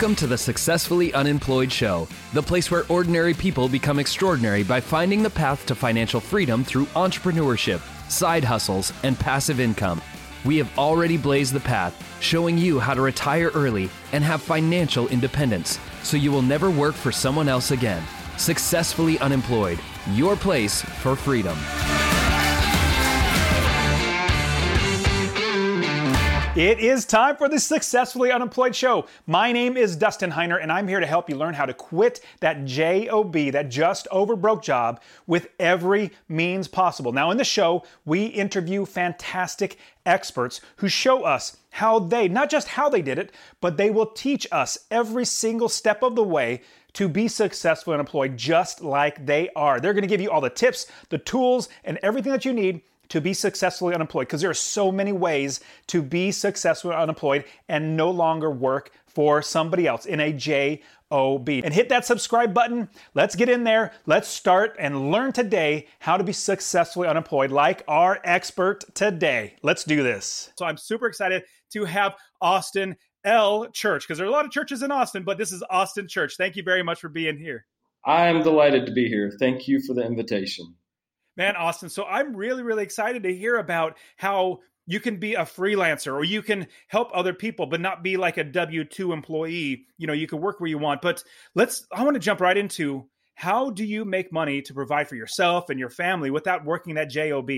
Welcome 0.00 0.16
to 0.16 0.26
the 0.26 0.38
Successfully 0.38 1.12
Unemployed 1.12 1.70
Show, 1.70 2.08
the 2.32 2.42
place 2.42 2.70
where 2.70 2.86
ordinary 2.88 3.34
people 3.34 3.68
become 3.68 3.98
extraordinary 3.98 4.62
by 4.62 4.80
finding 4.80 5.22
the 5.22 5.28
path 5.28 5.66
to 5.66 5.74
financial 5.74 6.20
freedom 6.20 6.64
through 6.64 6.86
entrepreneurship, 6.96 7.82
side 8.10 8.42
hustles, 8.42 8.94
and 9.02 9.18
passive 9.18 9.60
income. 9.60 10.00
We 10.46 10.56
have 10.56 10.70
already 10.78 11.18
blazed 11.18 11.52
the 11.52 11.60
path, 11.60 11.94
showing 12.18 12.56
you 12.56 12.80
how 12.80 12.94
to 12.94 13.02
retire 13.02 13.50
early 13.52 13.90
and 14.12 14.24
have 14.24 14.40
financial 14.40 15.06
independence 15.08 15.78
so 16.02 16.16
you 16.16 16.32
will 16.32 16.40
never 16.40 16.70
work 16.70 16.94
for 16.94 17.12
someone 17.12 17.50
else 17.50 17.70
again. 17.70 18.02
Successfully 18.38 19.18
Unemployed, 19.18 19.78
your 20.14 20.34
place 20.34 20.80
for 20.80 21.14
freedom. 21.14 21.58
It 26.60 26.78
is 26.78 27.06
time 27.06 27.36
for 27.36 27.48
the 27.48 27.58
Successfully 27.58 28.30
Unemployed 28.30 28.76
Show. 28.76 29.06
My 29.26 29.50
name 29.50 29.78
is 29.78 29.96
Dustin 29.96 30.30
Heiner, 30.32 30.62
and 30.62 30.70
I'm 30.70 30.86
here 30.86 31.00
to 31.00 31.06
help 31.06 31.30
you 31.30 31.36
learn 31.36 31.54
how 31.54 31.64
to 31.64 31.72
quit 31.72 32.20
that 32.40 32.66
JOB, 32.66 33.32
that 33.52 33.70
just 33.70 34.06
over 34.10 34.36
broke 34.36 34.62
job, 34.62 35.00
with 35.26 35.48
every 35.58 36.10
means 36.28 36.68
possible. 36.68 37.12
Now, 37.12 37.30
in 37.30 37.38
the 37.38 37.44
show, 37.44 37.84
we 38.04 38.26
interview 38.26 38.84
fantastic 38.84 39.78
experts 40.04 40.60
who 40.76 40.88
show 40.88 41.22
us 41.22 41.56
how 41.70 41.98
they, 41.98 42.28
not 42.28 42.50
just 42.50 42.68
how 42.68 42.90
they 42.90 43.00
did 43.00 43.18
it, 43.18 43.32
but 43.62 43.78
they 43.78 43.88
will 43.88 44.04
teach 44.04 44.46
us 44.52 44.76
every 44.90 45.24
single 45.24 45.70
step 45.70 46.02
of 46.02 46.14
the 46.14 46.22
way 46.22 46.60
to 46.92 47.08
be 47.08 47.26
successful 47.26 47.94
and 47.94 48.00
employed 48.00 48.36
just 48.36 48.82
like 48.82 49.24
they 49.24 49.48
are. 49.56 49.80
They're 49.80 49.94
to 49.94 50.06
give 50.06 50.20
you 50.20 50.30
all 50.30 50.42
the 50.42 50.50
tips, 50.50 50.88
the 51.08 51.16
tools, 51.16 51.70
and 51.84 51.98
everything 52.02 52.32
that 52.32 52.44
you 52.44 52.52
need 52.52 52.82
to 53.10 53.20
be 53.20 53.34
successfully 53.34 53.94
unemployed 53.94 54.26
because 54.26 54.40
there 54.40 54.50
are 54.50 54.54
so 54.54 54.90
many 54.90 55.12
ways 55.12 55.60
to 55.88 56.02
be 56.02 56.30
successfully 56.32 56.94
unemployed 56.94 57.44
and 57.68 57.96
no 57.96 58.10
longer 58.10 58.50
work 58.50 58.90
for 59.06 59.42
somebody 59.42 59.86
else 59.86 60.06
in 60.06 60.20
a 60.20 60.32
JOB. 60.32 61.48
And 61.48 61.74
hit 61.74 61.88
that 61.90 62.06
subscribe 62.06 62.54
button. 62.54 62.88
Let's 63.14 63.34
get 63.34 63.48
in 63.48 63.64
there. 63.64 63.92
Let's 64.06 64.28
start 64.28 64.76
and 64.78 65.10
learn 65.10 65.32
today 65.32 65.88
how 65.98 66.16
to 66.16 66.24
be 66.24 66.32
successfully 66.32 67.08
unemployed 67.08 67.50
like 67.50 67.82
our 67.88 68.20
expert 68.24 68.84
today. 68.94 69.56
Let's 69.62 69.84
do 69.84 70.02
this. 70.02 70.52
So 70.56 70.64
I'm 70.64 70.76
super 70.76 71.06
excited 71.06 71.42
to 71.72 71.84
have 71.84 72.14
Austin 72.40 72.96
L. 73.24 73.68
Church 73.72 74.06
because 74.06 74.18
there 74.18 74.26
are 74.26 74.30
a 74.30 74.32
lot 74.32 74.44
of 74.44 74.50
churches 74.50 74.82
in 74.82 74.90
Austin, 74.90 75.24
but 75.24 75.36
this 75.36 75.52
is 75.52 75.62
Austin 75.68 76.08
Church. 76.08 76.34
Thank 76.36 76.56
you 76.56 76.62
very 76.62 76.82
much 76.82 77.00
for 77.00 77.08
being 77.08 77.36
here. 77.36 77.66
I 78.06 78.28
am 78.28 78.42
delighted 78.42 78.86
to 78.86 78.92
be 78.92 79.08
here. 79.08 79.30
Thank 79.38 79.68
you 79.68 79.80
for 79.82 79.92
the 79.92 80.02
invitation. 80.02 80.74
Man, 81.36 81.56
Austin, 81.56 81.88
so 81.88 82.04
I'm 82.04 82.36
really, 82.36 82.62
really 82.62 82.82
excited 82.82 83.22
to 83.22 83.34
hear 83.34 83.56
about 83.56 83.96
how 84.16 84.60
you 84.90 84.98
can 84.98 85.18
be 85.18 85.34
a 85.34 85.42
freelancer 85.42 86.12
or 86.12 86.24
you 86.24 86.42
can 86.42 86.66
help 86.88 87.10
other 87.14 87.32
people 87.32 87.66
but 87.66 87.80
not 87.80 88.02
be 88.02 88.16
like 88.16 88.38
a 88.38 88.44
w2 88.44 89.12
employee. 89.12 89.86
You 89.98 90.06
know 90.06 90.12
you 90.12 90.26
can 90.26 90.40
work 90.40 90.60
where 90.60 90.68
you 90.68 90.78
want 90.78 91.00
but 91.00 91.22
let's 91.54 91.86
i 91.92 92.02
want 92.02 92.14
to 92.14 92.20
jump 92.20 92.40
right 92.40 92.56
into 92.56 93.06
how 93.34 93.70
do 93.70 93.84
you 93.84 94.04
make 94.04 94.32
money 94.32 94.60
to 94.62 94.74
provide 94.74 95.08
for 95.08 95.14
yourself 95.14 95.70
and 95.70 95.78
your 95.78 95.90
family 95.90 96.30
without 96.30 96.64
working 96.64 96.94
that 96.94 97.08
job 97.08 97.48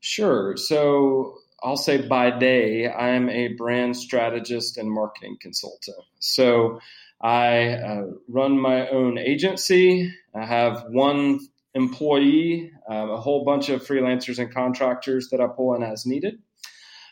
sure 0.00 0.56
so 0.56 1.34
i'll 1.64 1.76
say 1.76 2.06
by 2.06 2.30
day 2.30 2.86
i 2.86 3.08
am 3.08 3.28
a 3.28 3.48
brand 3.54 3.96
strategist 3.96 4.78
and 4.78 4.90
marketing 4.90 5.36
consultant. 5.40 5.96
So 6.20 6.80
i 7.20 7.70
uh, 7.70 8.04
run 8.28 8.58
my 8.58 8.88
own 8.90 9.18
agency. 9.18 10.12
I 10.34 10.44
have 10.44 10.84
one 10.90 11.40
employee, 11.76 12.72
um, 12.88 13.10
a 13.10 13.20
whole 13.20 13.44
bunch 13.44 13.68
of 13.68 13.86
freelancers 13.86 14.38
and 14.38 14.52
contractors 14.52 15.28
that 15.28 15.40
I 15.40 15.46
pull 15.46 15.74
in 15.74 15.82
as 15.82 16.06
needed. 16.06 16.38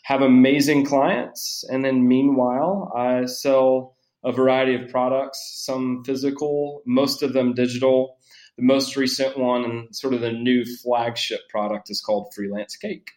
Have 0.05 0.23
amazing 0.23 0.85
clients, 0.85 1.65
and 1.71 1.85
then 1.85 2.09
meanwhile, 2.09 2.93
I 2.97 3.27
sell 3.27 3.97
a 4.25 4.33
variety 4.33 4.75
of 4.75 4.91
products, 4.91 5.63
some 5.65 6.03
physical, 6.05 6.83
most 6.87 7.23
of 7.23 7.33
them 7.35 7.55
digital. 7.55 8.17
The 8.57 8.65
most 8.65 8.97
recent 8.97 9.37
one 9.39 9.65
and 9.65 9.97
sort 9.97 10.15
of 10.15 10.21
the 10.21 10.33
new 10.33 10.65
flagship 10.65 11.41
product 11.49 11.91
is 11.91 12.01
called 12.01 12.33
Freelance 12.35 12.77
Cake. 12.77 13.11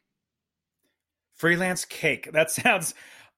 Freelance 1.36 1.86
Cake. 1.86 2.32
That 2.34 2.52
sounds 2.52 2.94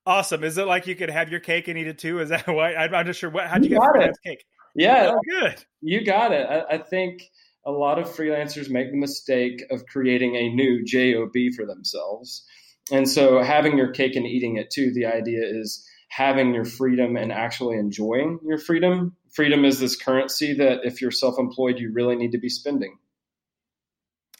awesome. 0.06 0.44
Is 0.44 0.58
it 0.58 0.66
like 0.66 0.88
you 0.88 0.96
could 0.96 1.10
have 1.10 1.30
your 1.30 1.40
cake 1.40 1.68
and 1.68 1.78
eat 1.78 1.88
it 1.88 2.00
too? 2.00 2.20
Is 2.20 2.30
that 2.30 2.48
why? 2.48 2.74
I'm 2.76 2.92
not 2.92 3.16
sure. 3.16 3.30
What, 3.30 3.48
how'd 3.48 3.64
you, 3.64 3.72
you 3.72 3.76
get 3.76 3.90
freelance 3.92 4.18
it. 4.24 4.30
cake? 4.30 4.46
Yeah, 4.76 5.14
oh, 5.14 5.22
good. 5.30 5.64
You 5.82 6.06
got 6.06 6.32
it. 6.32 6.48
I, 6.48 6.76
I 6.76 6.78
think 6.78 7.24
a 7.66 7.72
lot 7.72 8.00
of 8.00 8.08
freelancers 8.08 8.70
make 8.70 8.92
the 8.92 8.98
mistake 8.98 9.64
of 9.70 9.86
creating 9.86 10.36
a 10.36 10.50
new 10.50 10.84
job 10.84 11.30
for 11.56 11.66
themselves. 11.66 12.46
And 12.92 13.08
so 13.08 13.42
having 13.44 13.78
your 13.78 13.92
cake 13.92 14.16
and 14.16 14.26
eating 14.26 14.58
it 14.58 14.72
too 14.72 14.92
the 14.94 15.06
idea 15.06 15.42
is 15.44 15.88
having 16.10 16.54
your 16.54 16.66
freedom 16.66 17.16
and 17.16 17.32
actually 17.32 17.78
enjoying 17.78 18.40
your 18.44 18.58
freedom. 18.58 19.16
Freedom 19.32 19.64
is 19.64 19.80
this 19.80 19.96
currency 19.96 20.54
that 20.56 20.80
if 20.84 21.02
you're 21.02 21.12
self-employed 21.12 21.78
you 21.80 21.92
really 21.94 22.16
need 22.16 22.32
to 22.32 22.40
be 22.40 22.50
spending. 22.50 22.98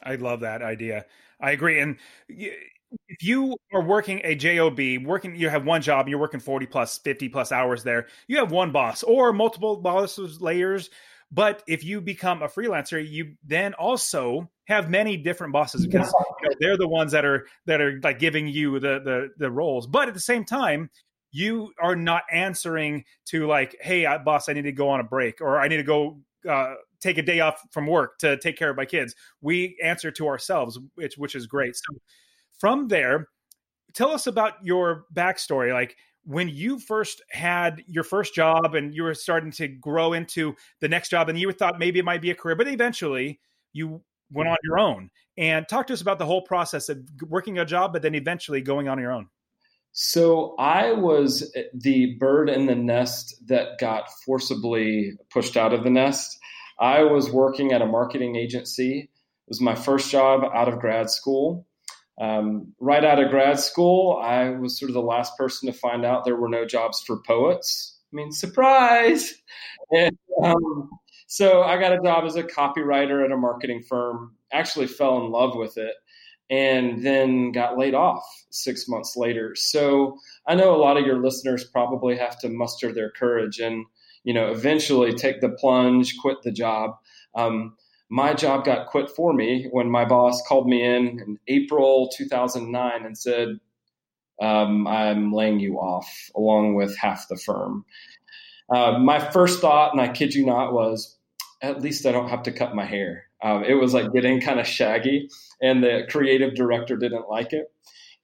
I 0.02 0.16
love 0.16 0.40
that 0.40 0.62
idea. 0.62 1.04
I 1.40 1.52
agree. 1.52 1.78
And 1.78 1.98
if 3.08 3.22
you 3.22 3.56
are 3.72 3.82
working 3.82 4.20
a 4.24 4.34
job 4.34 4.78
working 5.04 5.36
you 5.36 5.48
have 5.48 5.64
one 5.64 5.80
job 5.80 6.08
you're 6.08 6.18
working 6.18 6.40
40 6.40 6.66
plus 6.66 6.98
50 6.98 7.28
plus 7.28 7.52
hours 7.52 7.84
there 7.84 8.08
you 8.26 8.38
have 8.38 8.50
one 8.50 8.72
boss 8.72 9.04
or 9.04 9.32
multiple 9.32 9.76
bosses 9.76 10.40
layers 10.40 10.90
but 11.32 11.62
if 11.68 11.84
you 11.84 12.00
become 12.00 12.42
a 12.42 12.48
freelancer, 12.48 13.04
you 13.06 13.34
then 13.44 13.74
also 13.74 14.50
have 14.66 14.90
many 14.90 15.16
different 15.16 15.52
bosses 15.52 15.86
because 15.86 16.12
you 16.42 16.48
know, 16.48 16.54
they're 16.60 16.76
the 16.76 16.88
ones 16.88 17.12
that 17.12 17.24
are 17.24 17.46
that 17.66 17.80
are 17.80 18.00
like 18.02 18.18
giving 18.18 18.48
you 18.48 18.80
the 18.80 19.00
the 19.00 19.28
the 19.36 19.50
roles. 19.50 19.86
But 19.86 20.08
at 20.08 20.14
the 20.14 20.20
same 20.20 20.44
time, 20.44 20.90
you 21.30 21.72
are 21.80 21.94
not 21.94 22.22
answering 22.32 23.04
to 23.26 23.46
like, 23.46 23.76
hey, 23.80 24.06
boss, 24.24 24.48
I 24.48 24.54
need 24.54 24.62
to 24.62 24.72
go 24.72 24.88
on 24.90 25.00
a 25.00 25.04
break 25.04 25.40
or 25.40 25.60
I 25.60 25.68
need 25.68 25.76
to 25.76 25.82
go 25.84 26.20
uh, 26.48 26.74
take 27.00 27.18
a 27.18 27.22
day 27.22 27.40
off 27.40 27.60
from 27.70 27.86
work 27.86 28.18
to 28.18 28.36
take 28.38 28.56
care 28.56 28.70
of 28.70 28.76
my 28.76 28.84
kids. 28.84 29.14
We 29.40 29.76
answer 29.82 30.10
to 30.12 30.26
ourselves, 30.26 30.78
which 30.94 31.16
which 31.16 31.34
is 31.34 31.46
great. 31.46 31.76
So 31.76 31.94
from 32.58 32.88
there, 32.88 33.28
tell 33.94 34.10
us 34.10 34.26
about 34.26 34.54
your 34.64 35.04
backstory. 35.14 35.72
Like 35.72 35.96
when 36.24 36.48
you 36.48 36.78
first 36.78 37.22
had 37.30 37.82
your 37.86 38.04
first 38.04 38.34
job 38.34 38.74
and 38.74 38.94
you 38.94 39.02
were 39.02 39.14
starting 39.14 39.50
to 39.52 39.68
grow 39.68 40.12
into 40.12 40.54
the 40.80 40.88
next 40.88 41.08
job 41.08 41.28
and 41.28 41.38
you 41.38 41.50
thought 41.52 41.78
maybe 41.78 41.98
it 41.98 42.04
might 42.04 42.20
be 42.20 42.30
a 42.30 42.34
career 42.34 42.56
but 42.56 42.68
eventually 42.68 43.40
you 43.72 44.02
went 44.30 44.48
on 44.48 44.56
your 44.62 44.78
own. 44.78 45.10
And 45.36 45.66
talk 45.68 45.86
to 45.88 45.92
us 45.92 46.02
about 46.02 46.18
the 46.18 46.26
whole 46.26 46.42
process 46.42 46.88
of 46.88 46.98
working 47.28 47.58
a 47.58 47.64
job 47.64 47.92
but 47.92 48.02
then 48.02 48.14
eventually 48.14 48.60
going 48.60 48.88
on 48.88 48.98
your 48.98 49.12
own. 49.12 49.28
So 49.92 50.54
i 50.58 50.92
was 50.92 51.50
eh, 51.56 51.64
the 51.74 52.16
bird 52.20 52.48
in 52.48 52.66
the 52.66 52.76
nest 52.76 53.34
that 53.46 53.80
got 53.80 54.04
forcibly 54.24 55.12
pushed 55.30 55.56
out 55.56 55.72
of 55.72 55.82
the 55.82 55.90
nest. 55.90 56.38
I 56.78 57.02
was 57.02 57.30
working 57.30 57.72
at 57.72 57.82
a 57.82 57.86
marketing 57.86 58.36
agency. 58.36 59.00
It 59.00 59.48
was 59.48 59.60
my 59.60 59.74
first 59.74 60.10
job 60.10 60.44
out 60.54 60.68
of 60.68 60.78
grad 60.78 61.10
school 61.10 61.66
um, 62.18 62.72
right 62.80 63.04
out 63.04 63.22
of 63.22 63.30
grad 63.30 63.58
school, 63.58 64.20
I 64.22 64.50
was 64.50 64.78
sort 64.78 64.90
of 64.90 64.94
the 64.94 65.02
last 65.02 65.36
person 65.36 65.72
to 65.72 65.78
find 65.78 66.04
out 66.04 66.24
there 66.24 66.36
were 66.36 66.48
no 66.48 66.66
jobs 66.66 67.02
for 67.06 67.20
poets. 67.26 67.98
I 68.12 68.16
mean, 68.16 68.32
surprise! 68.32 69.34
And, 69.92 70.16
um, 70.44 70.88
so 71.26 71.62
I 71.62 71.80
got 71.80 71.92
a 71.92 72.00
job 72.00 72.24
as 72.24 72.36
a 72.36 72.44
copywriter 72.44 73.24
at 73.24 73.32
a 73.32 73.36
marketing 73.36 73.82
firm. 73.82 74.36
Actually, 74.52 74.86
fell 74.86 75.16
in 75.24 75.32
love 75.32 75.56
with 75.56 75.76
it, 75.78 75.94
and 76.48 77.04
then 77.04 77.52
got 77.52 77.78
laid 77.78 77.94
off 77.94 78.22
six 78.50 78.88
months 78.88 79.16
later. 79.16 79.54
So 79.56 80.16
I 80.46 80.54
know 80.54 80.74
a 80.74 80.78
lot 80.78 80.96
of 80.96 81.06
your 81.06 81.22
listeners 81.22 81.64
probably 81.64 82.16
have 82.16 82.38
to 82.40 82.48
muster 82.48 82.92
their 82.92 83.10
courage 83.10 83.58
and 83.58 83.84
you 84.24 84.34
know 84.34 84.50
eventually 84.50 85.12
take 85.12 85.40
the 85.40 85.50
plunge, 85.50 86.16
quit 86.20 86.38
the 86.42 86.52
job. 86.52 86.92
Um, 87.36 87.76
my 88.10 88.34
job 88.34 88.64
got 88.64 88.88
quit 88.88 89.08
for 89.08 89.32
me 89.32 89.68
when 89.70 89.90
my 89.90 90.04
boss 90.04 90.42
called 90.46 90.68
me 90.68 90.84
in 90.84 91.20
in 91.20 91.38
April 91.48 92.10
2009 92.16 93.06
and 93.06 93.16
said, 93.16 93.60
um, 94.40 94.86
I'm 94.86 95.32
laying 95.32 95.60
you 95.60 95.76
off 95.76 96.10
along 96.34 96.74
with 96.74 96.96
half 96.96 97.28
the 97.28 97.36
firm. 97.36 97.84
Uh, 98.74 98.98
my 98.98 99.18
first 99.18 99.60
thought, 99.60 99.92
and 99.92 100.00
I 100.00 100.08
kid 100.08 100.34
you 100.34 100.46
not, 100.46 100.72
was 100.72 101.18
at 101.62 101.82
least 101.82 102.06
I 102.06 102.12
don't 102.12 102.30
have 102.30 102.42
to 102.44 102.52
cut 102.52 102.74
my 102.74 102.84
hair. 102.84 103.24
Uh, 103.42 103.62
it 103.66 103.74
was 103.74 103.94
like 103.94 104.12
getting 104.12 104.40
kind 104.40 104.60
of 104.60 104.66
shaggy, 104.66 105.28
and 105.62 105.82
the 105.82 106.06
creative 106.10 106.54
director 106.54 106.96
didn't 106.96 107.28
like 107.28 107.52
it. 107.52 107.66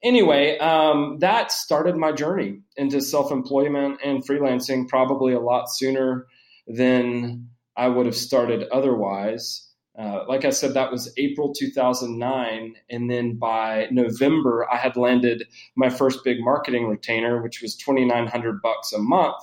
Anyway, 0.02 0.58
um, 0.58 1.18
that 1.20 1.50
started 1.50 1.96
my 1.96 2.12
journey 2.12 2.60
into 2.76 3.00
self 3.00 3.30
employment 3.30 3.98
and 4.04 4.26
freelancing 4.26 4.88
probably 4.88 5.32
a 5.32 5.40
lot 5.40 5.66
sooner 5.70 6.26
than 6.66 7.48
I 7.76 7.88
would 7.88 8.06
have 8.06 8.16
started 8.16 8.68
otherwise. 8.72 9.65
Uh, 9.98 10.24
like 10.28 10.44
I 10.44 10.50
said, 10.50 10.74
that 10.74 10.92
was 10.92 11.12
April 11.16 11.54
2009. 11.54 12.74
And 12.90 13.10
then 13.10 13.36
by 13.36 13.88
November, 13.90 14.66
I 14.70 14.76
had 14.76 14.96
landed 14.96 15.44
my 15.74 15.88
first 15.88 16.22
big 16.22 16.38
marketing 16.40 16.86
retainer, 16.86 17.42
which 17.42 17.62
was 17.62 17.76
2,900 17.76 18.60
bucks 18.60 18.92
a 18.92 18.98
month. 18.98 19.36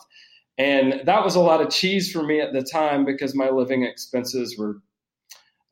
And 0.58 1.02
that 1.06 1.24
was 1.24 1.36
a 1.36 1.40
lot 1.40 1.62
of 1.62 1.72
cheese 1.72 2.12
for 2.12 2.22
me 2.22 2.40
at 2.40 2.54
the 2.54 2.62
time 2.62 3.06
because 3.06 3.34
my 3.34 3.50
living 3.50 3.84
expenses 3.84 4.56
were 4.58 4.78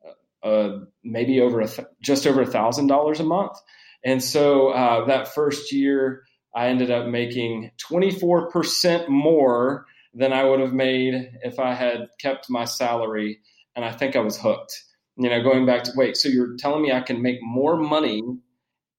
uh, 0.04 0.46
uh 0.46 0.78
maybe 1.04 1.40
over 1.40 1.60
a 1.60 1.68
th- 1.68 1.86
just 2.00 2.26
over 2.26 2.42
a 2.42 2.46
thousand 2.46 2.88
dollars 2.88 3.20
a 3.20 3.24
month. 3.24 3.56
And 4.04 4.22
so 4.22 4.70
uh, 4.70 5.04
that 5.06 5.28
first 5.28 5.72
year, 5.72 6.24
I 6.54 6.68
ended 6.68 6.90
up 6.90 7.06
making 7.06 7.70
24% 7.90 9.08
more 9.08 9.86
than 10.14 10.32
I 10.32 10.44
would 10.44 10.60
have 10.60 10.72
made 10.72 11.30
if 11.42 11.58
I 11.58 11.74
had 11.74 12.08
kept 12.20 12.50
my 12.50 12.64
salary. 12.64 13.40
And 13.74 13.84
I 13.84 13.92
think 13.92 14.16
I 14.16 14.20
was 14.20 14.38
hooked. 14.38 14.72
You 15.16 15.28
know, 15.28 15.42
going 15.42 15.66
back 15.66 15.84
to 15.84 15.92
wait, 15.94 16.16
so 16.16 16.28
you're 16.28 16.56
telling 16.56 16.82
me 16.82 16.92
I 16.92 17.00
can 17.00 17.20
make 17.22 17.38
more 17.42 17.76
money 17.76 18.22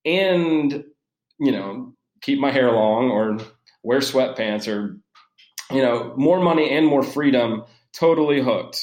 and, 0.05 0.83
you 1.39 1.51
know, 1.51 1.93
keep 2.21 2.39
my 2.39 2.51
hair 2.51 2.71
long 2.71 3.09
or 3.09 3.37
wear 3.83 3.99
sweatpants 3.99 4.67
or, 4.67 4.99
you 5.71 5.81
know, 5.81 6.13
more 6.15 6.39
money 6.39 6.69
and 6.69 6.85
more 6.85 7.03
freedom, 7.03 7.63
totally 7.93 8.41
hooked. 8.41 8.81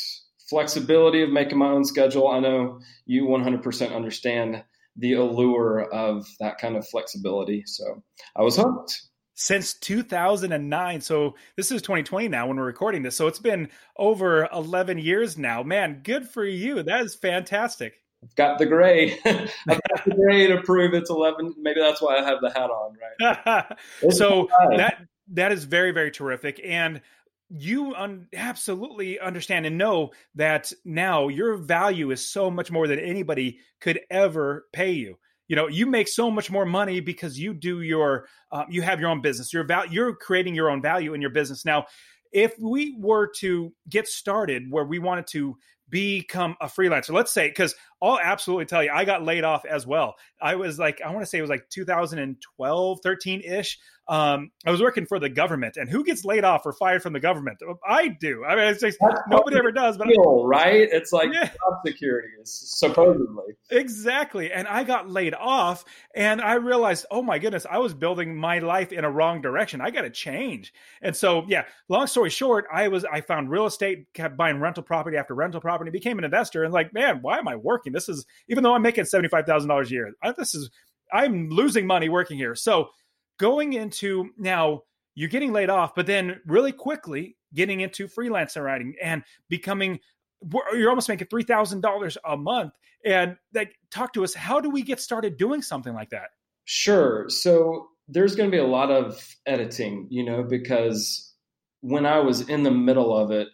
Flexibility 0.49 1.23
of 1.23 1.31
making 1.31 1.59
my 1.59 1.69
own 1.69 1.85
schedule. 1.85 2.29
I 2.29 2.41
know 2.41 2.81
you 3.07 3.25
100% 3.27 3.95
understand 3.95 4.65
the 4.97 5.13
allure 5.15 5.83
of 5.93 6.27
that 6.41 6.59
kind 6.59 6.77
of 6.77 6.89
flexibility. 6.89 7.63
So 7.67 8.03
I 8.37 8.43
was 8.43 8.57
hooked 8.57 9.01
since 9.41 9.73
2009. 9.73 11.01
So 11.01 11.35
this 11.57 11.73
is 11.73 11.81
2020 11.81 12.29
now 12.29 12.47
when 12.47 12.59
we're 12.59 12.65
recording 12.65 13.03
this. 13.03 13.17
So 13.17 13.27
it's 13.27 13.39
been 13.39 13.71
over 13.97 14.47
11 14.53 14.99
years 14.99 15.39
now. 15.39 15.63
Man, 15.63 16.03
good 16.05 16.29
for 16.29 16.45
you. 16.45 16.83
That 16.83 17.01
is 17.01 17.15
fantastic. 17.15 17.95
I've 18.23 18.35
got 18.35 18.59
the 18.59 18.67
gray. 18.67 19.19
I've 19.25 19.51
got 19.67 20.05
the 20.05 20.15
gray 20.15 20.47
to 20.47 20.61
prove 20.61 20.93
it's 20.93 21.09
11. 21.09 21.55
Maybe 21.59 21.81
that's 21.81 22.03
why 22.03 22.19
I 22.19 22.23
have 22.23 22.43
the 22.43 22.51
hat 22.51 22.69
on, 22.69 22.97
right? 23.23 23.65
so 24.11 24.47
that 24.77 25.07
that 25.33 25.53
is 25.53 25.65
very 25.65 25.93
very 25.93 26.11
terrific 26.11 26.61
and 26.63 27.01
you 27.49 27.95
un- 27.95 28.27
absolutely 28.35 29.21
understand 29.21 29.65
and 29.65 29.79
know 29.79 30.11
that 30.35 30.73
now 30.85 31.29
your 31.29 31.57
value 31.57 32.11
is 32.11 32.29
so 32.29 32.51
much 32.51 32.71
more 32.71 32.87
than 32.87 32.99
anybody 32.99 33.59
could 33.81 34.01
ever 34.11 34.67
pay 34.73 34.91
you 34.91 35.17
you 35.51 35.57
know 35.57 35.67
you 35.67 35.85
make 35.85 36.07
so 36.07 36.31
much 36.31 36.49
more 36.49 36.65
money 36.65 37.01
because 37.01 37.37
you 37.37 37.53
do 37.53 37.83
your 37.83 38.29
uh, 38.53 38.65
you 38.71 38.83
have 38.83 39.01
your 39.01 39.11
own 39.11 39.21
business. 39.21 39.53
You're 39.53 39.65
val- 39.65 39.89
you're 39.89 40.15
creating 40.15 40.55
your 40.55 40.71
own 40.71 40.81
value 40.81 41.13
in 41.13 41.21
your 41.21 41.31
business. 41.31 41.65
Now 41.65 41.87
if 42.33 42.55
we 42.61 42.97
were 43.01 43.27
to 43.27 43.73
get 43.89 44.07
started 44.07 44.71
where 44.71 44.85
we 44.85 45.01
wanted 45.01 45.27
to 45.27 45.57
become 45.89 46.55
a 46.61 46.67
freelancer 46.67 47.11
let's 47.11 47.33
say 47.33 47.49
because 47.49 47.75
i'll 48.01 48.21
absolutely 48.21 48.65
tell 48.65 48.81
you 48.81 48.93
i 48.95 49.05
got 49.05 49.25
laid 49.25 49.43
off 49.43 49.65
as 49.65 49.89
well. 49.89 50.15
I 50.41 50.55
was 50.55 50.79
like 50.79 51.01
i 51.05 51.11
want 51.11 51.23
to 51.23 51.27
say 51.27 51.39
it 51.39 51.43
was 51.43 51.51
like 51.51 51.69
2012 51.69 53.01
13 53.03 53.41
ish 53.41 53.77
um, 54.11 54.51
I 54.67 54.73
was 54.73 54.83
working 54.83 55.07
for 55.07 55.21
the 55.21 55.29
government, 55.29 55.77
and 55.77 55.89
who 55.89 56.03
gets 56.03 56.25
laid 56.25 56.43
off 56.43 56.67
or 56.67 56.73
fired 56.73 57.01
from 57.01 57.13
the 57.13 57.21
government? 57.21 57.59
I 57.87 58.09
do. 58.09 58.45
I 58.45 58.57
mean, 58.57 58.65
it's 58.65 58.81
just, 58.81 58.99
nobody 59.29 59.57
ever 59.57 59.71
does. 59.71 59.97
But 59.97 60.09
right? 60.45 60.89
It's 60.91 61.13
like 61.13 61.33
yeah. 61.33 61.45
job 61.45 61.81
security, 61.87 62.29
supposedly. 62.43 63.55
Exactly. 63.71 64.51
And 64.51 64.67
I 64.67 64.83
got 64.83 65.09
laid 65.09 65.35
off, 65.35 65.85
and 66.17 66.41
I 66.41 66.55
realized, 66.55 67.07
oh 67.13 67.23
my 67.23 67.39
goodness, 67.39 67.67
I 67.71 67.79
was 67.79 67.95
building 67.95 68.37
my 68.37 68.59
life 68.59 68.93
in 68.93 69.05
a 69.05 69.11
wrong 69.11 69.41
direction. 69.41 69.81
I 69.81 69.91
got 69.91 70.03
to 70.03 70.11
change. 70.11 70.75
And 71.03 71.15
so, 71.15 71.45
yeah. 71.47 71.67
Long 71.89 72.09
story 72.09 72.31
short, 72.31 72.67
I 72.73 72.89
was 72.89 73.05
I 73.05 73.21
found 73.21 73.49
real 73.49 73.67
estate, 73.67 74.13
kept 74.13 74.37
buying 74.37 74.59
rental 74.59 74.83
property 74.83 75.17
after 75.19 75.35
rental 75.35 75.61
property, 75.61 75.93
became 75.93 76.19
an 76.19 76.25
investor, 76.25 76.65
and 76.65 76.73
like, 76.73 76.93
man, 76.93 77.21
why 77.23 77.39
am 77.39 77.47
I 77.47 77.55
working? 77.55 77.93
This 77.93 78.09
is 78.09 78.27
even 78.49 78.65
though 78.65 78.75
I'm 78.75 78.83
making 78.83 79.05
seventy 79.05 79.29
five 79.29 79.47
thousand 79.47 79.69
dollars 79.69 79.91
a 79.91 79.95
year, 79.95 80.13
I, 80.21 80.33
this 80.33 80.53
is 80.53 80.69
I'm 81.13 81.49
losing 81.49 81.87
money 81.87 82.09
working 82.09 82.37
here. 82.37 82.55
So 82.55 82.89
going 83.41 83.73
into 83.73 84.31
now 84.37 84.83
you're 85.15 85.29
getting 85.29 85.53
laid 85.53 85.71
off, 85.71 85.95
but 85.95 86.07
then 86.07 86.41
really 86.47 86.73
quickly 86.73 87.37
getting 87.53 87.81
into 87.81 88.07
freelancer 88.07 88.63
writing 88.63 88.95
and 89.03 89.25
becoming 89.49 89.99
you're 90.73 90.89
almost 90.89 91.09
making 91.09 91.27
three 91.27 91.43
thousand 91.43 91.81
dollars 91.81 92.17
a 92.25 92.37
month. 92.37 92.73
And 93.05 93.37
like, 93.55 93.75
talk 93.91 94.13
to 94.13 94.25
us. 94.25 94.35
How 94.35 94.61
do 94.61 94.71
we 94.71 94.83
get 94.83 95.01
started 95.01 95.37
doing 95.37 95.63
something 95.63 95.95
like 95.95 96.11
that? 96.11 96.29
Sure. 96.67 97.29
So 97.29 97.89
there's 98.09 98.37
going 98.37 98.51
to 98.51 98.55
be 98.55 98.61
a 98.63 98.67
lot 98.67 98.91
of 98.91 99.37
editing, 99.47 100.07
you 100.11 100.25
know, 100.25 100.43
because 100.43 101.35
when 101.81 102.05
I 102.05 102.19
was 102.19 102.49
in 102.49 102.63
the 102.63 102.71
middle 102.71 103.17
of 103.17 103.31
it, 103.31 103.49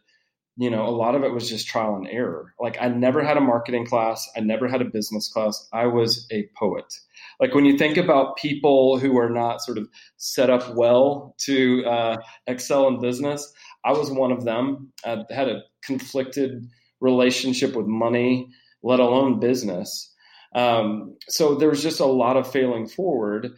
you 0.57 0.71
know, 0.71 0.87
a 0.87 0.91
lot 0.91 1.15
of 1.15 1.23
it 1.23 1.33
was 1.33 1.49
just 1.49 1.69
trial 1.69 1.95
and 1.97 2.09
error. 2.09 2.55
Like 2.61 2.77
I 2.81 2.89
never 2.89 3.23
had 3.23 3.37
a 3.37 3.41
marketing 3.41 3.87
class, 3.87 4.29
I 4.37 4.41
never 4.41 4.67
had 4.69 4.83
a 4.83 4.87
business 4.87 5.29
class. 5.33 5.69
I 5.73 5.87
was 5.87 6.27
a 6.33 6.49
poet 6.59 6.93
like 7.41 7.55
when 7.55 7.65
you 7.65 7.77
think 7.77 7.97
about 7.97 8.37
people 8.37 8.99
who 8.99 9.19
are 9.19 9.31
not 9.31 9.63
sort 9.63 9.79
of 9.79 9.89
set 10.17 10.51
up 10.51 10.75
well 10.75 11.35
to 11.39 11.85
uh, 11.85 12.17
excel 12.47 12.89
in 12.89 13.01
business, 13.01 13.53
I 13.85 13.93
was 13.93 14.11
one 14.11 14.33
of 14.33 14.45
them. 14.45 14.93
I 15.05 15.25
had 15.31 15.49
a 15.49 15.63
conflicted 15.83 16.67
relationship 17.01 17.75
with 17.75 17.87
money, 17.87 18.49
let 18.83 19.01
alone 19.01 19.41
business. 19.41 20.13
Um, 20.55 21.17
so 21.29 21.55
there 21.55 21.69
was 21.69 21.83
just 21.83 22.01
a 22.01 22.07
lot 22.07 22.37
of 22.37 22.51
failing 22.51 22.89
forward. 22.89 23.53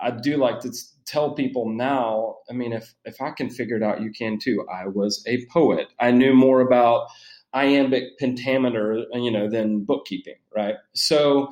I 0.00 0.10
do 0.10 0.36
like 0.36 0.60
to 0.60 0.72
tell 1.06 1.34
people 1.34 1.70
now. 1.70 2.36
I 2.50 2.52
mean, 2.52 2.72
if 2.72 2.94
if 3.04 3.20
I 3.20 3.30
can 3.30 3.50
figure 3.50 3.76
it 3.76 3.82
out, 3.82 4.02
you 4.02 4.10
can 4.10 4.38
too. 4.38 4.66
I 4.72 4.86
was 4.86 5.24
a 5.26 5.46
poet. 5.46 5.88
I 5.98 6.10
knew 6.10 6.34
more 6.34 6.60
about 6.60 7.08
iambic 7.54 8.18
pentameter, 8.18 9.04
you 9.12 9.30
know, 9.30 9.48
than 9.48 9.84
bookkeeping, 9.84 10.36
right? 10.54 10.76
So 10.94 11.48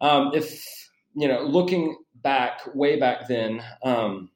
um, 0.00 0.30
if 0.34 0.90
you 1.14 1.28
know, 1.28 1.42
looking 1.42 1.96
back, 2.14 2.60
way 2.74 2.98
back 2.98 3.28
then, 3.28 3.62
um, 3.82 4.30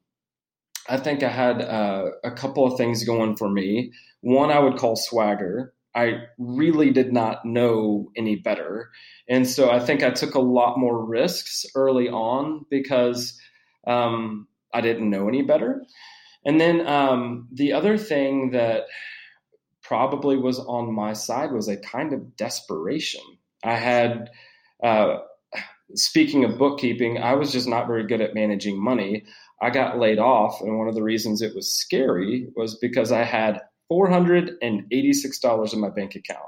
I 0.88 0.96
think 0.96 1.22
I 1.22 1.28
had 1.28 1.62
uh, 1.62 2.10
a 2.22 2.30
couple 2.30 2.64
of 2.64 2.76
things 2.76 3.04
going 3.04 3.36
for 3.36 3.48
me. 3.48 3.92
One 4.20 4.50
I 4.50 4.58
would 4.58 4.76
call 4.76 4.96
swagger. 4.96 5.74
I 5.94 6.24
really 6.38 6.90
did 6.90 7.12
not 7.12 7.44
know 7.44 8.10
any 8.16 8.36
better. 8.36 8.90
And 9.28 9.48
so 9.48 9.70
I 9.70 9.80
think 9.80 10.02
I 10.02 10.10
took 10.10 10.34
a 10.34 10.40
lot 10.40 10.78
more 10.78 11.04
risks 11.04 11.64
early 11.74 12.08
on 12.08 12.66
because 12.70 13.40
um, 13.86 14.46
I 14.74 14.80
didn't 14.82 15.10
know 15.10 15.28
any 15.28 15.42
better. 15.42 15.82
And 16.44 16.60
then 16.60 16.86
um, 16.86 17.48
the 17.52 17.72
other 17.72 17.96
thing 17.96 18.50
that 18.50 18.84
probably 19.82 20.36
was 20.36 20.58
on 20.58 20.94
my 20.94 21.12
side 21.12 21.52
was 21.52 21.68
a 21.68 21.76
kind 21.76 22.12
of 22.12 22.36
desperation. 22.36 23.22
I 23.64 23.76
had 23.76 24.30
uh, 24.82 25.18
speaking 25.94 26.44
of 26.44 26.58
bookkeeping, 26.58 27.18
I 27.18 27.34
was 27.34 27.52
just 27.52 27.68
not 27.68 27.86
very 27.86 28.06
good 28.06 28.20
at 28.20 28.34
managing 28.34 28.82
money. 28.82 29.24
I 29.60 29.70
got 29.70 29.98
laid 29.98 30.18
off, 30.18 30.60
and 30.60 30.78
one 30.78 30.88
of 30.88 30.94
the 30.94 31.02
reasons 31.02 31.40
it 31.42 31.54
was 31.54 31.72
scary 31.72 32.48
was 32.56 32.76
because 32.78 33.12
I 33.12 33.24
had 33.24 33.60
$486 33.90 35.72
in 35.72 35.80
my 35.80 35.90
bank 35.90 36.14
account. 36.14 36.40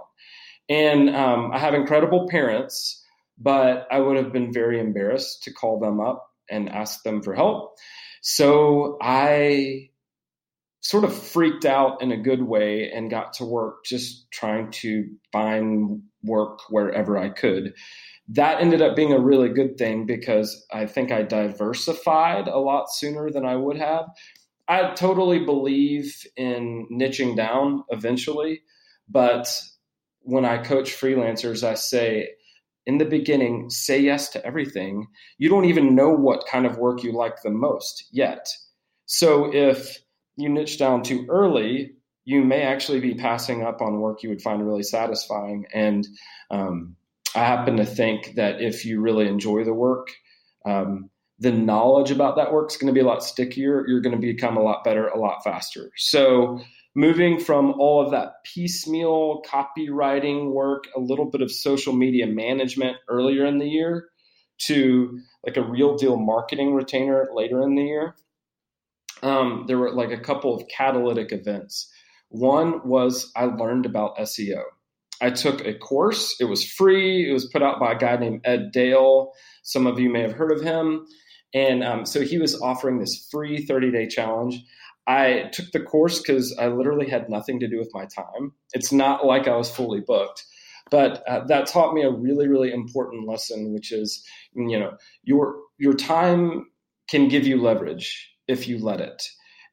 And 0.69 1.15
um, 1.15 1.51
I 1.53 1.59
have 1.59 1.75
incredible 1.75 2.29
parents, 2.29 3.03
but 3.39 3.87
I 3.91 4.01
would 4.01 4.17
have 4.17 4.33
been 4.33 4.53
very 4.53 4.81
embarrassed 4.81 5.45
to 5.45 5.53
call 5.53 5.79
them 5.81 6.01
up 6.01 6.29
and 6.51 6.69
ask 6.69 7.03
them 7.03 7.23
for 7.23 7.35
help. 7.35 7.77
So 8.21 8.99
I 9.01 9.91
sort 10.81 11.05
of 11.05 11.15
freaked 11.15 11.65
out 11.65 12.03
in 12.03 12.13
a 12.13 12.17
good 12.17 12.43
way 12.43 12.91
and 12.91 13.11
got 13.11 13.35
to 13.35 13.45
work 13.45 13.85
just 13.85 14.31
trying 14.31 14.71
to 14.71 15.09
find 15.33 16.03
work 16.23 16.61
wherever 16.69 17.19
I 17.19 17.31
could 17.31 17.75
that 18.29 18.61
ended 18.61 18.83
up 18.83 18.95
being 18.95 19.13
a 19.13 19.21
really 19.21 19.49
good 19.49 19.79
thing 19.79 20.05
because 20.05 20.67
I 20.73 20.87
think 20.87 21.11
I 21.11 21.23
diversified 21.23 22.47
a 22.47 22.59
lot 22.59 22.93
sooner 22.93 23.31
than 23.31 23.47
I 23.47 23.57
would 23.57 23.79
have. 23.79 24.07
I 24.69 24.93
totally 24.95 25.39
believe 25.45 26.27
in 26.37 26.87
niching 26.93 27.37
down 27.37 27.85
eventually, 27.89 28.63
but 29.09 29.49
when 30.21 30.45
I 30.45 30.59
coach 30.59 30.93
freelancers, 30.93 31.63
I 31.65 31.73
say, 31.73 32.29
in 32.85 32.99
the 32.99 33.07
beginning, 33.07 33.71
say 33.71 33.99
yes 33.99 34.29
to 34.31 34.45
everything. 34.45 35.07
You 35.39 35.49
don't 35.49 35.65
even 35.65 35.95
know 35.95 36.11
what 36.11 36.47
kind 36.47 36.67
of 36.67 36.77
work 36.77 37.03
you 37.03 37.13
like 37.13 37.41
the 37.43 37.51
most 37.51 38.09
yet. 38.13 38.49
So 39.07 39.55
if 39.55 39.99
you 40.37 40.51
niche 40.51 40.79
down 40.79 41.03
too 41.03 41.27
early, 41.31 41.95
you 42.27 42.45
may 42.45 42.61
actually 42.61 43.01
be 43.01 43.15
passing 43.15 43.63
up 43.63 43.81
on 43.81 44.01
work 44.01 44.23
you 44.23 44.29
would 44.29 44.43
find 44.43 44.67
really 44.67 44.83
satisfying. 44.83 45.65
And 45.73 46.07
um, 46.51 46.97
I 47.39 47.45
happen 47.45 47.77
to 47.77 47.87
think 47.87 48.35
that 48.35 48.61
if 48.61 48.85
you 48.85 49.01
really 49.01 49.29
enjoy 49.29 49.63
the 49.65 49.73
work, 49.73 50.09
um, 50.67 51.09
the 51.39 51.53
knowledge 51.53 52.11
about 52.11 52.35
that 52.37 52.53
work 52.53 52.73
is 52.73 52.77
going 52.77 52.93
to 52.93 52.99
be 52.99 53.05
a 53.05 53.07
lot 53.07 53.23
stickier. 53.23 53.87
You're 53.87 54.01
going 54.01 54.21
to 54.21 54.21
become 54.21 54.57
a 54.57 54.63
lot 54.63 54.83
better 54.83 55.07
a 55.07 55.19
lot 55.19 55.45
faster. 55.45 55.93
So, 55.97 56.61
moving 56.97 57.39
from 57.39 57.75
all 57.79 58.05
of 58.05 58.11
that 58.11 58.43
piecemeal 58.45 59.43
copywriting 59.43 60.51
work, 60.53 60.89
a 60.97 61.01
little 61.01 61.27
bit 61.27 61.41
of 61.41 61.53
social 61.53 61.93
media 61.93 62.27
management 62.27 62.97
earlier 63.09 63.47
in 63.47 63.59
the 63.59 63.69
year, 63.69 64.09
to 64.63 65.21
like 65.47 65.57
a 65.57 65.63
real 65.63 65.97
deal 65.97 66.17
marketing 66.17 66.75
retainer 66.75 67.29
later 67.33 67.63
in 67.63 67.77
the 67.77 67.85
year, 67.85 68.17
um, 69.23 69.65
there 69.69 69.79
were 69.79 69.93
like 69.93 70.11
a 70.11 70.19
couple 70.19 70.57
of 70.57 70.67
catalytic 70.67 71.31
events. 71.31 71.89
One 72.31 72.87
was 72.89 73.31
I 73.37 73.45
learned 73.45 73.87
about 73.87 74.19
SEO. 74.19 74.63
I 75.21 75.31
took 75.31 75.67
a 75.67 75.75
course. 75.75 76.37
It 76.41 76.45
was 76.45 76.65
free. 76.65 77.29
It 77.29 77.33
was 77.33 77.47
put 77.47 77.63
out 77.63 77.81
by 77.81 77.93
a 77.93 77.99
guy 77.99 78.17
named 78.17 78.43
Ed 78.45 78.71
Dale. 78.73 79.33
Some 79.63 79.87
of 79.87 79.99
you 79.99 80.11
may 80.11 80.23
have 80.23 80.33
heard 80.33 80.53
of 80.53 80.63
him. 80.63 81.07
And 81.55 81.83
um, 81.83 82.07
so 82.07 82.21
he 82.21 82.39
was 82.39 82.61
offering 82.61 82.99
this 82.99 83.29
free 83.31 83.65
30 83.65 83.91
day 83.91 84.07
challenge. 84.07 84.63
I 85.07 85.49
took 85.53 85.73
the 85.73 85.81
course 85.81 86.21
because 86.21 86.55
I 86.59 86.69
literally 86.69 87.09
had 87.09 87.31
nothing 87.31 87.61
to 87.61 87.69
do 87.69 87.79
with 87.79 87.91
my 87.95 88.05
time. 88.05 88.53
It's 88.75 88.93
not 88.93 89.25
like 89.25 89.49
I 89.49 89.57
was 89.57 89.71
fully 89.71 90.01
booked, 90.01 90.45
but 90.91 91.27
uh, 91.27 91.47
that 91.47 91.67
taught 91.67 91.95
me 91.95 92.03
a 92.03 92.11
really, 92.11 92.47
really 92.47 92.71
important 92.71 93.27
lesson, 93.27 93.73
which 93.73 93.91
is, 93.91 94.23
you 94.55 94.79
know, 94.79 94.99
your 95.25 95.57
your 95.79 95.95
time 95.95 96.67
can 97.09 97.29
give 97.29 97.47
you 97.47 97.61
leverage 97.61 98.31
if 98.49 98.69
you 98.69 98.79
let 98.79 99.01
it. 99.01 99.23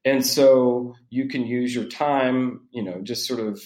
And 0.05 0.25
so 0.25 0.93
you 1.09 1.27
can 1.27 1.45
use 1.45 1.75
your 1.75 1.85
time, 1.85 2.61
you 2.71 2.83
know, 2.83 3.01
just 3.03 3.27
sort 3.27 3.41
of 3.41 3.61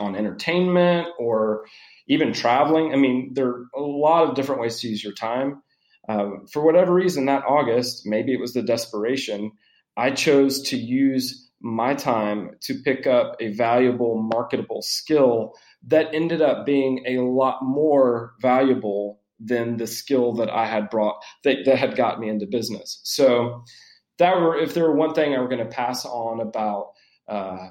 on 0.00 0.16
entertainment 0.16 1.08
or 1.18 1.66
even 2.08 2.32
traveling. 2.32 2.92
I 2.92 2.96
mean, 2.96 3.32
there 3.34 3.48
are 3.48 3.64
a 3.76 3.80
lot 3.80 4.28
of 4.28 4.34
different 4.34 4.60
ways 4.60 4.80
to 4.80 4.88
use 4.88 5.02
your 5.02 5.12
time. 5.12 5.62
Um, 6.08 6.46
for 6.50 6.62
whatever 6.64 6.94
reason, 6.94 7.26
that 7.26 7.44
August, 7.46 8.06
maybe 8.06 8.32
it 8.32 8.40
was 8.40 8.54
the 8.54 8.62
desperation, 8.62 9.52
I 9.96 10.10
chose 10.12 10.62
to 10.62 10.76
use 10.76 11.50
my 11.60 11.94
time 11.94 12.52
to 12.62 12.74
pick 12.82 13.06
up 13.06 13.36
a 13.40 13.52
valuable, 13.52 14.16
marketable 14.16 14.80
skill 14.80 15.54
that 15.86 16.14
ended 16.14 16.40
up 16.40 16.64
being 16.64 17.04
a 17.06 17.18
lot 17.18 17.62
more 17.62 18.34
valuable 18.40 19.20
than 19.40 19.76
the 19.76 19.86
skill 19.86 20.34
that 20.34 20.50
I 20.50 20.66
had 20.66 20.90
brought 20.90 21.22
that, 21.44 21.58
that 21.64 21.78
had 21.78 21.96
got 21.96 22.20
me 22.20 22.28
into 22.28 22.46
business. 22.46 23.00
So 23.04 23.64
that 24.18 24.36
were 24.36 24.58
if 24.58 24.74
there 24.74 24.84
were 24.84 24.96
one 24.96 25.14
thing 25.14 25.34
I 25.34 25.40
were 25.40 25.48
going 25.48 25.64
to 25.64 25.76
pass 25.76 26.04
on 26.04 26.40
about 26.40 26.92
uh, 27.28 27.68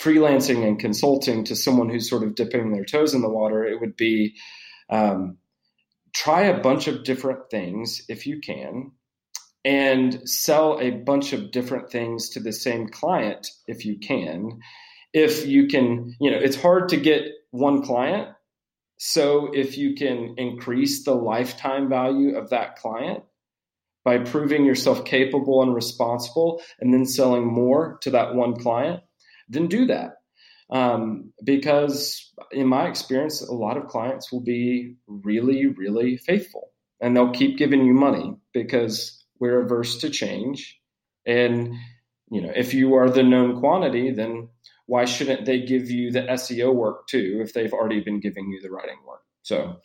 freelancing 0.00 0.66
and 0.66 0.78
consulting 0.78 1.44
to 1.44 1.54
someone 1.54 1.90
who's 1.90 2.08
sort 2.08 2.22
of 2.22 2.34
dipping 2.34 2.72
their 2.72 2.84
toes 2.84 3.14
in 3.14 3.20
the 3.20 3.28
water, 3.28 3.64
it 3.64 3.80
would 3.80 3.96
be 3.96 4.34
um, 4.88 5.36
try 6.14 6.42
a 6.42 6.60
bunch 6.60 6.88
of 6.88 7.04
different 7.04 7.50
things 7.50 8.02
if 8.08 8.26
you 8.26 8.40
can 8.40 8.92
and 9.64 10.28
sell 10.28 10.78
a 10.80 10.90
bunch 10.90 11.32
of 11.32 11.50
different 11.50 11.90
things 11.90 12.30
to 12.30 12.40
the 12.40 12.52
same 12.52 12.88
client 12.88 13.46
if 13.66 13.84
you 13.84 13.98
can. 13.98 14.60
If 15.12 15.46
you 15.46 15.66
can 15.66 16.16
you 16.20 16.30
know 16.30 16.38
it's 16.38 16.60
hard 16.60 16.88
to 16.90 16.96
get 16.96 17.24
one 17.50 17.82
client. 17.82 18.30
So 18.96 19.50
if 19.52 19.78
you 19.78 19.94
can 19.94 20.34
increase 20.36 21.04
the 21.04 21.14
lifetime 21.14 21.88
value 21.88 22.36
of 22.36 22.50
that 22.50 22.76
client 22.76 23.24
by 24.04 24.18
proving 24.18 24.64
yourself 24.64 25.04
capable 25.04 25.62
and 25.62 25.74
responsible 25.74 26.62
and 26.80 26.92
then 26.92 27.06
selling 27.06 27.46
more 27.46 27.98
to 28.02 28.10
that 28.10 28.34
one 28.34 28.56
client 28.56 29.02
then 29.50 29.66
do 29.66 29.86
that 29.86 30.16
um, 30.70 31.32
because 31.44 32.32
in 32.52 32.66
my 32.66 32.88
experience 32.88 33.42
a 33.42 33.52
lot 33.52 33.76
of 33.76 33.88
clients 33.88 34.32
will 34.32 34.40
be 34.40 34.96
really 35.06 35.66
really 35.66 36.16
faithful 36.16 36.70
and 37.00 37.16
they'll 37.16 37.32
keep 37.32 37.56
giving 37.56 37.84
you 37.84 37.94
money 37.94 38.34
because 38.52 39.24
we're 39.38 39.62
averse 39.62 39.98
to 39.98 40.10
change. 40.10 40.78
And 41.26 41.74
you 42.30 42.42
know, 42.42 42.52
if 42.54 42.74
you 42.74 42.94
are 42.94 43.10
the 43.10 43.22
known 43.22 43.58
quantity, 43.58 44.12
then 44.12 44.48
why 44.86 45.04
shouldn't 45.04 45.46
they 45.46 45.60
give 45.62 45.90
you 45.90 46.12
the 46.12 46.22
SEO 46.22 46.74
work 46.74 47.08
too 47.08 47.40
if 47.42 47.52
they've 47.52 47.72
already 47.72 48.00
been 48.00 48.20
giving 48.20 48.50
you 48.50 48.60
the 48.60 48.70
writing 48.70 48.98
work? 49.06 49.22
So, 49.42 49.76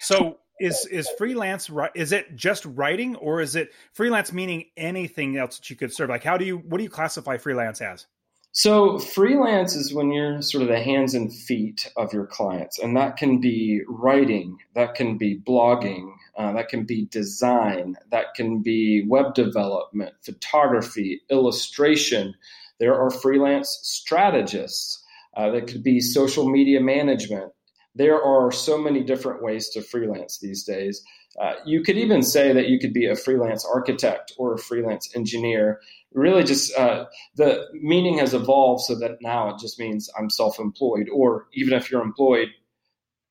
so 0.00 0.38
is 0.58 0.86
is 0.86 1.08
freelance 1.18 1.70
is 1.94 2.12
it 2.12 2.34
just 2.34 2.64
writing 2.64 3.16
or 3.16 3.40
is 3.40 3.54
it 3.54 3.70
freelance 3.92 4.32
meaning 4.32 4.64
anything 4.76 5.36
else 5.36 5.58
that 5.58 5.70
you 5.70 5.76
could 5.76 5.92
serve? 5.92 6.08
Like, 6.08 6.24
how 6.24 6.36
do 6.36 6.44
you 6.44 6.56
what 6.56 6.78
do 6.78 6.84
you 6.84 6.90
classify 6.90 7.36
freelance 7.36 7.80
as? 7.80 8.06
So, 8.54 8.98
freelance 8.98 9.74
is 9.74 9.94
when 9.94 10.12
you're 10.12 10.42
sort 10.42 10.62
of 10.62 10.68
the 10.68 10.82
hands 10.82 11.14
and 11.14 11.32
feet 11.32 11.90
of 11.96 12.12
your 12.12 12.26
clients, 12.26 12.78
and 12.78 12.94
that 12.98 13.16
can 13.16 13.40
be 13.40 13.80
writing, 13.88 14.58
that 14.74 14.94
can 14.94 15.16
be 15.16 15.40
blogging, 15.40 16.12
uh, 16.36 16.52
that 16.52 16.68
can 16.68 16.84
be 16.84 17.06
design, 17.06 17.96
that 18.10 18.34
can 18.34 18.60
be 18.60 19.06
web 19.08 19.32
development, 19.32 20.12
photography, 20.22 21.22
illustration. 21.30 22.34
There 22.78 22.94
are 22.94 23.10
freelance 23.10 23.78
strategists, 23.82 25.02
uh, 25.34 25.50
that 25.50 25.66
could 25.66 25.82
be 25.82 26.00
social 26.00 26.46
media 26.46 26.80
management. 26.80 27.52
There 27.94 28.22
are 28.22 28.50
so 28.50 28.78
many 28.78 29.02
different 29.02 29.42
ways 29.42 29.68
to 29.70 29.82
freelance 29.82 30.38
these 30.38 30.64
days. 30.64 31.02
Uh, 31.40 31.54
you 31.66 31.82
could 31.82 31.96
even 31.96 32.22
say 32.22 32.52
that 32.52 32.68
you 32.68 32.78
could 32.78 32.92
be 32.92 33.06
a 33.06 33.16
freelance 33.16 33.66
architect 33.66 34.32
or 34.38 34.54
a 34.54 34.58
freelance 34.58 35.14
engineer 35.14 35.80
really 36.14 36.44
just 36.44 36.76
uh, 36.76 37.06
the 37.36 37.66
meaning 37.72 38.18
has 38.18 38.34
evolved 38.34 38.82
so 38.84 38.98
that 38.98 39.18
now 39.20 39.48
it 39.48 39.60
just 39.60 39.78
means 39.78 40.10
I'm 40.18 40.30
self-employed, 40.30 41.08
or 41.12 41.46
even 41.54 41.74
if 41.74 41.90
you're 41.90 42.02
employed, 42.02 42.48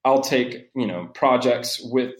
I'll 0.04 0.22
take 0.22 0.70
you 0.76 0.88
know 0.88 1.08
projects 1.14 1.80
with 1.84 2.14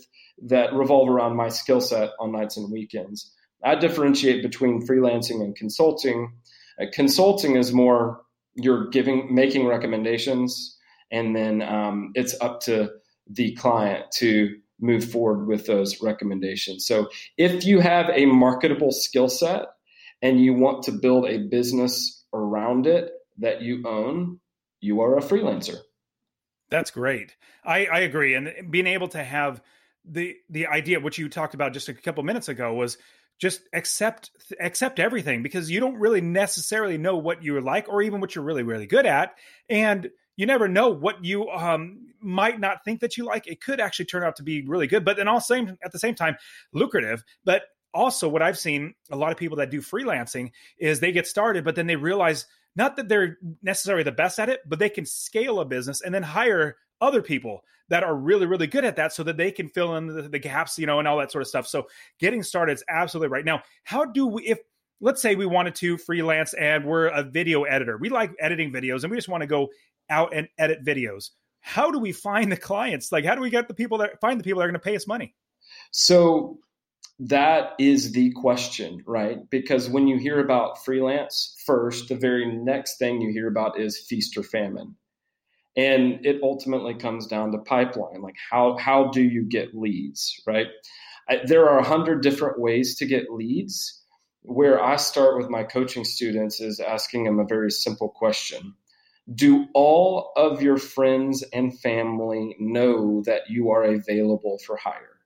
that 0.44 0.74
revolve 0.74 1.10
around 1.10 1.36
my 1.36 1.50
skill 1.50 1.82
set 1.82 2.12
on 2.20 2.32
nights 2.32 2.58
and 2.58 2.72
weekends. 2.72 3.32
I 3.64 3.76
differentiate 3.76 4.42
between 4.42 4.86
freelancing 4.86 5.44
and 5.44 5.56
consulting. 5.56 6.34
Uh, 6.82 6.86
consulting 6.92 7.56
is 7.56 7.72
more 7.74 8.22
you're 8.56 8.90
giving 8.90 9.34
making 9.34 9.66
recommendations, 9.68 10.78
and 11.12 11.36
then 11.36 11.62
um, 11.62 12.12
it's 12.16 12.36
up 12.42 12.62
to 12.62 12.92
the 13.30 13.54
client 13.56 14.06
to 14.18 14.58
move 14.80 15.10
forward 15.10 15.48
with 15.48 15.68
those 15.68 16.02
recommendations. 16.02 16.86
So 16.86 17.10
if 17.38 17.66
you 17.66 17.80
have 17.80 18.10
a 18.10 18.26
marketable 18.26 18.92
skill 18.92 19.30
set 19.30 19.68
and 20.22 20.44
you 20.44 20.54
want 20.54 20.84
to 20.84 20.92
build 20.92 21.26
a 21.26 21.38
business 21.38 22.26
around 22.34 22.88
it 22.88 23.12
that 23.38 23.62
you 23.62 23.84
own, 23.86 24.40
you 24.80 25.02
are 25.02 25.18
a 25.18 25.22
freelancer. 25.22 25.78
That's 26.70 26.92
great. 26.92 27.36
I, 27.64 27.86
I 27.86 28.00
agree. 28.00 28.34
And 28.34 28.72
being 28.72 28.88
able 28.88 29.10
to 29.10 29.24
have 29.24 29.62
the 30.04 30.36
the 30.50 30.66
idea 30.66 31.00
which 31.00 31.20
you 31.20 31.30
talked 31.30 31.54
about 31.54 31.74
just 31.74 31.90
a 31.90 31.94
couple 31.94 32.24
minutes 32.24 32.50
ago 32.50 32.74
was 32.74 32.98
just 33.38 33.62
accept 33.74 34.32
accept 34.60 35.00
everything 35.00 35.44
because 35.44 35.70
you 35.70 35.80
don't 35.80 36.00
really 36.00 36.22
necessarily 36.22 36.98
know 36.98 37.18
what 37.18 37.44
you're 37.44 37.62
like 37.62 37.88
or 37.88 38.02
even 38.02 38.20
what 38.20 38.34
you're 38.34 38.44
really 38.44 38.64
really 38.64 38.88
good 38.88 39.06
at 39.06 39.36
and 39.70 40.10
you 40.42 40.48
never 40.48 40.68
know 40.68 40.90
what 40.90 41.24
you 41.24 41.48
um, 41.50 42.08
might 42.20 42.60
not 42.60 42.84
think 42.84 43.00
that 43.00 43.16
you 43.18 43.26
like 43.26 43.48
it 43.48 43.62
could 43.62 43.80
actually 43.80 44.06
turn 44.06 44.24
out 44.24 44.36
to 44.36 44.44
be 44.44 44.64
really 44.64 44.88
good 44.88 45.06
but 45.06 45.18
then 45.18 45.28
also 45.28 45.54
same 45.54 45.78
at 45.84 45.92
the 45.92 46.00
same 46.00 46.16
time 46.16 46.36
lucrative 46.74 47.24
but 47.46 47.64
also 47.94 48.28
what 48.28 48.42
I've 48.42 48.58
seen 48.58 48.94
a 49.12 49.16
lot 49.16 49.32
of 49.32 49.38
people 49.38 49.58
that 49.58 49.70
do 49.70 49.82
freelancing 49.82 50.52
is 50.78 51.00
they 51.00 51.12
get 51.12 51.28
started, 51.28 51.64
but 51.64 51.76
then 51.76 51.88
they 51.88 51.96
realize 51.96 52.46
not 52.76 52.96
that 52.96 53.10
they're 53.10 53.38
necessarily 53.62 54.04
the 54.04 54.12
best 54.12 54.40
at 54.40 54.50
it, 54.50 54.62
but 54.66 54.80
they 54.80 54.90
can 54.90 55.06
scale 55.06 55.60
a 55.60 55.66
business 55.66 56.02
and 56.02 56.14
then 56.14 56.24
hire 56.24 56.78
other 57.02 57.22
people 57.22 57.64
that 57.90 58.04
are 58.04 58.16
really, 58.16 58.46
really 58.46 58.68
good 58.68 58.86
at 58.86 58.96
that 58.96 59.12
so 59.12 59.24
that 59.24 59.36
they 59.36 59.52
can 59.52 59.68
fill 59.68 59.96
in 59.98 60.08
the, 60.08 60.22
the 60.24 60.40
gaps, 60.40 60.80
you 60.80 60.86
know, 60.86 61.00
and 61.00 61.08
all 61.08 61.18
that 61.18 61.32
sort 61.32 61.42
of 61.42 61.48
stuff. 61.48 61.68
So 61.68 61.88
getting 62.20 62.44
started 62.44 62.74
is 62.74 62.84
absolutely 62.88 63.28
right. 63.28 63.44
Now, 63.44 63.64
how 63.84 64.06
do 64.06 64.28
we, 64.28 64.44
if 64.44 64.60
let's 65.02 65.22
say 65.22 65.36
we 65.36 65.46
wanted 65.46 65.76
to 65.76 65.98
freelance 65.98 66.54
and 66.54 66.86
we're 66.86 67.08
a 67.08 67.24
video 67.24 67.64
editor, 67.64 67.98
we 67.98 68.08
like 68.08 68.32
editing 68.40 68.72
videos 68.72 69.04
and 69.04 69.12
we 69.12 69.18
just 69.18 69.28
want 69.28 69.42
to 69.42 69.48
go 69.48 69.68
out 70.12 70.36
and 70.36 70.48
edit 70.60 70.86
videos. 70.86 71.30
How 71.62 71.90
do 71.90 72.00
we 72.00 72.12
find 72.12 72.52
the 72.52 72.58
clients? 72.58 73.12
Like, 73.12 73.26
how 73.26 73.36
do 73.36 73.42
we 73.42 73.50
get 73.50 73.68
the 73.68 73.74
people 73.74 74.00
that 74.00 74.20
find 74.20 74.40
the 74.40 74.44
people 74.44 74.60
that 74.60 74.66
are 74.66 74.72
going 74.72 74.80
to 74.80 74.84
pay 74.84 74.96
us 74.96 75.08
money? 75.08 75.36
So 75.92 76.60
that 77.20 77.74
is 77.78 78.14
the 78.14 78.32
question, 78.32 79.04
right? 79.06 79.38
Because 79.50 79.88
when 79.88 80.08
you 80.08 80.18
hear 80.18 80.40
about 80.40 80.84
freelance 80.84 81.56
first, 81.66 82.10
the 82.10 82.16
very 82.16 82.52
next 82.52 82.98
thing 82.98 83.22
you 83.22 83.32
hear 83.32 83.48
about 83.48 83.80
is 83.80 84.00
feast 84.00 84.38
or 84.38 84.44
famine. 84.44 84.96
And 85.78 86.26
it 86.26 86.42
ultimately 86.42 86.96
comes 86.96 87.28
down 87.28 87.52
to 87.52 87.60
pipeline. 87.60 88.22
Like 88.22 88.36
how 88.50 88.76
how 88.78 89.10
do 89.12 89.22
you 89.22 89.44
get 89.44 89.76
leads, 89.76 90.42
right? 90.48 90.68
I, 91.30 91.42
there 91.46 91.70
are 91.70 91.78
a 91.78 91.84
hundred 91.84 92.24
different 92.24 92.60
ways 92.60 92.96
to 92.98 93.06
get 93.06 93.32
leads. 93.32 94.00
Where 94.42 94.84
I 94.84 94.96
start 94.96 95.38
with 95.38 95.50
my 95.50 95.64
coaching 95.64 96.04
students 96.04 96.60
is 96.60 96.80
asking 96.80 97.26
them 97.26 97.40
a 97.40 97.46
very 97.46 97.70
simple 97.70 98.10
question. 98.10 98.74
Do 99.34 99.68
all 99.74 100.32
of 100.36 100.62
your 100.62 100.78
friends 100.78 101.44
and 101.54 101.78
family 101.80 102.56
know 102.60 103.22
that 103.26 103.50
you 103.50 103.70
are 103.72 103.84
available 103.84 104.60
for 104.66 104.78
hire? 104.78 105.20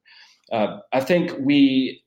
Uh, 0.51 0.79
I 0.93 0.99
think 0.99 1.33
we 1.39 2.03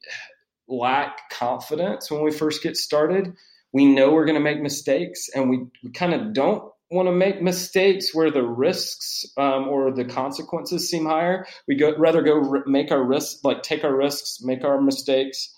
lack 0.69 1.31
confidence 1.31 2.11
when 2.11 2.23
we 2.23 2.31
first 2.31 2.63
get 2.63 2.77
started. 2.77 3.35
We 3.73 3.87
know 3.87 4.13
we're 4.13 4.27
going 4.27 4.35
to 4.35 4.41
make 4.41 4.63
mistakes, 4.63 5.29
and 5.35 5.51
we, 5.51 5.67
we 5.83 5.91
kind 5.91 6.15
of 6.15 6.33
don't 6.33 6.63
want 6.91 7.07
to 7.07 7.13
make 7.13 7.43
mistakes 7.43 8.15
where 8.15 8.31
the 8.31 8.43
risks 8.43 9.25
um, 9.37 9.69
or 9.69 9.93
the 9.93 10.05
consequences 10.05 10.89
seem 10.89 11.05
higher. 11.05 11.47
We 11.67 11.75
go 11.75 11.95
rather 11.99 12.23
go 12.23 12.43
r- 12.43 12.65
make 12.67 12.91
our 12.91 13.03
risks, 13.03 13.41
like 13.45 13.63
take 13.63 13.85
our 13.85 13.95
risks, 13.95 14.39
make 14.43 14.65
our 14.65 14.81
mistakes 14.81 15.55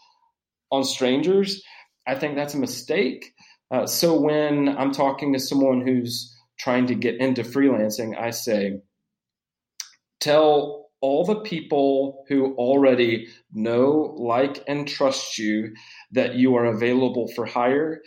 on 0.72 0.84
strangers. 0.84 1.62
I 2.06 2.16
think 2.16 2.34
that's 2.34 2.54
a 2.54 2.58
mistake. 2.58 3.32
Uh, 3.70 3.86
so 3.86 4.18
when 4.18 4.68
I'm 4.68 4.92
talking 4.92 5.32
to 5.32 5.38
someone 5.38 5.86
who's 5.86 6.36
trying 6.58 6.86
to 6.88 6.94
get 6.94 7.16
into 7.16 7.42
freelancing, 7.42 8.18
I 8.18 8.30
say, 8.30 8.80
tell 10.20 10.90
all 11.00 11.24
the 11.24 11.40
people 11.40 12.24
who 12.28 12.54
already 12.56 13.28
know, 13.52 14.14
like, 14.18 14.62
and 14.66 14.86
trust 14.86 15.38
you 15.38 15.74
that 16.12 16.34
you 16.34 16.56
are 16.56 16.66
available 16.66 17.28
for 17.34 17.46
hire 17.46 18.02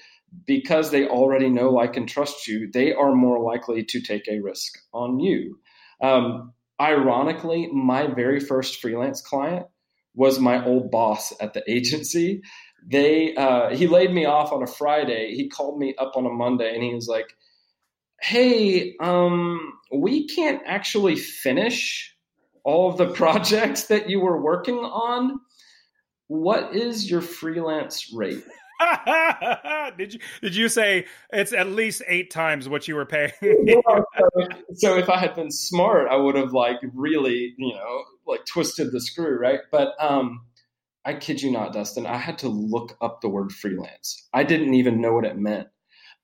because 0.45 0.91
they 0.91 1.07
already 1.07 1.49
know, 1.49 1.69
like, 1.69 1.97
and 1.97 2.07
trust 2.07 2.47
you, 2.47 2.69
they 2.71 2.93
are 2.93 3.15
more 3.15 3.39
likely 3.39 3.83
to 3.83 4.01
take 4.01 4.27
a 4.27 4.39
risk 4.39 4.77
on 4.93 5.19
you. 5.19 5.59
Um, 6.01 6.53
ironically, 6.79 7.67
my 7.67 8.07
very 8.07 8.39
first 8.39 8.81
freelance 8.81 9.21
client 9.21 9.65
was 10.15 10.39
my 10.39 10.63
old 10.63 10.91
boss 10.91 11.33
at 11.39 11.53
the 11.53 11.63
agency. 11.71 12.41
They 12.85 13.35
uh, 13.35 13.75
he 13.75 13.87
laid 13.87 14.13
me 14.13 14.25
off 14.25 14.51
on 14.51 14.63
a 14.63 14.67
Friday. 14.67 15.33
He 15.35 15.49
called 15.49 15.79
me 15.79 15.95
up 15.97 16.13
on 16.15 16.25
a 16.25 16.29
Monday 16.29 16.73
and 16.73 16.83
he 16.83 16.93
was 16.93 17.07
like, 17.07 17.35
"Hey, 18.21 18.95
um, 18.99 19.73
we 19.91 20.27
can't 20.27 20.61
actually 20.65 21.15
finish 21.15 22.13
all 22.63 22.89
of 22.89 22.97
the 22.97 23.07
projects 23.13 23.83
that 23.83 24.09
you 24.09 24.19
were 24.19 24.41
working 24.41 24.77
on, 24.77 25.39
what 26.27 26.75
is 26.75 27.09
your 27.09 27.21
freelance 27.21 28.11
rate? 28.13 28.43
did 29.97 30.13
you 30.13 30.19
did 30.41 30.55
you 30.55 30.67
say 30.67 31.05
it's 31.31 31.53
at 31.53 31.67
least 31.67 32.01
eight 32.07 32.31
times 32.31 32.67
what 32.67 32.87
you 32.87 32.95
were 32.95 33.05
paying? 33.05 33.31
so 34.73 34.97
if 34.97 35.09
I 35.09 35.17
had 35.17 35.35
been 35.35 35.51
smart, 35.51 36.09
I 36.09 36.15
would 36.15 36.35
have 36.35 36.53
like 36.53 36.77
really, 36.93 37.53
you 37.57 37.73
know, 37.73 38.03
like 38.25 38.45
twisted 38.45 38.91
the 38.91 38.99
screw, 38.99 39.37
right? 39.37 39.59
But 39.71 39.93
um 39.99 40.41
I 41.05 41.13
kid 41.13 41.41
you 41.41 41.51
not, 41.51 41.73
Dustin, 41.73 42.05
I 42.05 42.17
had 42.17 42.37
to 42.39 42.47
look 42.47 42.97
up 43.01 43.21
the 43.21 43.29
word 43.29 43.51
freelance. 43.51 44.27
I 44.33 44.43
didn't 44.43 44.73
even 44.73 45.01
know 45.01 45.13
what 45.13 45.25
it 45.25 45.37
meant. 45.37 45.67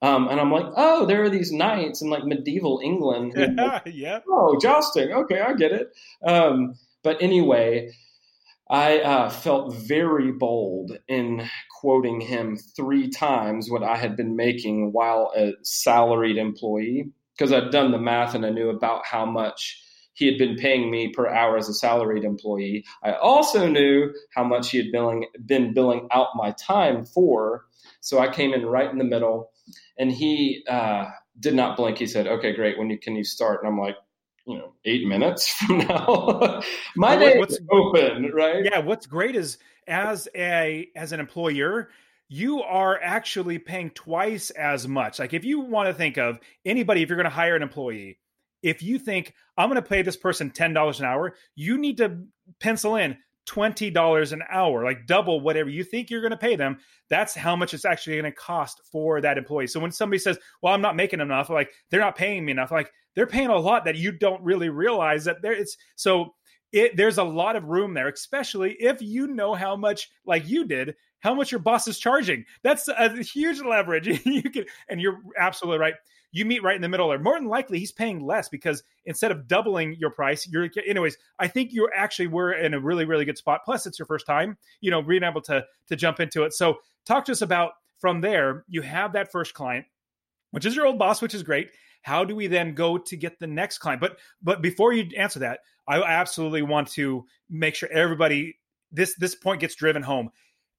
Um, 0.01 0.29
and 0.29 0.39
I'm 0.39 0.51
like, 0.51 0.67
oh, 0.77 1.05
there 1.05 1.23
are 1.23 1.29
these 1.29 1.51
knights 1.51 2.01
in 2.01 2.09
like 2.09 2.23
medieval 2.23 2.79
England. 2.83 3.33
Like, 3.35 3.81
yeah. 3.93 4.19
Oh, 4.29 4.57
jousting. 4.61 5.11
Okay, 5.11 5.41
I 5.41 5.53
get 5.53 5.71
it. 5.73 5.89
Um, 6.25 6.75
but 7.03 7.21
anyway, 7.21 7.91
I 8.69 8.99
uh, 8.99 9.29
felt 9.29 9.75
very 9.75 10.31
bold 10.31 10.97
in 11.07 11.49
quoting 11.81 12.21
him 12.21 12.55
three 12.55 13.09
times 13.09 13.69
what 13.69 13.83
I 13.83 13.97
had 13.97 14.15
been 14.15 14.35
making 14.35 14.93
while 14.93 15.33
a 15.35 15.53
salaried 15.63 16.37
employee 16.37 17.11
because 17.37 17.51
I'd 17.51 17.71
done 17.71 17.91
the 17.91 17.97
math 17.97 18.35
and 18.35 18.45
I 18.45 18.49
knew 18.49 18.69
about 18.69 19.05
how 19.05 19.25
much 19.25 19.81
he 20.19 20.25
had 20.25 20.37
been 20.37 20.57
paying 20.57 20.91
me 20.91 21.07
per 21.07 21.27
hour 21.27 21.57
as 21.57 21.69
a 21.69 21.73
salaried 21.73 22.25
employee. 22.25 22.83
I 23.01 23.13
also 23.13 23.69
knew 23.69 24.13
how 24.35 24.43
much 24.43 24.71
he 24.71 24.77
had 24.77 24.91
billing, 24.91 25.25
been 25.45 25.73
billing 25.73 26.09
out 26.11 26.27
my 26.35 26.51
time 26.51 27.05
for. 27.05 27.65
So 28.01 28.19
I 28.19 28.27
came 28.27 28.53
in 28.53 28.65
right 28.65 28.91
in 28.91 28.97
the 28.97 29.05
middle, 29.05 29.51
and 29.97 30.11
he 30.11 30.65
uh, 30.69 31.05
did 31.39 31.55
not 31.55 31.77
blink. 31.77 31.97
He 31.97 32.05
said, 32.05 32.27
"Okay, 32.27 32.53
great. 32.53 32.77
When 32.77 32.89
you, 32.89 32.99
can 32.99 33.15
you 33.15 33.23
start?" 33.23 33.63
And 33.63 33.71
I'm 33.71 33.79
like, 33.79 33.95
you 34.45 34.57
know, 34.57 34.73
eight 34.83 35.07
minutes 35.07 35.47
from 35.53 35.77
now, 35.79 36.61
my 36.97 37.15
well, 37.15 37.19
day 37.19 37.39
is 37.39 37.59
open, 37.71 38.31
right? 38.33 38.65
Yeah. 38.65 38.79
What's 38.79 39.05
great 39.05 39.37
is 39.37 39.57
as 39.87 40.27
a 40.35 40.89
as 40.97 41.13
an 41.13 41.21
employer, 41.21 41.89
you 42.27 42.61
are 42.61 42.99
actually 43.01 43.57
paying 43.57 43.91
twice 43.91 44.49
as 44.49 44.85
much. 44.85 45.17
Like 45.17 45.33
if 45.33 45.45
you 45.45 45.61
want 45.61 45.87
to 45.87 45.93
think 45.93 46.17
of 46.17 46.39
anybody, 46.65 47.03
if 47.03 47.09
you're 47.09 47.17
going 47.17 47.23
to 47.23 47.29
hire 47.29 47.55
an 47.55 47.63
employee, 47.63 48.19
if 48.61 48.83
you 48.83 48.99
think 48.99 49.33
I'm 49.59 49.69
going 49.69 49.75
to 49.81 49.87
pay 49.87 50.01
this 50.01 50.15
person 50.15 50.51
$10 50.51 50.99
an 50.99 51.05
hour, 51.05 51.35
you 51.53 51.77
need 51.77 51.97
to 51.97 52.23
pencil 52.61 52.95
in 52.95 53.17
$20 53.49 54.31
an 54.31 54.43
hour, 54.49 54.85
like 54.85 55.05
double 55.05 55.41
whatever 55.41 55.69
you 55.69 55.83
think 55.83 56.09
you're 56.09 56.21
going 56.21 56.31
to 56.31 56.37
pay 56.37 56.55
them. 56.55 56.77
That's 57.09 57.35
how 57.35 57.57
much 57.57 57.73
it's 57.73 57.83
actually 57.83 58.13
going 58.21 58.31
to 58.31 58.37
cost 58.37 58.81
for 58.89 59.19
that 59.19 59.37
employee. 59.37 59.67
So 59.67 59.81
when 59.81 59.91
somebody 59.91 60.19
says, 60.19 60.37
Well, 60.61 60.73
I'm 60.73 60.81
not 60.81 60.95
making 60.95 61.19
enough, 61.19 61.49
like 61.49 61.71
they're 61.89 61.99
not 61.99 62.15
paying 62.15 62.45
me 62.45 62.53
enough, 62.53 62.71
like 62.71 62.89
they're 63.15 63.27
paying 63.27 63.49
a 63.49 63.57
lot 63.57 63.83
that 63.83 63.97
you 63.97 64.13
don't 64.13 64.41
really 64.43 64.69
realize 64.69 65.25
that 65.25 65.41
there 65.41 65.51
it's 65.51 65.75
so 65.97 66.35
it 66.71 66.95
there's 66.95 67.17
a 67.17 67.23
lot 67.23 67.57
of 67.57 67.65
room 67.65 67.93
there, 67.93 68.07
especially 68.07 68.77
if 68.79 69.01
you 69.01 69.27
know 69.27 69.55
how 69.55 69.75
much, 69.75 70.09
like 70.25 70.47
you 70.47 70.65
did, 70.65 70.95
how 71.19 71.33
much 71.33 71.51
your 71.51 71.59
boss 71.59 71.87
is 71.87 71.99
charging. 71.99 72.45
That's 72.63 72.87
a 72.87 73.21
huge 73.21 73.61
leverage. 73.61 74.07
you 74.25 74.43
can, 74.43 74.65
and 74.87 75.01
you're 75.01 75.19
absolutely 75.37 75.79
right 75.79 75.95
you 76.31 76.45
meet 76.45 76.63
right 76.63 76.75
in 76.75 76.81
the 76.81 76.89
middle, 76.89 77.11
or 77.11 77.19
more 77.19 77.35
than 77.35 77.47
likely 77.47 77.79
he's 77.79 77.91
paying 77.91 78.19
less 78.19 78.49
because 78.49 78.83
instead 79.05 79.31
of 79.31 79.47
doubling 79.47 79.95
your 79.99 80.11
price, 80.11 80.47
you're 80.47 80.69
anyways. 80.87 81.17
I 81.39 81.47
think 81.47 81.73
you 81.73 81.89
actually 81.93 82.27
were 82.27 82.51
in 82.53 82.73
a 82.73 82.79
really 82.79 83.05
really 83.05 83.25
good 83.25 83.37
spot. 83.37 83.61
Plus, 83.65 83.85
it's 83.85 83.99
your 83.99 84.05
first 84.05 84.25
time, 84.25 84.57
you 84.81 84.91
know, 84.91 85.01
being 85.01 85.23
able 85.23 85.41
to 85.43 85.65
to 85.87 85.95
jump 85.95 86.19
into 86.19 86.43
it. 86.43 86.53
So, 86.53 86.77
talk 87.05 87.25
to 87.25 87.31
us 87.31 87.41
about 87.41 87.73
from 87.99 88.21
there. 88.21 88.63
You 88.67 88.81
have 88.81 89.13
that 89.13 89.31
first 89.31 89.53
client, 89.53 89.85
which 90.51 90.65
is 90.65 90.75
your 90.75 90.85
old 90.85 90.99
boss, 90.99 91.21
which 91.21 91.33
is 91.33 91.43
great. 91.43 91.71
How 92.01 92.23
do 92.23 92.35
we 92.35 92.47
then 92.47 92.75
go 92.75 92.97
to 92.97 93.17
get 93.17 93.39
the 93.39 93.47
next 93.47 93.79
client? 93.79 94.01
But 94.01 94.17
but 94.41 94.61
before 94.61 94.93
you 94.93 95.09
answer 95.17 95.39
that, 95.39 95.61
I 95.87 96.01
absolutely 96.01 96.61
want 96.61 96.89
to 96.89 97.25
make 97.49 97.75
sure 97.75 97.89
everybody 97.91 98.57
this 98.91 99.15
this 99.15 99.35
point 99.35 99.61
gets 99.61 99.75
driven 99.75 100.03
home. 100.03 100.29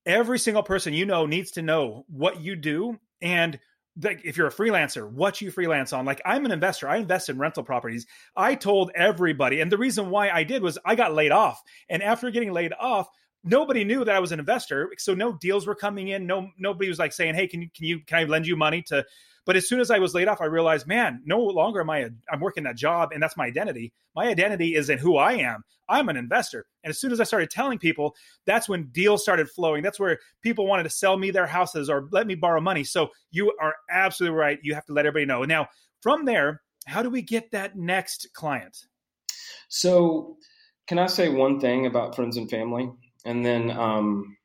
Every 0.07 0.39
single 0.39 0.63
person 0.63 0.95
you 0.95 1.05
know 1.05 1.27
needs 1.27 1.53
to 1.53 1.63
know 1.63 2.05
what 2.09 2.41
you 2.41 2.57
do 2.57 2.99
and 3.21 3.59
like 4.03 4.23
if 4.25 4.37
you're 4.37 4.47
a 4.47 4.53
freelancer, 4.53 5.11
what 5.11 5.41
you 5.41 5.51
freelance 5.51 5.93
on. 5.93 6.05
Like 6.05 6.21
I'm 6.25 6.45
an 6.45 6.53
investor, 6.53 6.89
I 6.89 6.97
invest 6.97 7.29
in 7.29 7.39
rental 7.39 7.63
properties. 7.63 8.07
I 8.37 8.55
told 8.55 8.91
everybody, 8.95 9.61
and 9.61 9.71
the 9.71 9.79
reason 9.79 10.11
why 10.11 10.31
I 10.31 10.45
did 10.45 10.63
was 10.63 10.79
I 10.85 10.95
got 10.95 11.15
laid 11.15 11.33
off, 11.33 11.63
and 11.89 12.03
after 12.03 12.31
getting 12.31 12.53
laid 12.53 12.73
off, 12.79 13.09
nobody 13.45 13.85
knew 13.85 14.05
that 14.05 14.15
I 14.15 14.21
was 14.21 14.33
an 14.33 14.41
investor, 14.41 14.91
so 14.99 15.15
no 15.15 15.33
deals 15.33 15.67
were 15.67 15.75
coming 15.75 16.09
in. 16.09 16.27
No, 16.27 16.49
nobody 16.59 16.89
was 16.89 16.99
like 16.99 17.13
saying, 17.13 17.35
"Hey, 17.35 17.47
can 17.47 17.63
you 17.63 17.69
can 17.75 17.85
you 17.87 18.01
can 18.01 18.19
I 18.19 18.25
lend 18.25 18.47
you 18.47 18.57
money 18.57 18.83
to 18.89 19.05
but 19.47 19.57
as 19.57 19.69
soon 19.69 19.81
as 19.81 19.91
I 19.91 19.99
was 19.99 20.15
laid 20.15 20.29
off, 20.29 20.41
I 20.41 20.47
realized, 20.47 20.87
man, 20.87 21.23
no 21.25 21.41
longer 21.41 21.81
am 21.81 21.91
I 21.91 21.99
a, 21.99 22.11
I'm 22.31 22.41
working 22.41 22.65
that 22.65 22.77
job 22.77 23.11
and 23.13 23.23
that's 23.23 23.37
my 23.37 23.47
identity. 23.47 23.93
My 24.15 24.29
identity 24.29 24.75
is 24.75 24.91
in 24.91 24.99
who 24.99 25.17
I 25.17 25.35
am. 25.35 25.65
I'm 25.89 26.09
an 26.09 26.17
investor. 26.17 26.67
And 26.85 26.91
as 26.91 27.01
soon 27.01 27.11
as 27.11 27.21
I 27.21 27.25
started 27.25 27.51
telling 27.51 27.79
people, 27.79 28.15
that's 28.47 28.69
when 28.69 28.89
deals 28.93 29.23
started 29.23 29.51
flowing. 29.51 29.83
That's 29.83 29.99
where 29.99 30.19
people 30.43 30.67
wanted 30.67 30.85
to 30.85 30.91
sell 30.91 31.17
me 31.17 31.31
their 31.31 31.47
houses 31.47 31.91
or 31.91 32.09
let 32.13 32.27
me 32.27 32.37
borrow 32.37 32.61
money. 32.61 32.85
So 32.85 33.09
you 33.31 33.53
are 33.61 33.75
absolutely 33.91 34.39
right. 34.39 34.59
You 34.63 34.75
have 34.75 34.87
to 34.87 34.93
let 34.93 35.07
everybody 35.07 35.27
know. 35.27 35.45
Now, 35.45 35.69
from 36.01 36.25
there, 36.25 36.63
how 36.87 37.03
do 37.03 37.11
we 37.11 37.23
get 37.23 37.51
that 37.51 37.77
next 37.77 38.29
client? 38.35 38.87
So, 39.69 40.37
can 40.87 40.99
I 40.99 41.07
say 41.07 41.29
one 41.29 41.61
thing 41.61 41.87
about 41.87 42.17
friends 42.17 42.37
and 42.37 42.51
family, 42.51 42.91
and 43.25 43.45
then 43.45 43.71
um, 43.71 44.37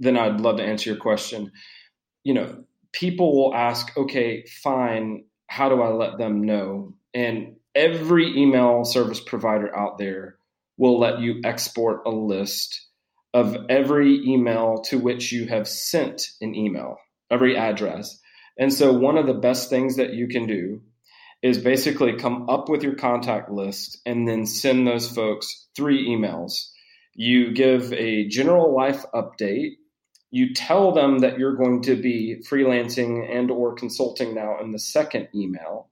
then 0.00 0.16
I'd 0.16 0.40
love 0.40 0.56
to 0.56 0.64
answer 0.64 0.90
your 0.90 0.98
question. 0.98 1.52
You 2.24 2.34
know, 2.34 2.64
people 2.98 3.36
will 3.36 3.54
ask, 3.54 3.94
okay, 3.96 4.44
fine, 4.62 5.24
how 5.48 5.68
do 5.68 5.82
I 5.82 5.88
let 5.88 6.18
them 6.18 6.44
know? 6.44 6.96
And 7.12 7.56
every 7.74 8.38
email 8.38 8.84
service 8.84 9.20
provider 9.20 9.74
out 9.76 9.98
there 9.98 10.36
will 10.78 10.98
let 10.98 11.20
you 11.20 11.40
export 11.44 12.02
a 12.06 12.10
list 12.10 12.80
of 13.34 13.56
every 13.68 14.26
email 14.26 14.82
to 14.86 14.98
which 14.98 15.30
you 15.30 15.46
have 15.46 15.68
sent 15.68 16.22
an 16.40 16.54
email, 16.54 16.96
every 17.30 17.56
address. 17.56 18.18
And 18.58 18.72
so, 18.72 18.92
one 18.92 19.18
of 19.18 19.26
the 19.26 19.34
best 19.34 19.68
things 19.68 19.96
that 19.96 20.14
you 20.14 20.28
can 20.28 20.46
do 20.46 20.80
is 21.42 21.58
basically 21.58 22.16
come 22.16 22.48
up 22.48 22.70
with 22.70 22.82
your 22.82 22.94
contact 22.94 23.50
list 23.50 24.00
and 24.06 24.26
then 24.26 24.46
send 24.46 24.86
those 24.86 25.08
folks 25.08 25.68
three 25.76 26.08
emails. 26.08 26.52
You 27.14 27.52
give 27.52 27.92
a 27.92 28.26
general 28.26 28.74
life 28.74 29.04
update 29.14 29.72
you 30.36 30.52
tell 30.52 30.92
them 30.92 31.20
that 31.20 31.38
you're 31.38 31.56
going 31.56 31.80
to 31.80 31.96
be 31.96 32.36
freelancing 32.46 33.26
and 33.34 33.50
or 33.50 33.74
consulting 33.74 34.34
now 34.34 34.60
in 34.60 34.70
the 34.70 34.78
second 34.78 35.28
email. 35.34 35.88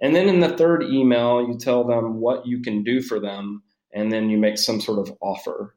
And 0.00 0.16
then 0.16 0.30
in 0.30 0.40
the 0.40 0.56
third 0.56 0.82
email 0.84 1.46
you 1.46 1.58
tell 1.58 1.84
them 1.84 2.18
what 2.18 2.46
you 2.46 2.62
can 2.62 2.82
do 2.84 3.02
for 3.02 3.20
them 3.20 3.62
and 3.92 4.10
then 4.10 4.30
you 4.30 4.38
make 4.38 4.56
some 4.56 4.80
sort 4.80 4.98
of 4.98 5.14
offer. 5.20 5.74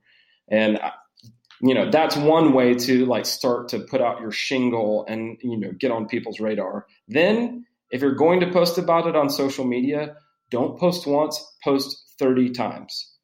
And 0.48 0.78
uh, 0.78 0.92
you 1.62 1.74
know 1.74 1.92
that's 1.92 2.16
one 2.16 2.54
way 2.54 2.74
to 2.74 3.06
like 3.06 3.26
start 3.26 3.68
to 3.70 3.80
put 3.80 4.00
out 4.00 4.22
your 4.22 4.32
shingle 4.32 5.06
and 5.10 5.38
you 5.42 5.58
know 5.58 5.72
get 5.78 5.92
on 5.92 6.08
people's 6.08 6.40
radar. 6.40 6.86
Then 7.10 7.66
if 7.92 8.02
you're 8.02 8.16
going 8.16 8.40
to 8.40 8.52
post 8.52 8.78
about 8.78 9.08
it 9.08 9.16
on 9.18 9.30
social 9.30 9.66
media 9.66 10.16
don't 10.52 10.80
post 10.80 11.06
once 11.06 11.44
post 11.64 12.14
30 12.20 12.52
times 12.52 13.15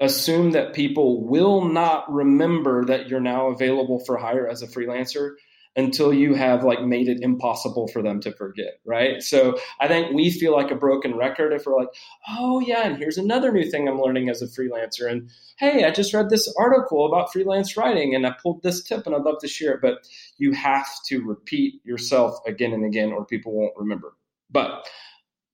assume 0.00 0.52
that 0.52 0.74
people 0.74 1.26
will 1.26 1.64
not 1.64 2.12
remember 2.12 2.84
that 2.84 3.08
you're 3.08 3.20
now 3.20 3.48
available 3.48 3.98
for 4.04 4.16
hire 4.16 4.46
as 4.46 4.62
a 4.62 4.66
freelancer 4.66 5.32
until 5.74 6.12
you 6.12 6.34
have 6.34 6.64
like 6.64 6.82
made 6.82 7.06
it 7.06 7.20
impossible 7.20 7.86
for 7.88 8.02
them 8.02 8.20
to 8.20 8.32
forget 8.32 8.78
right? 8.84 9.22
So 9.22 9.58
i 9.80 9.88
think 9.88 10.14
we 10.14 10.30
feel 10.30 10.52
like 10.52 10.70
a 10.70 10.76
broken 10.76 11.16
record 11.16 11.52
if 11.52 11.66
we're 11.66 11.78
like 11.78 11.94
oh 12.28 12.60
yeah 12.60 12.86
and 12.86 12.96
here's 12.96 13.18
another 13.18 13.52
new 13.52 13.70
thing 13.70 13.88
i'm 13.88 14.00
learning 14.00 14.28
as 14.28 14.42
a 14.42 14.46
freelancer 14.46 15.10
and 15.10 15.30
hey 15.58 15.84
i 15.84 15.90
just 15.90 16.14
read 16.14 16.30
this 16.30 16.52
article 16.58 17.06
about 17.06 17.32
freelance 17.32 17.76
writing 17.76 18.14
and 18.14 18.26
i 18.26 18.34
pulled 18.42 18.62
this 18.62 18.82
tip 18.82 19.06
and 19.06 19.14
i'd 19.14 19.22
love 19.22 19.38
to 19.40 19.48
share 19.48 19.72
it 19.72 19.80
but 19.82 20.06
you 20.38 20.52
have 20.52 20.88
to 21.06 21.22
repeat 21.22 21.80
yourself 21.84 22.38
again 22.46 22.72
and 22.72 22.84
again 22.84 23.12
or 23.12 23.24
people 23.24 23.52
won't 23.52 23.76
remember. 23.76 24.14
But 24.50 24.86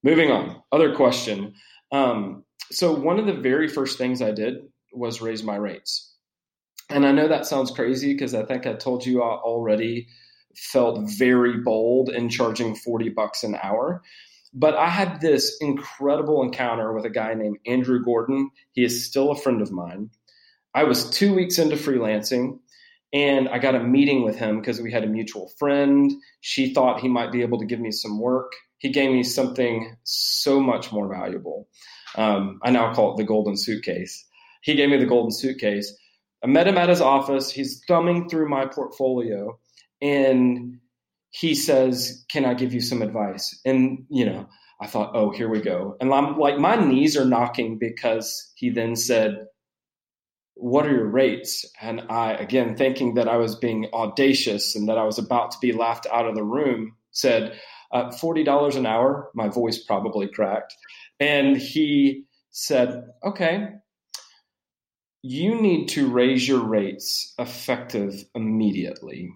moving 0.03 0.31
on 0.31 0.63
other 0.73 0.95
question 0.95 1.55
um, 1.93 2.45
so 2.71 2.93
one 2.93 3.19
of 3.19 3.27
the 3.27 3.33
very 3.33 3.69
first 3.69 3.99
things 3.99 4.23
I 4.23 4.31
did 4.31 4.57
was 4.93 5.21
raise 5.21 5.43
my 5.43 5.57
rates. 5.57 6.15
And 6.91 7.07
I 7.07 7.13
know 7.13 7.29
that 7.29 7.47
sounds 7.47 7.71
crazy 7.71 8.13
because 8.13 8.35
I 8.35 8.45
think 8.45 8.67
I 8.67 8.75
told 8.75 9.07
you 9.07 9.23
I 9.23 9.35
already 9.37 10.09
felt 10.55 11.11
very 11.19 11.59
bold 11.59 12.11
in 12.11 12.29
charging 12.29 12.75
40 12.75 13.11
bucks 13.11 13.43
an 13.43 13.57
hour. 13.63 14.03
But 14.53 14.75
I 14.77 14.89
had 14.89 15.21
this 15.21 15.57
incredible 15.61 16.43
encounter 16.43 16.93
with 16.93 17.07
a 17.07 17.11
guy 17.11 17.33
named 17.35 17.59
Andrew 17.67 18.05
Gordon. 18.05 18.51
He 18.73 18.85
is 18.85 19.07
still 19.07 19.31
a 19.31 19.37
friend 19.37 19.63
of 19.63 19.73
mine. 19.73 20.11
I 20.75 20.85
was 20.85 21.09
two 21.09 21.35
weeks 21.35 21.59
into 21.59 21.77
freelancing 21.77 22.59
and 23.13 23.49
I 23.49 23.59
got 23.59 23.75
a 23.75 23.83
meeting 23.83 24.25
with 24.25 24.37
him 24.37 24.61
because 24.61 24.81
we 24.81 24.91
had 24.91 25.05
a 25.05 25.09
mutual 25.09 25.51
friend. 25.59 26.11
She 26.41 26.73
thought 26.73 27.01
he 27.01 27.09
might 27.09 27.33
be 27.33 27.43
able 27.43 27.59
to 27.59 27.67
give 27.67 27.81
me 27.81 27.91
some 27.91 28.19
work. 28.19 28.53
He 28.79 28.91
gave 28.91 29.11
me 29.11 29.23
something 29.23 29.97
so 30.05 30.61
much 30.61 30.93
more 30.93 31.09
valuable. 31.09 31.69
Um, 32.17 32.61
I 32.63 32.71
now 32.71 32.93
call 32.95 33.13
it 33.13 33.17
the 33.17 33.25
golden 33.25 33.57
suitcase. 33.57 34.27
He 34.63 34.75
gave 34.75 34.91
me 34.91 34.99
the 34.99 35.07
golden 35.07 35.33
suitcase. 35.33 35.95
I 36.45 36.47
met 36.47 36.69
him 36.69 36.79
at 36.79 36.89
his 36.89 37.01
office. 37.01 37.51
He's 37.51 37.83
thumbing 37.87 38.29
through 38.29 38.49
my 38.49 38.67
portfolio 38.67 39.59
and 40.01 40.79
he 41.31 41.55
says, 41.55 42.25
Can 42.31 42.45
I 42.45 42.55
give 42.55 42.75
you 42.75 42.81
some 42.81 43.03
advice? 43.03 43.59
And, 43.65 44.05
you 44.11 44.27
know, 44.27 44.49
I 44.81 44.87
thought, 44.87 45.13
Oh, 45.15 45.31
here 45.31 45.49
we 45.49 45.61
go. 45.61 45.97
And 46.01 46.13
I'm 46.13 46.39
like, 46.39 46.59
my 46.59 46.77
knees 46.77 47.17
are 47.17 47.25
knocking 47.25 47.79
because 47.79 48.53
he 48.57 48.71
then 48.71 48.97
said, 48.97 49.47
what 50.55 50.87
are 50.87 50.93
your 50.93 51.09
rates? 51.09 51.65
And 51.81 52.03
I, 52.09 52.35
again, 52.35 52.77
thinking 52.77 53.15
that 53.15 53.29
I 53.29 53.37
was 53.37 53.57
being 53.57 53.89
audacious 53.93 54.77
and 54.77 54.89
that 54.89 54.99
I 54.99 55.05
was 55.05 55.19
about 55.19 55.51
to 55.53 55.59
be 55.61 55.73
laughed 55.73 56.07
out 56.13 56.27
of 56.27 56.35
the 56.35 56.45
room, 56.45 56.95
said, 57.11 57.59
uh, 57.91 58.11
$40 58.11 58.77
an 58.77 58.87
hour. 58.87 59.31
My 59.35 59.49
voice 59.49 59.83
probably 59.83 60.29
cracked. 60.29 60.75
And 61.23 61.57
he 61.57 62.25
said, 62.51 63.05
okay, 63.25 63.69
you 65.23 65.61
need 65.61 65.87
to 65.91 66.11
raise 66.11 66.49
your 66.49 66.65
rates 66.65 67.33
effective 67.39 68.25
immediately 68.35 69.31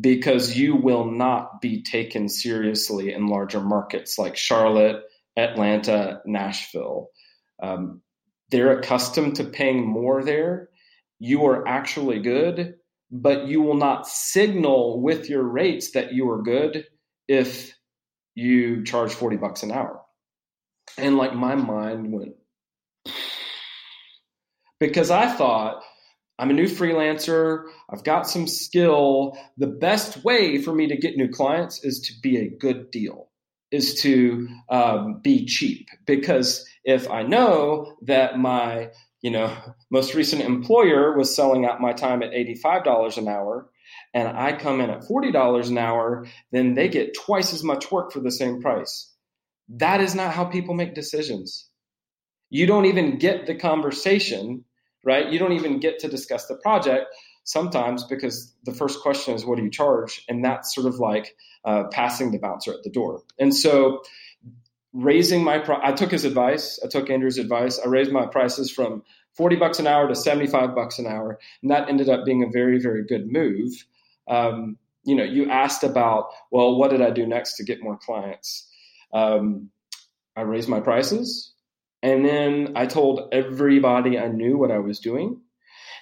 because 0.00 0.56
you 0.56 0.76
will 0.76 1.04
not 1.04 1.60
be 1.60 1.82
taken 1.82 2.28
seriously 2.28 3.12
in 3.12 3.26
larger 3.26 3.60
markets 3.60 4.20
like 4.20 4.36
Charlotte, 4.36 5.02
Atlanta, 5.36 6.20
Nashville. 6.24 7.08
Um, 7.60 8.02
they're 8.52 8.78
accustomed 8.78 9.34
to 9.34 9.44
paying 9.44 9.84
more 9.84 10.22
there. 10.22 10.68
You 11.18 11.46
are 11.46 11.66
actually 11.66 12.20
good, 12.20 12.74
but 13.10 13.48
you 13.48 13.62
will 13.62 13.78
not 13.78 14.06
signal 14.06 15.02
with 15.02 15.28
your 15.28 15.42
rates 15.42 15.90
that 15.90 16.12
you 16.12 16.30
are 16.30 16.40
good 16.40 16.86
if 17.26 17.76
you 18.36 18.84
charge 18.84 19.12
40 19.12 19.38
bucks 19.38 19.64
an 19.64 19.72
hour. 19.72 20.01
And 20.98 21.16
like 21.16 21.34
my 21.34 21.54
mind 21.54 22.12
went 22.12 22.34
because 24.82 25.10
I 25.10 25.28
thought 25.28 25.82
I'm 26.38 26.50
a 26.50 26.54
new 26.54 26.66
freelancer. 26.66 27.66
I've 27.88 28.02
got 28.02 28.28
some 28.28 28.48
skill. 28.48 29.38
The 29.56 29.68
best 29.68 30.24
way 30.24 30.60
for 30.60 30.74
me 30.74 30.88
to 30.88 30.96
get 30.96 31.16
new 31.16 31.28
clients 31.28 31.84
is 31.84 32.00
to 32.00 32.12
be 32.20 32.36
a 32.36 32.50
good 32.50 32.90
deal, 32.90 33.28
is 33.70 34.00
to 34.02 34.48
um, 34.70 35.20
be 35.22 35.46
cheap. 35.46 35.88
Because 36.04 36.68
if 36.84 37.08
I 37.08 37.22
know 37.22 37.96
that 38.02 38.38
my 38.38 38.90
you 39.20 39.30
know 39.30 39.56
most 39.90 40.14
recent 40.16 40.42
employer 40.42 41.16
was 41.16 41.34
selling 41.34 41.64
out 41.64 41.80
my 41.80 41.92
time 41.92 42.22
at 42.24 42.32
$85 42.32 43.18
an 43.18 43.28
hour 43.28 43.70
and 44.14 44.28
I 44.28 44.56
come 44.56 44.80
in 44.80 44.90
at 44.90 45.02
$40 45.02 45.68
an 45.68 45.78
hour, 45.78 46.26
then 46.50 46.74
they 46.74 46.88
get 46.88 47.14
twice 47.14 47.52
as 47.52 47.62
much 47.62 47.92
work 47.92 48.10
for 48.10 48.18
the 48.18 48.32
same 48.32 48.60
price. 48.60 49.11
That 49.68 50.00
is 50.00 50.14
not 50.14 50.34
how 50.34 50.44
people 50.44 50.74
make 50.74 50.94
decisions. 50.94 51.68
You 52.50 52.66
don't 52.66 52.86
even 52.86 53.18
get 53.18 53.46
the 53.46 53.54
conversation 53.54 54.64
right? 55.04 55.30
You 55.30 55.38
don't 55.38 55.52
even 55.52 55.80
get 55.80 55.98
to 56.00 56.08
discuss 56.08 56.46
the 56.46 56.56
project 56.56 57.06
sometimes 57.44 58.04
because 58.04 58.54
the 58.64 58.72
first 58.72 59.00
question 59.00 59.34
is, 59.34 59.44
what 59.44 59.58
do 59.58 59.64
you 59.64 59.70
charge? 59.70 60.24
And 60.28 60.44
that's 60.44 60.74
sort 60.74 60.86
of 60.86 61.00
like 61.00 61.34
uh, 61.64 61.84
passing 61.90 62.30
the 62.30 62.38
bouncer 62.38 62.72
at 62.72 62.82
the 62.84 62.90
door. 62.90 63.22
And 63.38 63.54
so 63.54 64.02
raising 64.92 65.42
my, 65.42 65.58
pri- 65.58 65.80
I 65.82 65.92
took 65.92 66.10
his 66.10 66.24
advice. 66.24 66.78
I 66.84 66.88
took 66.88 67.10
Andrew's 67.10 67.38
advice. 67.38 67.80
I 67.84 67.88
raised 67.88 68.12
my 68.12 68.26
prices 68.26 68.70
from 68.70 69.02
40 69.36 69.56
bucks 69.56 69.78
an 69.78 69.86
hour 69.86 70.06
to 70.08 70.14
75 70.14 70.74
bucks 70.74 70.98
an 70.98 71.06
hour. 71.06 71.38
And 71.62 71.70
that 71.70 71.88
ended 71.88 72.08
up 72.08 72.24
being 72.24 72.42
a 72.42 72.50
very, 72.50 72.78
very 72.78 73.04
good 73.04 73.26
move. 73.26 73.72
Um, 74.28 74.76
you 75.04 75.16
know, 75.16 75.24
you 75.24 75.50
asked 75.50 75.82
about, 75.82 76.28
well, 76.52 76.78
what 76.78 76.90
did 76.90 77.02
I 77.02 77.10
do 77.10 77.26
next 77.26 77.56
to 77.56 77.64
get 77.64 77.82
more 77.82 77.98
clients? 77.98 78.68
Um, 79.12 79.70
I 80.36 80.42
raised 80.42 80.68
my 80.68 80.80
prices. 80.80 81.52
And 82.02 82.24
then 82.24 82.72
I 82.74 82.86
told 82.86 83.28
everybody 83.32 84.18
I 84.18 84.28
knew 84.28 84.58
what 84.58 84.72
I 84.72 84.78
was 84.78 84.98
doing. 84.98 85.40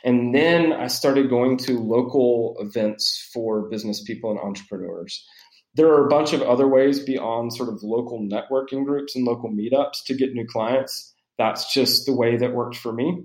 And 0.03 0.35
then 0.35 0.73
I 0.73 0.87
started 0.87 1.29
going 1.29 1.59
to 1.59 1.79
local 1.79 2.57
events 2.59 3.31
for 3.35 3.69
business 3.69 4.03
people 4.03 4.31
and 4.31 4.41
entrepreneurs. 4.41 5.27
There 5.75 5.89
are 5.89 6.07
a 6.07 6.09
bunch 6.09 6.33
of 6.33 6.43
other 6.43 6.67
ways 6.67 7.01
beyond 7.01 7.53
sort 7.55 7.69
of 7.69 7.83
local 7.83 8.27
networking 8.27 8.85
groups 8.85 9.15
and 9.15 9.27
local 9.27 9.51
meetups 9.51 10.05
to 10.07 10.15
get 10.15 10.33
new 10.33 10.47
clients. 10.47 11.15
That's 11.39 11.73
just 11.73 12.07
the 12.07 12.15
way 12.15 12.37
that 12.39 12.55
worked 12.55 12.77
for 12.77 12.93
me. 12.93 13.25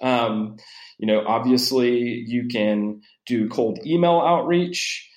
Um, 0.00 0.56
you 0.98 1.06
know, 1.06 1.24
obviously, 1.26 2.24
you 2.26 2.48
can 2.48 3.00
do 3.26 3.48
cold 3.48 3.78
email 3.86 4.20
outreach. 4.20 5.08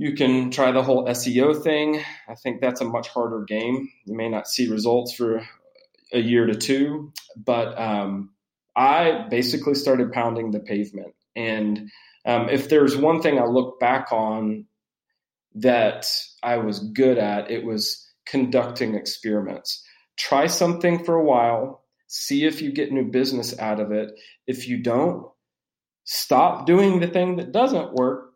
You 0.00 0.14
can 0.14 0.50
try 0.50 0.72
the 0.72 0.82
whole 0.82 1.04
SEO 1.08 1.62
thing. 1.62 2.02
I 2.26 2.34
think 2.34 2.62
that's 2.62 2.80
a 2.80 2.86
much 2.86 3.08
harder 3.08 3.44
game. 3.44 3.90
You 4.06 4.16
may 4.16 4.30
not 4.30 4.48
see 4.48 4.66
results 4.66 5.14
for 5.14 5.46
a 6.10 6.18
year 6.18 6.46
to 6.46 6.54
two, 6.54 7.12
but 7.36 7.78
um, 7.78 8.30
I 8.74 9.26
basically 9.28 9.74
started 9.74 10.10
pounding 10.10 10.52
the 10.52 10.60
pavement. 10.60 11.14
And 11.36 11.90
um, 12.24 12.48
if 12.48 12.70
there's 12.70 12.96
one 12.96 13.20
thing 13.20 13.38
I 13.38 13.44
look 13.44 13.78
back 13.78 14.10
on 14.10 14.64
that 15.56 16.06
I 16.42 16.56
was 16.56 16.78
good 16.78 17.18
at, 17.18 17.50
it 17.50 17.66
was 17.66 18.08
conducting 18.24 18.94
experiments. 18.94 19.84
Try 20.16 20.46
something 20.46 21.04
for 21.04 21.16
a 21.16 21.24
while, 21.24 21.84
see 22.06 22.46
if 22.46 22.62
you 22.62 22.72
get 22.72 22.90
new 22.90 23.10
business 23.10 23.58
out 23.58 23.80
of 23.80 23.92
it. 23.92 24.12
If 24.46 24.66
you 24.66 24.82
don't, 24.82 25.26
stop 26.04 26.64
doing 26.64 27.00
the 27.00 27.06
thing 27.06 27.36
that 27.36 27.52
doesn't 27.52 27.92
work 27.92 28.29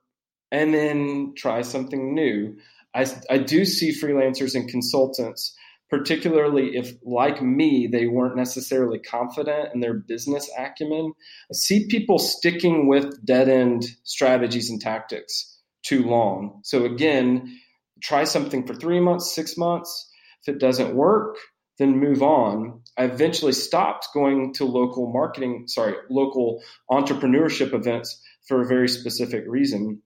and 0.51 0.73
then 0.73 1.35
try 1.37 1.63
something 1.63 2.15
new. 2.15 2.57
I, 2.95 3.07
I 3.29 3.39
do 3.39 3.65
see 3.65 3.93
freelancers 3.93 4.55
and 4.55 4.69
consultants 4.69 5.55
particularly 5.91 6.77
if, 6.77 6.93
like 7.05 7.43
me, 7.43 7.87
they 7.87 8.07
weren't 8.07 8.37
necessarily 8.37 8.99
confident 8.99 9.69
in 9.75 9.81
their 9.81 9.95
business 9.95 10.51
acumen. 10.59 11.13
I 11.51 11.55
see 11.55 11.87
people 11.87 12.19
sticking 12.19 12.89
with 12.89 13.25
dead 13.25 13.49
end 13.49 13.85
strategies 14.03 14.71
and 14.71 14.81
tactics 14.81 15.59
too 15.85 16.03
long. 16.03 16.61
So, 16.65 16.85
again, 16.85 17.61
try 18.03 18.25
something 18.25 18.67
for 18.67 18.75
three 18.75 19.01
months, 19.01 19.35
six 19.35 19.57
months. 19.57 20.11
If 20.43 20.55
it 20.55 20.61
doesn't 20.61 20.97
work, 20.97 21.37
then 21.79 21.99
move 21.99 22.23
on. 22.23 22.81
I 22.97 23.05
eventually 23.05 23.53
stopped 23.53 24.09
going 24.15 24.55
to 24.55 24.65
local 24.65 25.13
marketing, 25.13 25.65
sorry, 25.69 25.95
local 26.11 26.63
entrepreneurship 26.91 27.73
events 27.73 28.21
for 28.49 28.63
a 28.63 28.67
very 28.67 28.89
specific 28.89 29.45
reason. 29.47 30.03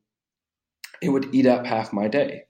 It 1.03 1.11
would 1.11 1.35
eat 1.35 1.47
up 1.47 1.67
half 1.67 1.93
my 1.93 2.09
day. 2.09 2.45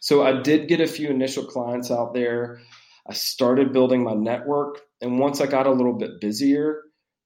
So 0.00 0.22
I 0.22 0.40
did 0.40 0.68
get 0.68 0.80
a 0.80 0.86
few 0.86 1.08
initial 1.08 1.44
clients 1.44 1.90
out 1.90 2.14
there. 2.14 2.60
I 3.08 3.12
started 3.12 3.72
building 3.72 4.02
my 4.02 4.14
network. 4.14 4.80
And 5.00 5.18
once 5.18 5.40
I 5.40 5.46
got 5.46 5.66
a 5.66 5.72
little 5.72 5.92
bit 5.92 6.20
busier, 6.20 6.82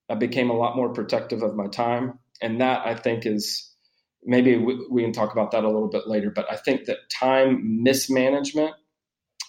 I 0.08 0.14
became 0.14 0.50
a 0.50 0.56
lot 0.56 0.76
more 0.76 0.92
protective 0.92 1.42
of 1.42 1.54
my 1.54 1.68
time. 1.68 2.18
And 2.40 2.60
that 2.60 2.86
I 2.86 2.94
think 2.94 3.26
is 3.26 3.72
maybe 4.24 4.56
we, 4.56 4.86
we 4.90 5.02
can 5.02 5.12
talk 5.12 5.32
about 5.32 5.50
that 5.52 5.64
a 5.64 5.68
little 5.68 5.88
bit 5.88 6.06
later. 6.06 6.30
But 6.30 6.50
I 6.50 6.56
think 6.56 6.86
that 6.86 6.98
time 7.10 7.82
mismanagement 7.82 8.74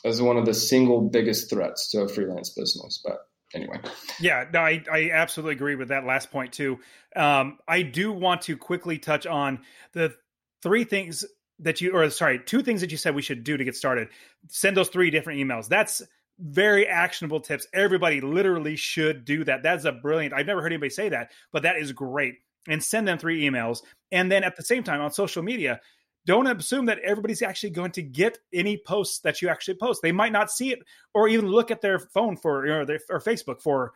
is 0.03 0.21
one 0.21 0.37
of 0.37 0.45
the 0.45 0.53
single 0.53 1.01
biggest 1.01 1.49
threats 1.49 1.89
to 1.91 2.01
a 2.01 2.07
freelance 2.07 2.49
business. 2.49 3.01
But 3.03 3.17
anyway. 3.53 3.77
Yeah, 4.19 4.45
no, 4.53 4.59
I, 4.59 4.83
I 4.91 5.11
absolutely 5.11 5.55
agree 5.55 5.75
with 5.75 5.89
that 5.89 6.05
last 6.05 6.31
point 6.31 6.53
too. 6.53 6.79
Um, 7.15 7.59
I 7.67 7.81
do 7.81 8.11
want 8.11 8.41
to 8.43 8.57
quickly 8.57 8.97
touch 8.97 9.25
on 9.25 9.61
the 9.93 10.15
three 10.61 10.83
things 10.83 11.25
that 11.59 11.81
you 11.81 11.91
or 11.91 12.09
sorry 12.09 12.39
two 12.45 12.61
things 12.61 12.81
that 12.81 12.91
you 12.91 12.97
said 12.97 13.15
we 13.15 13.21
should 13.21 13.43
do 13.43 13.57
to 13.57 13.63
get 13.63 13.75
started. 13.75 14.09
Send 14.47 14.77
those 14.77 14.89
three 14.89 15.09
different 15.09 15.39
emails. 15.39 15.67
That's 15.67 16.01
very 16.39 16.87
actionable 16.87 17.41
tips. 17.41 17.67
Everybody 17.73 18.21
literally 18.21 18.75
should 18.75 19.25
do 19.25 19.43
that. 19.43 19.63
That's 19.63 19.85
a 19.85 19.91
brilliant 19.91 20.33
i've 20.33 20.45
never 20.45 20.61
heard 20.61 20.71
anybody 20.71 20.89
say 20.89 21.09
that 21.09 21.31
but 21.51 21.63
that 21.63 21.77
is 21.77 21.91
great. 21.91 22.35
And 22.67 22.83
send 22.83 23.07
them 23.07 23.17
three 23.17 23.43
emails. 23.43 23.81
And 24.11 24.31
then 24.31 24.43
at 24.43 24.55
the 24.55 24.63
same 24.63 24.83
time 24.83 25.01
on 25.01 25.11
social 25.11 25.43
media 25.43 25.79
don't 26.25 26.47
assume 26.47 26.85
that 26.85 26.99
everybody's 26.99 27.41
actually 27.41 27.71
going 27.71 27.91
to 27.91 28.03
get 28.03 28.37
any 28.53 28.77
posts 28.77 29.19
that 29.19 29.41
you 29.41 29.49
actually 29.49 29.75
post. 29.75 30.01
They 30.01 30.11
might 30.11 30.31
not 30.31 30.51
see 30.51 30.71
it 30.71 30.79
or 31.13 31.27
even 31.27 31.47
look 31.47 31.71
at 31.71 31.81
their 31.81 31.97
phone 31.97 32.37
for 32.37 32.65
know, 32.65 32.85
their, 32.85 32.99
or 33.09 33.19
facebook 33.19 33.61
for 33.61 33.93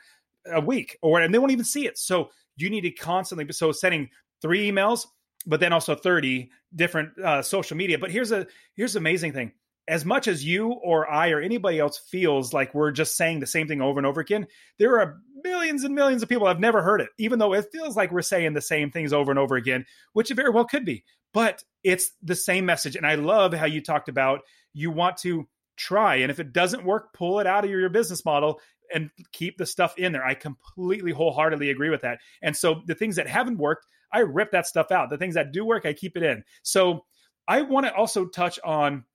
a 0.51 0.59
week 0.59 0.97
or 1.01 1.21
and 1.21 1.33
they 1.33 1.39
won't 1.39 1.51
even 1.51 1.65
see 1.65 1.85
it. 1.85 1.97
So 1.97 2.29
you 2.57 2.69
need 2.69 2.81
to 2.81 2.91
constantly 2.91 3.51
so 3.53 3.71
sending 3.71 4.09
three 4.41 4.69
emails 4.69 5.07
but 5.45 5.59
then 5.59 5.73
also 5.73 5.95
30 5.95 6.49
different 6.75 7.17
uh, 7.19 7.41
social 7.41 7.77
media. 7.77 7.97
But 7.97 8.11
here's 8.11 8.31
a 8.31 8.47
here's 8.75 8.93
the 8.93 8.99
amazing 8.99 9.33
thing. 9.33 9.51
As 9.87 10.05
much 10.05 10.27
as 10.29 10.45
you 10.45 10.71
or 10.71 11.09
I 11.09 11.31
or 11.31 11.41
anybody 11.41 11.79
else 11.79 11.97
feels 11.97 12.53
like 12.53 12.73
we're 12.73 12.91
just 12.91 13.17
saying 13.17 13.41
the 13.41 13.47
same 13.47 13.67
thing 13.67 13.81
over 13.81 13.99
and 13.99 14.07
over 14.07 14.21
again, 14.21 14.47
there 14.79 14.99
are 14.99 15.19
millions 15.43 15.83
and 15.83 15.93
millions 15.93 16.23
of 16.23 16.29
people 16.29 16.47
have 16.47 16.59
never 16.59 16.81
heard 16.81 17.01
it, 17.01 17.09
even 17.17 17.37
though 17.37 17.53
it 17.53 17.67
feels 17.71 17.97
like 17.97 18.11
we're 18.11 18.21
saying 18.21 18.53
the 18.53 18.61
same 18.61 18.91
things 18.91 19.11
over 19.11 19.29
and 19.29 19.39
over 19.39 19.55
again, 19.55 19.85
which 20.13 20.31
it 20.31 20.35
very 20.35 20.51
well 20.51 20.63
could 20.63 20.85
be. 20.85 21.03
But 21.33 21.63
it's 21.83 22.11
the 22.21 22.35
same 22.35 22.65
message. 22.65 22.95
And 22.95 23.05
I 23.05 23.15
love 23.15 23.53
how 23.53 23.65
you 23.65 23.81
talked 23.81 24.07
about 24.07 24.41
you 24.73 24.89
want 24.89 25.17
to 25.17 25.47
try. 25.75 26.15
And 26.15 26.31
if 26.31 26.39
it 26.39 26.53
doesn't 26.53 26.85
work, 26.85 27.13
pull 27.13 27.39
it 27.39 27.47
out 27.47 27.65
of 27.65 27.69
your 27.69 27.89
business 27.89 28.23
model 28.23 28.59
and 28.93 29.09
keep 29.31 29.57
the 29.57 29.65
stuff 29.65 29.97
in 29.97 30.11
there. 30.11 30.25
I 30.25 30.33
completely 30.35 31.11
wholeheartedly 31.11 31.69
agree 31.69 31.89
with 31.89 32.01
that. 32.01 32.19
And 32.41 32.55
so 32.55 32.81
the 32.85 32.95
things 32.95 33.15
that 33.15 33.27
haven't 33.27 33.57
worked, 33.57 33.85
I 34.13 34.19
rip 34.19 34.51
that 34.51 34.67
stuff 34.67 34.91
out. 34.91 35.09
The 35.09 35.17
things 35.17 35.35
that 35.35 35.51
do 35.51 35.65
work, 35.65 35.85
I 35.85 35.93
keep 35.93 36.15
it 36.15 36.23
in. 36.23 36.43
So 36.61 37.05
I 37.47 37.61
want 37.61 37.87
to 37.87 37.93
also 37.93 38.25
touch 38.25 38.59
on 38.63 39.05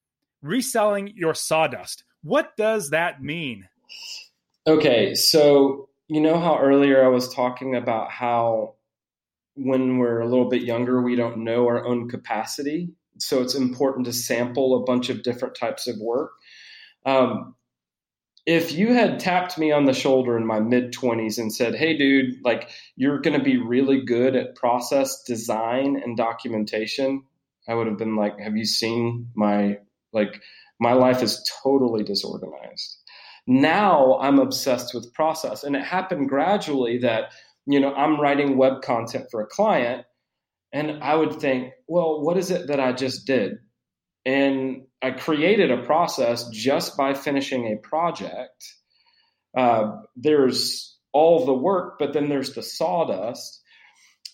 reselling 0.43 1.13
your 1.17 1.35
sawdust. 1.35 2.05
What 2.23 2.57
does 2.57 2.91
that 2.91 3.23
mean? 3.23 3.69
Okay, 4.67 5.15
so 5.15 5.89
you 6.09 6.21
know 6.21 6.39
how 6.39 6.59
earlier 6.59 7.05
I 7.05 7.09
was 7.09 7.33
talking 7.33 7.75
about 7.75 8.11
how 8.11 8.75
when 9.55 9.99
we're 9.99 10.21
a 10.21 10.29
little 10.29 10.49
bit 10.49 10.63
younger, 10.63 11.03
we 11.03 11.17
don't 11.17 11.39
know 11.39 11.67
our 11.67 11.85
own 11.87 12.09
capacity. 12.09 12.91
So 13.19 13.43
it's 13.43 13.55
important 13.55 14.07
to 14.07 14.13
sample 14.13 14.77
a 14.77 14.85
bunch 14.85 15.11
of 15.11 15.23
different 15.23 15.55
types 15.55 15.89
of 15.89 15.97
work. 15.99 16.33
Um, 17.05 17.55
if 18.49 18.73
you 18.73 18.95
had 18.95 19.21
tapped 19.21 19.59
me 19.59 19.73
on 19.73 19.85
the 19.85 19.93
shoulder 19.93 20.35
in 20.35 20.47
my 20.47 20.59
mid 20.59 20.95
20s 20.95 21.39
and 21.39 21.53
said, 21.53 21.75
hey, 21.75 21.99
dude, 21.99 22.43
like 22.43 22.71
you're 22.97 23.21
going 23.21 23.39
to 23.39 23.45
be 23.45 23.59
really 23.59 24.01
good 24.01 24.35
at 24.35 24.55
process 24.55 25.23
design 25.25 26.01
and 26.03 26.17
documentation, 26.17 27.25
I 27.69 27.75
would 27.75 27.87
have 27.87 27.99
been 27.99 28.17
like, 28.17 28.41
have 28.41 28.57
you 28.57 28.65
seen 28.65 29.29
my, 29.35 29.77
like, 30.15 30.41
my 30.81 30.95
life 30.95 31.23
is 31.23 31.47
totally 31.63 32.03
disorganized. 32.03 32.97
Now 33.47 34.19
I'm 34.19 34.39
obsessed 34.39 34.95
with 34.95 35.13
process. 35.13 35.63
And 35.63 35.77
it 35.77 35.85
happened 35.85 36.31
gradually 36.31 36.97
that, 37.01 37.33
you 37.67 37.79
know, 37.79 37.93
I'm 37.93 38.19
writing 38.19 38.57
web 38.57 38.81
content 38.81 39.27
for 39.31 39.43
a 39.43 39.47
client 39.47 40.07
and 40.73 41.05
I 41.05 41.15
would 41.15 41.35
think, 41.35 41.75
well, 41.87 42.23
what 42.23 42.39
is 42.39 42.51
it 42.51 42.69
that 42.69 42.81
I 42.81 42.95
just 42.95 43.27
did? 43.27 43.59
And 44.25 44.85
I 45.01 45.13
created 45.13 45.71
a 45.71 45.85
process 45.85 46.49
just 46.51 46.97
by 46.97 47.15
finishing 47.15 47.67
a 47.67 47.77
project. 47.77 48.75
Uh, 49.57 49.93
there's 50.17 50.97
all 51.13 51.47
the 51.47 51.55
work, 51.55 51.99
but 51.99 52.13
then 52.13 52.29
there's 52.29 52.55
the 52.55 52.63
sawdust. 52.63 53.63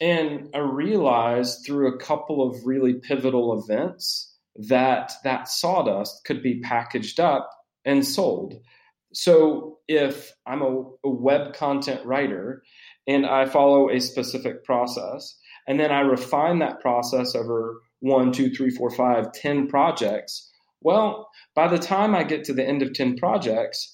And 0.01 0.49
I 0.55 0.59
realized 0.59 1.65
through 1.65 1.95
a 1.95 1.99
couple 1.99 2.43
of 2.43 2.67
really 2.67 2.95
pivotal 2.95 3.63
events 3.63 4.35
that 4.57 5.13
that 5.25 5.49
sawdust 5.49 6.25
could 6.25 6.43
be 6.43 6.61
packaged 6.61 7.21
up 7.21 7.51
and 7.85 8.05
sold. 8.05 8.55
So 9.13 9.79
if 9.87 10.33
I'm 10.47 10.63
a, 10.63 10.83
a 11.05 11.09
web 11.09 11.55
content 11.55 12.05
writer 12.05 12.63
and 13.07 13.27
I 13.27 13.47
follow 13.47 13.91
a 13.91 14.01
specific 14.01 14.65
process, 14.65 15.39
and 15.69 15.79
then 15.79 15.93
I 15.93 16.01
refine 16.01 16.59
that 16.59 16.81
process 16.81 17.35
over 17.35 17.81
one, 18.01 18.33
two, 18.33 18.51
three, 18.51 18.71
four, 18.71 18.91
five, 18.91 19.33
ten 19.33 19.69
projects. 19.69 20.51
Well, 20.85 21.31
by 21.55 21.69
the 21.69 21.79
time 21.79 22.15
I 22.15 22.25
get 22.25 22.45
to 22.45 22.53
the 22.53 22.65
end 22.65 22.83
of 22.83 22.93
10 22.93 23.17
projects, 23.17 23.93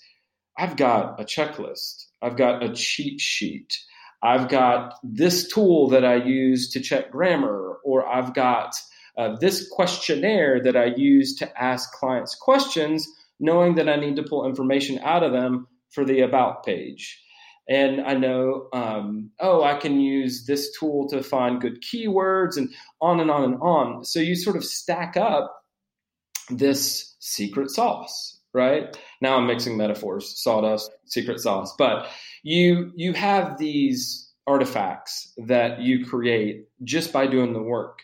I've 0.58 0.76
got 0.76 1.20
a 1.20 1.24
checklist, 1.24 2.06
I've 2.20 2.36
got 2.36 2.62
a 2.62 2.74
cheat 2.74 3.20
sheet, 3.20 3.78
I've 4.22 4.48
got 4.48 4.94
this 5.02 5.48
tool 5.48 5.88
that 5.90 6.04
I 6.04 6.16
use 6.16 6.68
to 6.72 6.80
check 6.80 7.12
grammar, 7.12 7.78
or 7.84 8.06
I've 8.06 8.34
got 8.34 8.74
uh, 9.16 9.36
this 9.40 9.68
questionnaire 9.70 10.60
that 10.62 10.76
I 10.76 10.86
use 10.96 11.36
to 11.36 11.62
ask 11.62 11.92
clients 11.92 12.34
questions, 12.34 13.08
knowing 13.38 13.76
that 13.76 13.88
I 13.88 13.96
need 13.96 14.16
to 14.16 14.22
pull 14.24 14.44
information 14.44 14.98
out 14.98 15.22
of 15.22 15.32
them 15.32 15.68
for 15.90 16.04
the 16.04 16.20
About 16.20 16.64
page. 16.64 17.22
And 17.68 18.00
I 18.00 18.14
know, 18.14 18.68
um, 18.72 19.30
oh, 19.38 19.62
I 19.62 19.76
can 19.76 20.00
use 20.00 20.44
this 20.44 20.76
tool 20.76 21.08
to 21.10 21.22
find 21.22 21.60
good 21.60 21.82
keywords 21.82 22.56
and 22.56 22.68
on 23.00 23.20
and 23.20 23.30
on 23.30 23.44
and 23.44 23.62
on. 23.62 24.04
So 24.04 24.18
you 24.18 24.34
sort 24.34 24.56
of 24.56 24.64
stack 24.64 25.16
up 25.16 25.59
this 26.50 27.16
secret 27.20 27.70
sauce, 27.70 28.40
right? 28.52 28.96
Now 29.20 29.36
I'm 29.36 29.46
mixing 29.46 29.76
metaphors, 29.76 30.42
sawdust, 30.42 30.90
secret 31.06 31.40
sauce, 31.40 31.74
but 31.78 32.08
you 32.42 32.92
you 32.96 33.12
have 33.12 33.58
these 33.58 34.30
artifacts 34.46 35.32
that 35.46 35.80
you 35.80 36.04
create 36.04 36.64
just 36.82 37.12
by 37.12 37.26
doing 37.26 37.52
the 37.52 37.62
work. 37.62 38.00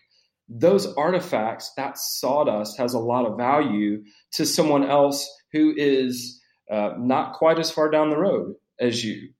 Those 0.48 0.86
artifacts, 0.94 1.72
that 1.76 1.98
sawdust 1.98 2.78
has 2.78 2.94
a 2.94 3.00
lot 3.00 3.26
of 3.26 3.36
value 3.36 4.04
to 4.32 4.46
someone 4.46 4.84
else 4.84 5.28
who 5.52 5.74
is 5.76 6.40
uh, 6.70 6.90
not 6.98 7.32
quite 7.34 7.58
as 7.58 7.70
far 7.70 7.90
down 7.90 8.10
the 8.10 8.18
road 8.18 8.54
as 8.78 9.04
you. 9.04 9.30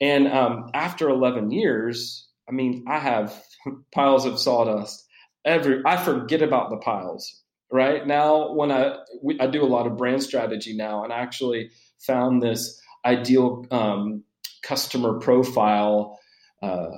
And 0.00 0.28
um, 0.28 0.70
after 0.74 1.08
11 1.08 1.50
years, 1.50 2.26
I 2.48 2.52
mean, 2.52 2.84
I 2.88 2.98
have 2.98 3.42
piles 3.92 4.24
of 4.24 4.38
sawdust. 4.38 5.04
Every 5.44 5.82
I 5.84 5.96
forget 5.96 6.42
about 6.42 6.70
the 6.70 6.76
piles. 6.78 7.42
Right 7.70 8.06
now, 8.06 8.52
when 8.52 8.70
I 8.70 8.98
we, 9.22 9.38
I 9.40 9.46
do 9.48 9.62
a 9.62 9.66
lot 9.66 9.86
of 9.86 9.96
brand 9.96 10.22
strategy 10.22 10.76
now, 10.76 11.02
and 11.02 11.12
I 11.12 11.18
actually 11.18 11.70
found 11.98 12.42
this 12.42 12.80
ideal 13.04 13.66
um, 13.70 14.22
customer 14.62 15.18
profile 15.18 16.18
uh, 16.62 16.90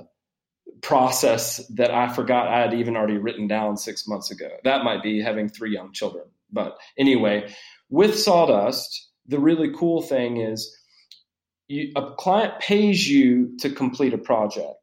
process 0.81 1.65
that 1.75 1.91
I 1.91 2.13
forgot 2.13 2.47
I 2.47 2.59
had 2.59 2.73
even 2.73 2.95
already 2.95 3.17
written 3.17 3.47
down 3.47 3.77
six 3.77 4.07
months 4.07 4.31
ago. 4.31 4.49
That 4.63 4.83
might 4.83 5.03
be 5.03 5.21
having 5.21 5.49
three 5.49 5.73
young 5.73 5.91
children. 5.93 6.25
But 6.51 6.77
anyway, 6.97 7.53
with 7.89 8.17
sawdust, 8.17 9.09
the 9.27 9.39
really 9.39 9.73
cool 9.75 10.01
thing 10.01 10.37
is 10.37 10.75
you, 11.67 11.91
a 11.95 12.11
client 12.15 12.59
pays 12.59 13.07
you 13.07 13.57
to 13.59 13.69
complete 13.69 14.13
a 14.13 14.17
project. 14.17 14.75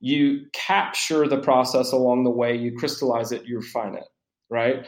You 0.00 0.46
capture 0.52 1.26
the 1.26 1.38
process 1.38 1.92
along 1.92 2.24
the 2.24 2.30
way, 2.30 2.56
you 2.56 2.76
crystallize 2.76 3.32
it, 3.32 3.44
you 3.44 3.56
refine 3.56 3.94
it, 3.94 4.04
right? 4.50 4.86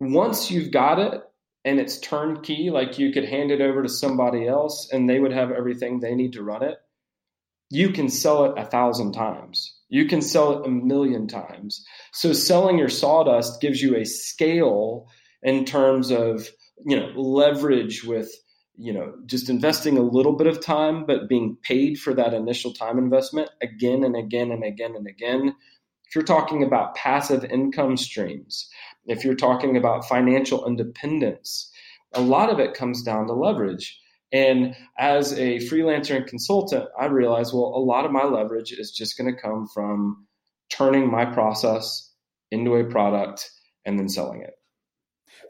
Once 0.00 0.50
you've 0.50 0.70
got 0.70 0.98
it 0.98 1.20
and 1.64 1.78
it's 1.78 1.98
turnkey, 2.00 2.70
like 2.70 2.98
you 2.98 3.12
could 3.12 3.24
hand 3.24 3.50
it 3.50 3.60
over 3.60 3.82
to 3.82 3.88
somebody 3.88 4.46
else 4.46 4.88
and 4.92 5.08
they 5.08 5.20
would 5.20 5.32
have 5.32 5.50
everything 5.50 6.00
they 6.00 6.14
need 6.14 6.32
to 6.32 6.42
run 6.42 6.62
it, 6.62 6.78
you 7.70 7.90
can 7.90 8.08
sell 8.08 8.44
it 8.44 8.58
a 8.58 8.66
thousand 8.66 9.12
times. 9.12 9.74
You 9.88 10.06
can 10.06 10.20
sell 10.20 10.58
it 10.58 10.66
a 10.66 10.70
million 10.70 11.26
times. 11.26 11.84
So 12.12 12.32
selling 12.32 12.78
your 12.78 12.88
sawdust 12.88 13.60
gives 13.60 13.80
you 13.80 13.96
a 13.96 14.04
scale 14.04 15.08
in 15.42 15.64
terms 15.64 16.10
of, 16.10 16.48
you 16.84 16.96
know, 16.96 17.12
leverage 17.14 18.04
with 18.04 18.30
you 18.78 18.92
know 18.92 19.12
just 19.26 19.50
investing 19.50 19.98
a 19.98 20.02
little 20.02 20.32
bit 20.32 20.46
of 20.46 20.64
time 20.64 21.04
but 21.04 21.28
being 21.28 21.56
paid 21.62 21.98
for 21.98 22.14
that 22.14 22.32
initial 22.32 22.72
time 22.72 22.98
investment 22.98 23.50
again 23.60 24.02
and 24.02 24.16
again 24.16 24.50
and 24.50 24.64
again 24.64 24.94
and 24.96 25.06
again 25.06 25.54
if 26.12 26.16
you're 26.16 26.24
talking 26.24 26.62
about 26.62 26.94
passive 26.94 27.42
income 27.44 27.96
streams 27.96 28.68
if 29.06 29.24
you're 29.24 29.34
talking 29.34 29.78
about 29.78 30.06
financial 30.06 30.66
independence 30.66 31.72
a 32.12 32.20
lot 32.20 32.50
of 32.50 32.60
it 32.60 32.74
comes 32.74 33.02
down 33.02 33.26
to 33.26 33.32
leverage. 33.32 33.98
And 34.30 34.76
as 34.98 35.32
a 35.32 35.56
freelancer 35.60 36.14
and 36.14 36.26
consultant 36.26 36.84
i 37.00 37.06
realized 37.06 37.54
well 37.54 37.72
a 37.74 37.80
lot 37.82 38.04
of 38.04 38.12
my 38.12 38.24
leverage 38.24 38.72
is 38.72 38.90
just 38.90 39.16
going 39.16 39.34
to 39.34 39.40
come 39.40 39.66
from 39.72 40.26
turning 40.68 41.10
my 41.10 41.24
process 41.24 42.12
into 42.50 42.74
a 42.74 42.84
product 42.84 43.50
and 43.86 43.98
then 43.98 44.08
selling 44.08 44.42
it. 44.42 44.52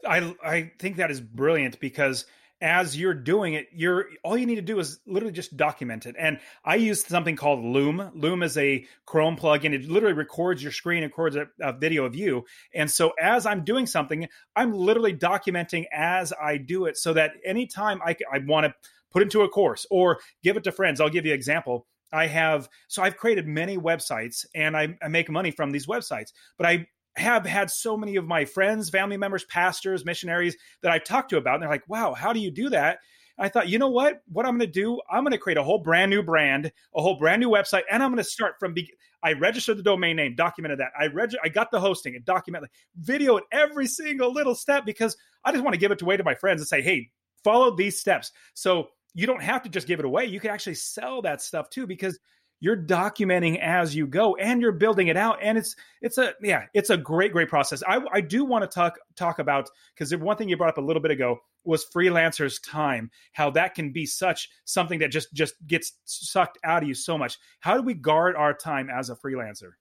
I 0.07 0.33
i 0.41 0.71
think 0.79 0.95
that 0.95 1.11
is 1.11 1.19
brilliant 1.19 1.81
because 1.81 2.25
as 2.63 2.97
you're 2.97 3.13
doing 3.13 3.55
it, 3.55 3.67
you're 3.73 4.05
all 4.23 4.37
you 4.37 4.45
need 4.45 4.55
to 4.55 4.61
do 4.61 4.79
is 4.79 5.01
literally 5.05 5.33
just 5.33 5.57
document 5.57 6.05
it. 6.05 6.15
And 6.17 6.39
I 6.63 6.75
use 6.75 7.05
something 7.05 7.35
called 7.35 7.63
Loom. 7.63 8.09
Loom 8.15 8.41
is 8.41 8.57
a 8.57 8.85
Chrome 9.05 9.35
plugin. 9.35 9.73
It 9.73 9.89
literally 9.89 10.15
records 10.15 10.63
your 10.63 10.71
screen, 10.71 11.03
records 11.03 11.35
a, 11.35 11.47
a 11.61 11.73
video 11.73 12.05
of 12.05 12.15
you. 12.15 12.45
And 12.73 12.89
so 12.89 13.11
as 13.21 13.45
I'm 13.45 13.65
doing 13.65 13.85
something, 13.85 14.29
I'm 14.55 14.73
literally 14.73 15.13
documenting 15.13 15.85
as 15.91 16.31
I 16.41 16.55
do 16.55 16.85
it, 16.85 16.97
so 16.97 17.13
that 17.13 17.31
anytime 17.45 18.01
I, 18.01 18.15
I 18.31 18.39
want 18.39 18.65
to 18.65 18.73
put 19.11 19.21
into 19.21 19.41
a 19.41 19.49
course 19.49 19.85
or 19.91 20.19
give 20.41 20.55
it 20.55 20.63
to 20.63 20.71
friends, 20.71 21.01
I'll 21.01 21.09
give 21.09 21.25
you 21.25 21.33
an 21.33 21.37
example. 21.37 21.85
I 22.13 22.27
have 22.27 22.69
so 22.87 23.03
I've 23.03 23.17
created 23.17 23.45
many 23.45 23.77
websites 23.77 24.45
and 24.55 24.77
I, 24.77 24.95
I, 25.01 25.09
make 25.09 25.29
money 25.29 25.51
from 25.51 25.71
these 25.71 25.87
websites, 25.87 26.31
but 26.57 26.67
I 26.67 26.87
have 27.15 27.45
had 27.45 27.69
so 27.69 27.95
many 27.95 28.15
of 28.15 28.25
my 28.25 28.45
friends, 28.45 28.89
family 28.89 29.17
members, 29.17 29.45
pastors, 29.45 30.05
missionaries 30.05 30.57
that 30.81 30.91
I've 30.91 31.03
talked 31.03 31.29
to 31.29 31.37
about, 31.37 31.55
and 31.55 31.63
they're 31.63 31.69
like, 31.69 31.87
wow, 31.87 32.13
how 32.13 32.33
do 32.33 32.39
you 32.39 32.51
do 32.51 32.69
that? 32.69 32.99
I 33.37 33.49
thought, 33.49 33.67
you 33.67 33.79
know 33.79 33.89
what? 33.89 34.21
What 34.31 34.45
I'm 34.45 34.57
going 34.57 34.71
to 34.71 34.79
do, 34.79 34.99
I'm 35.09 35.23
going 35.23 35.31
to 35.31 35.39
create 35.39 35.57
a 35.57 35.63
whole 35.63 35.79
brand 35.79 36.11
new 36.11 36.21
brand, 36.21 36.71
a 36.95 37.01
whole 37.01 37.17
brand 37.17 37.39
new 37.39 37.49
website, 37.49 37.81
and 37.91 38.03
I'm 38.03 38.11
going 38.11 38.23
to 38.23 38.29
start 38.29 38.55
from. 38.59 38.73
Be- 38.73 38.93
I 39.23 39.33
registered 39.33 39.77
the 39.77 39.83
domain 39.83 40.17
name, 40.17 40.35
documented 40.35 40.79
that. 40.79 40.91
I 40.99 41.07
reg- 41.07 41.35
I 41.43 41.49
got 41.49 41.71
the 41.71 41.79
hosting 41.79 42.15
and 42.15 42.25
documented, 42.25 42.69
video 42.97 43.37
at 43.37 43.43
every 43.51 43.87
single 43.87 44.31
little 44.31 44.53
step 44.53 44.85
because 44.85 45.17
I 45.43 45.51
just 45.51 45.63
want 45.63 45.73
to 45.73 45.79
give 45.79 45.91
it 45.91 46.01
away 46.01 46.17
to 46.17 46.23
my 46.23 46.35
friends 46.35 46.61
and 46.61 46.67
say, 46.67 46.81
hey, 46.81 47.09
follow 47.43 47.75
these 47.75 47.99
steps. 47.99 48.31
So 48.53 48.89
you 49.13 49.25
don't 49.25 49.41
have 49.41 49.63
to 49.63 49.69
just 49.69 49.87
give 49.87 49.99
it 49.99 50.05
away. 50.05 50.25
You 50.25 50.39
can 50.39 50.51
actually 50.51 50.75
sell 50.75 51.21
that 51.21 51.41
stuff 51.41 51.69
too 51.69 51.87
because 51.87 52.19
you're 52.63 52.77
documenting 52.77 53.59
as 53.59 53.93
you 53.93 54.07
go 54.07 54.37
and 54.37 54.61
you're 54.61 54.71
building 54.71 55.09
it 55.09 55.17
out. 55.17 55.37
And 55.41 55.57
it's 55.57 55.75
it's 56.01 56.17
a 56.17 56.33
yeah 56.41 56.67
it's 56.73 56.89
a 56.89 56.95
great 56.95 57.33
great 57.33 57.49
process. 57.49 57.83
I, 57.85 57.99
I 58.13 58.21
do 58.21 58.45
want 58.45 58.63
to 58.63 58.73
talk 58.73 58.97
talk 59.17 59.39
about 59.39 59.69
because 59.93 60.11
the 60.11 60.17
one 60.17 60.37
thing 60.37 60.47
you 60.47 60.55
brought 60.55 60.69
up 60.69 60.77
a 60.77 60.81
little 60.81 61.01
bit 61.01 61.11
ago 61.11 61.39
was 61.65 61.85
freelancers 61.85 62.61
time 62.65 63.11
how 63.33 63.49
that 63.49 63.75
can 63.75 63.91
be 63.91 64.05
such 64.05 64.47
something 64.63 64.99
that 64.99 65.11
just 65.11 65.33
just 65.33 65.55
gets 65.67 65.91
sucked 66.05 66.57
out 66.63 66.83
of 66.83 66.87
you 66.87 66.95
so 66.95 67.17
much. 67.17 67.37
How 67.59 67.75
do 67.75 67.83
we 67.83 67.95
guard 67.95 68.37
our 68.37 68.53
time 68.53 68.89
as 68.89 69.09
a 69.09 69.15
freelancer? 69.17 69.71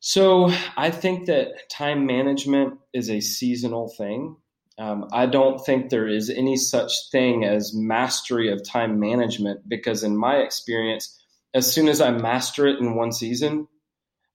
So 0.00 0.52
i 0.76 0.90
think 0.90 1.26
that 1.26 1.70
time 1.70 2.04
management 2.04 2.78
is 2.92 3.08
a 3.10 3.20
seasonal 3.20 3.94
thing. 3.96 4.36
Um, 4.78 5.08
I 5.12 5.26
don't 5.26 5.64
think 5.64 5.88
there 5.88 6.08
is 6.08 6.30
any 6.30 6.56
such 6.56 6.92
thing 7.12 7.44
as 7.44 7.72
mastery 7.72 8.50
of 8.50 8.62
time 8.68 8.98
management 8.98 9.66
because, 9.68 10.02
in 10.02 10.16
my 10.16 10.36
experience, 10.36 11.16
as 11.56 11.72
soon 11.72 11.88
as 11.88 12.02
I 12.02 12.10
master 12.10 12.66
it 12.66 12.78
in 12.78 12.96
one 12.96 13.12
season, 13.12 13.66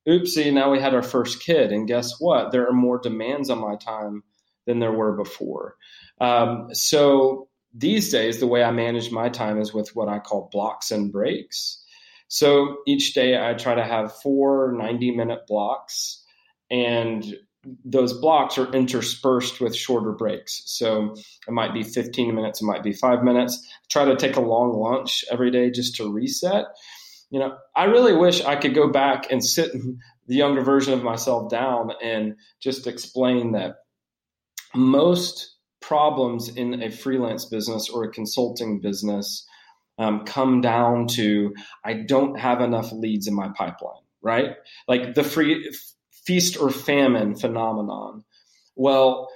oopsie, 0.09 0.51
now 0.51 0.71
we 0.71 0.79
had 0.79 0.95
our 0.95 1.03
first 1.03 1.39
kid. 1.39 1.71
And 1.71 1.87
guess 1.87 2.19
what? 2.19 2.51
There 2.51 2.67
are 2.67 2.73
more 2.73 2.97
demands 2.97 3.51
on 3.51 3.59
my 3.59 3.75
time 3.75 4.23
than 4.65 4.79
there 4.79 4.91
were 4.91 5.15
before. 5.15 5.75
Um, 6.19 6.69
so 6.73 7.47
these 7.75 8.11
days, 8.11 8.39
the 8.39 8.47
way 8.47 8.63
I 8.63 8.71
manage 8.71 9.11
my 9.11 9.29
time 9.29 9.61
is 9.61 9.71
with 9.71 9.95
what 9.95 10.09
I 10.09 10.17
call 10.17 10.49
blocks 10.51 10.89
and 10.89 11.11
breaks. 11.11 11.83
So 12.27 12.77
each 12.87 13.13
day 13.13 13.39
I 13.39 13.53
try 13.53 13.75
to 13.75 13.83
have 13.83 14.19
four 14.21 14.73
90 14.75 15.15
minute 15.15 15.41
blocks. 15.47 16.25
And 16.71 17.23
those 17.85 18.13
blocks 18.13 18.57
are 18.57 18.71
interspersed 18.71 19.61
with 19.61 19.75
shorter 19.75 20.13
breaks. 20.13 20.63
So 20.65 21.13
it 21.47 21.51
might 21.51 21.75
be 21.75 21.83
15 21.83 22.33
minutes, 22.33 22.63
it 22.63 22.65
might 22.65 22.81
be 22.81 22.93
five 22.93 23.23
minutes. 23.23 23.63
Try 23.89 24.05
to 24.05 24.15
take 24.15 24.37
a 24.37 24.41
long 24.41 24.73
lunch 24.73 25.23
every 25.31 25.51
day 25.51 25.69
just 25.69 25.95
to 25.97 26.11
reset. 26.11 26.65
You 27.31 27.39
know, 27.39 27.57
I 27.75 27.85
really 27.85 28.15
wish 28.15 28.43
I 28.43 28.57
could 28.57 28.75
go 28.75 28.89
back 28.91 29.31
and 29.31 29.43
sit 29.43 29.71
the 30.27 30.35
younger 30.35 30.61
version 30.61 30.93
of 30.93 31.01
myself 31.01 31.49
down 31.49 31.91
and 32.03 32.35
just 32.61 32.87
explain 32.87 33.53
that 33.53 33.77
most 34.75 35.55
problems 35.79 36.49
in 36.49 36.83
a 36.83 36.91
freelance 36.91 37.45
business 37.45 37.89
or 37.89 38.03
a 38.03 38.11
consulting 38.11 38.79
business 38.79 39.47
um, 39.97 40.25
come 40.25 40.61
down 40.61 41.07
to 41.07 41.53
I 41.83 41.93
don't 41.93 42.39
have 42.39 42.61
enough 42.61 42.91
leads 42.91 43.27
in 43.27 43.33
my 43.33 43.49
pipeline, 43.55 44.03
right? 44.21 44.55
Like 44.87 45.15
the 45.15 45.23
free 45.23 45.73
feast 46.25 46.57
or 46.57 46.69
famine 46.69 47.35
phenomenon. 47.35 48.23
Well, 48.75 49.29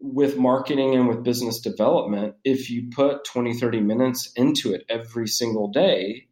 with 0.00 0.36
marketing 0.36 0.94
and 0.94 1.08
with 1.08 1.22
business 1.22 1.60
development, 1.60 2.34
if 2.44 2.70
you 2.70 2.90
put 2.90 3.24
20, 3.24 3.54
30 3.54 3.80
minutes 3.80 4.32
into 4.34 4.74
it 4.74 4.84
every 4.88 5.28
single 5.28 5.68
day, 5.68 6.26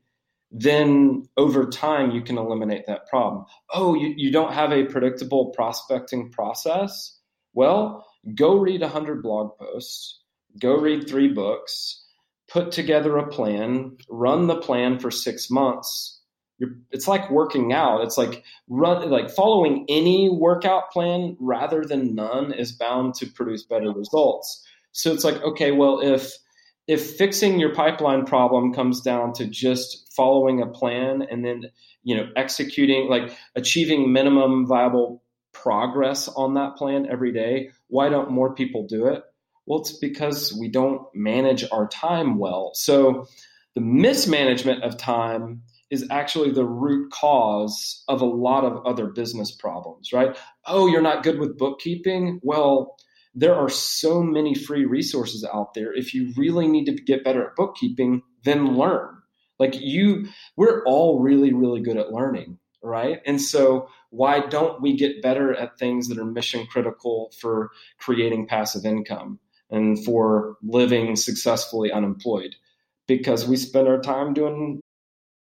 then 0.51 1.29
over 1.37 1.67
time 1.67 2.11
you 2.11 2.23
can 2.23 2.39
eliminate 2.39 2.87
that 2.87 3.07
problem. 3.07 3.45
Oh, 3.73 3.95
you, 3.95 4.13
you 4.17 4.33
don't 4.33 4.53
have 4.53 4.73
a 4.73 4.85
predictable 4.85 5.51
prospecting 5.51 6.31
process? 6.31 7.19
Well, 7.53 8.07
go 8.35 8.57
read 8.57 8.81
100 8.81 9.23
blog 9.23 9.57
posts, 9.59 10.21
go 10.61 10.75
read 10.77 11.09
three 11.09 11.29
books, 11.29 12.05
put 12.49 12.73
together 12.73 13.17
a 13.17 13.29
plan, 13.29 13.97
run 14.09 14.49
the 14.49 14.57
plan 14.57 14.99
for 14.99 15.11
six 15.11 15.51
months. 15.51 16.21
You're, 16.59 16.71
it's 16.91 17.09
like 17.09 17.31
working 17.31 17.73
out. 17.73 18.03
It's 18.03 18.19
like 18.19 18.43
run, 18.69 19.09
like 19.09 19.31
following 19.31 19.87
any 19.89 20.29
workout 20.29 20.91
plan 20.91 21.37
rather 21.41 21.85
than 21.85 22.15
none 22.15 22.53
is 22.53 22.73
bound 22.73 23.15
to 23.15 23.27
produce 23.27 23.65
better 23.65 23.93
results. 23.93 24.67
So 24.93 25.13
it's 25.13 25.25
like, 25.25 25.41
okay, 25.43 25.71
well, 25.71 26.01
if 26.01 26.33
if 26.91 27.13
fixing 27.13 27.61
your 27.61 27.73
pipeline 27.73 28.25
problem 28.25 28.75
comes 28.75 29.01
down 29.01 29.33
to 29.33 29.47
just 29.47 30.13
following 30.13 30.61
a 30.61 30.67
plan 30.67 31.23
and 31.23 31.45
then 31.45 31.71
you 32.03 32.17
know 32.17 32.27
executing 32.35 33.09
like 33.09 33.33
achieving 33.55 34.13
minimum 34.13 34.67
viable 34.67 35.23
progress 35.53 36.27
on 36.27 36.55
that 36.55 36.75
plan 36.75 37.07
every 37.09 37.33
day 37.33 37.71
why 37.87 38.09
don't 38.09 38.31
more 38.31 38.55
people 38.55 38.89
do 38.89 39.07
it? 39.07 39.23
Well 39.67 39.81
it's 39.81 39.93
because 39.93 40.53
we 40.59 40.69
don't 40.69 41.03
manage 41.15 41.65
our 41.71 41.87
time 41.87 42.39
well. 42.39 42.73
So 42.75 43.29
the 43.77 43.81
mismanagement 43.81 44.83
of 44.83 44.97
time 44.97 45.63
is 45.91 46.09
actually 46.11 46.51
the 46.51 46.65
root 46.65 47.13
cause 47.13 48.03
of 48.09 48.21
a 48.21 48.25
lot 48.25 48.65
of 48.65 48.85
other 48.85 49.07
business 49.07 49.53
problems 49.53 50.13
right? 50.13 50.37
Oh 50.67 50.89
you're 50.89 51.03
not 51.03 51.23
good 51.23 51.39
with 51.39 51.57
bookkeeping? 51.57 52.41
Well 52.43 52.97
there 53.35 53.55
are 53.55 53.69
so 53.69 54.23
many 54.23 54.55
free 54.55 54.85
resources 54.85 55.45
out 55.45 55.75
there. 55.75 55.93
If 55.93 56.15
you 56.15 56.33
really 56.37 56.67
need 56.67 56.87
to 56.87 56.93
get 56.93 57.25
better 57.25 57.47
at 57.47 57.57
bookkeeping, 57.57 58.23
then 58.45 58.77
learn. 58.77 59.17
Like 59.59 59.79
you, 59.79 60.27
we're 60.57 60.83
all 60.85 61.21
really, 61.21 61.53
really 61.53 61.81
good 61.81 61.97
at 61.97 62.13
learning, 62.13 62.59
right? 62.83 63.21
And 63.27 63.41
so 63.41 63.89
why 64.09 64.41
don't 64.41 64.81
we 64.81 64.97
get 64.97 65.23
better 65.23 65.55
at 65.55 65.79
things 65.79 66.09
that 66.09 66.19
are 66.19 66.25
mission 66.25 66.67
critical 66.67 67.33
for 67.39 67.71
creating 67.99 68.47
passive 68.47 68.85
income 68.85 69.39
and 69.71 70.03
for 70.05 70.57
living 70.63 71.15
successfully 71.15 71.93
unemployed? 71.93 72.57
Because 73.07 73.47
we 73.47 73.57
spend 73.57 73.87
our 73.87 74.01
time 74.01 74.33
doing. 74.33 74.81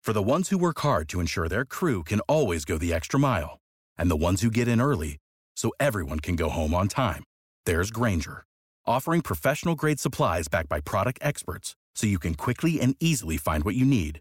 For 0.01 0.13
the 0.13 0.21
ones 0.21 0.49
who 0.49 0.57
work 0.57 0.79
hard 0.79 1.09
to 1.09 1.19
ensure 1.19 1.49
their 1.49 1.65
crew 1.65 2.03
can 2.03 2.19
always 2.21 2.65
go 2.65 2.77
the 2.77 2.93
extra 2.93 3.19
mile, 3.19 3.57
and 3.97 4.11
the 4.11 4.17
ones 4.17 4.41
who 4.41 4.51
get 4.51 4.67
in 4.67 4.81
early 4.81 5.17
so 5.55 5.71
everyone 5.79 6.19
can 6.19 6.35
go 6.35 6.49
home 6.49 6.73
on 6.73 6.87
time 6.87 7.23
there's 7.65 7.91
Grainger, 7.91 8.45
offering 8.85 9.21
professional 9.21 9.75
grade 9.75 9.99
supplies 9.99 10.47
backed 10.47 10.69
by 10.69 10.81
product 10.81 11.19
experts 11.21 11.75
so 11.95 12.07
you 12.07 12.19
can 12.19 12.33
quickly 12.35 12.81
and 12.81 12.95
easily 12.99 13.37
find 13.37 13.63
what 13.63 13.75
you 13.75 13.85
need. 13.85 14.19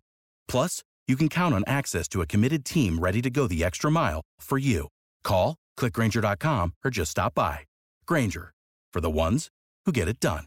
Plus, 0.48 0.83
you 1.09 1.16
can 1.16 1.28
count 1.28 1.55
on 1.55 1.64
access 1.66 2.07
to 2.09 2.20
a 2.20 2.26
committed 2.26 2.64
team 2.64 2.98
ready 3.00 3.20
to 3.22 3.31
go 3.31 3.46
the 3.46 3.64
extra 3.64 3.90
mile 3.90 4.22
for 4.40 4.59
you. 4.59 4.88
Call, 5.24 5.57
clickgrainger.com, 5.78 6.74
or 6.85 6.90
just 6.90 7.11
stop 7.11 7.35
by. 7.35 7.61
Grainger, 8.07 8.52
for 8.92 9.00
the 9.00 9.11
ones 9.11 9.48
who 9.85 9.92
get 9.92 10.09
it 10.09 10.20
done. 10.20 10.44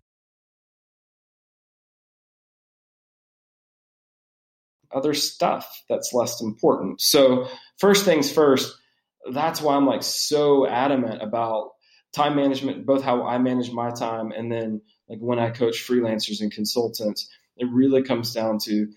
Other 4.93 5.13
stuff 5.13 5.84
that's 5.89 6.13
less 6.13 6.41
important. 6.41 7.01
So, 7.01 7.49
first 7.79 8.05
things 8.05 8.31
first, 8.31 8.73
that's 9.34 9.62
why 9.62 9.75
I'm 9.75 9.86
like 9.86 10.03
so 10.03 10.65
adamant 10.67 11.21
about 11.21 11.71
time 12.15 12.36
management, 12.36 12.86
both 12.86 13.04
how 13.04 13.25
I 13.25 13.38
manage 13.38 13.71
my 13.71 13.91
time 13.91 14.32
and 14.32 14.51
then 14.51 14.82
like 15.10 15.19
when 15.19 15.39
I 15.39 15.51
coach 15.51 15.86
freelancers 15.86 16.41
and 16.41 16.51
consultants, 16.51 17.30
it 17.58 17.67
really 17.71 18.01
comes 18.01 18.34
down 18.34 18.60
to 18.60 18.88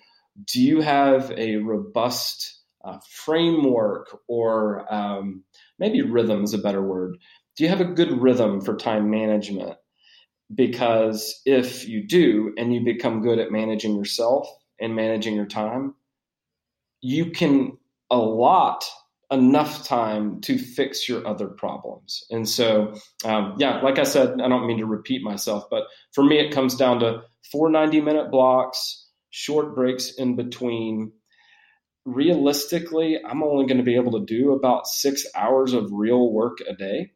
do 0.44 0.62
you 0.62 0.80
have 0.80 1.32
a 1.32 1.56
robust 1.56 2.60
uh, 2.84 2.98
framework 3.10 4.20
or 4.28 4.92
um, 4.92 5.42
maybe 5.78 6.02
rhythm 6.02 6.44
is 6.44 6.54
a 6.54 6.58
better 6.58 6.82
word? 6.82 7.18
Do 7.56 7.64
you 7.64 7.70
have 7.70 7.80
a 7.80 7.84
good 7.84 8.22
rhythm 8.22 8.60
for 8.60 8.76
time 8.76 9.10
management? 9.10 9.76
Because 10.54 11.42
if 11.44 11.88
you 11.88 12.06
do 12.06 12.54
and 12.56 12.72
you 12.72 12.84
become 12.84 13.20
good 13.20 13.38
at 13.38 13.50
managing 13.50 13.96
yourself 13.96 14.48
and 14.80 14.94
managing 14.94 15.34
your 15.34 15.46
time, 15.46 15.94
you 17.00 17.30
can 17.30 17.76
a 18.10 18.16
lot 18.16 18.84
enough 19.30 19.84
time 19.86 20.40
to 20.40 20.58
fix 20.58 21.08
your 21.08 21.26
other 21.26 21.48
problems. 21.48 22.24
And 22.30 22.48
so, 22.48 22.94
um, 23.24 23.54
yeah, 23.58 23.80
like 23.80 23.98
I 23.98 24.04
said, 24.04 24.40
I 24.40 24.48
don't 24.48 24.66
mean 24.66 24.78
to 24.78 24.86
repeat 24.86 25.22
myself, 25.22 25.64
but 25.70 25.84
for 26.12 26.24
me, 26.24 26.38
it 26.38 26.52
comes 26.52 26.76
down 26.76 27.00
to 27.00 27.22
four 27.52 27.70
90 27.70 28.00
minute 28.00 28.30
blocks, 28.30 29.06
short 29.30 29.74
breaks 29.74 30.12
in 30.14 30.36
between. 30.36 31.12
Realistically, 32.06 33.18
I'm 33.22 33.42
only 33.42 33.66
going 33.66 33.76
to 33.78 33.84
be 33.84 33.96
able 33.96 34.12
to 34.12 34.24
do 34.24 34.52
about 34.52 34.86
six 34.86 35.26
hours 35.34 35.74
of 35.74 35.90
real 35.92 36.32
work 36.32 36.58
a 36.66 36.74
day. 36.74 37.12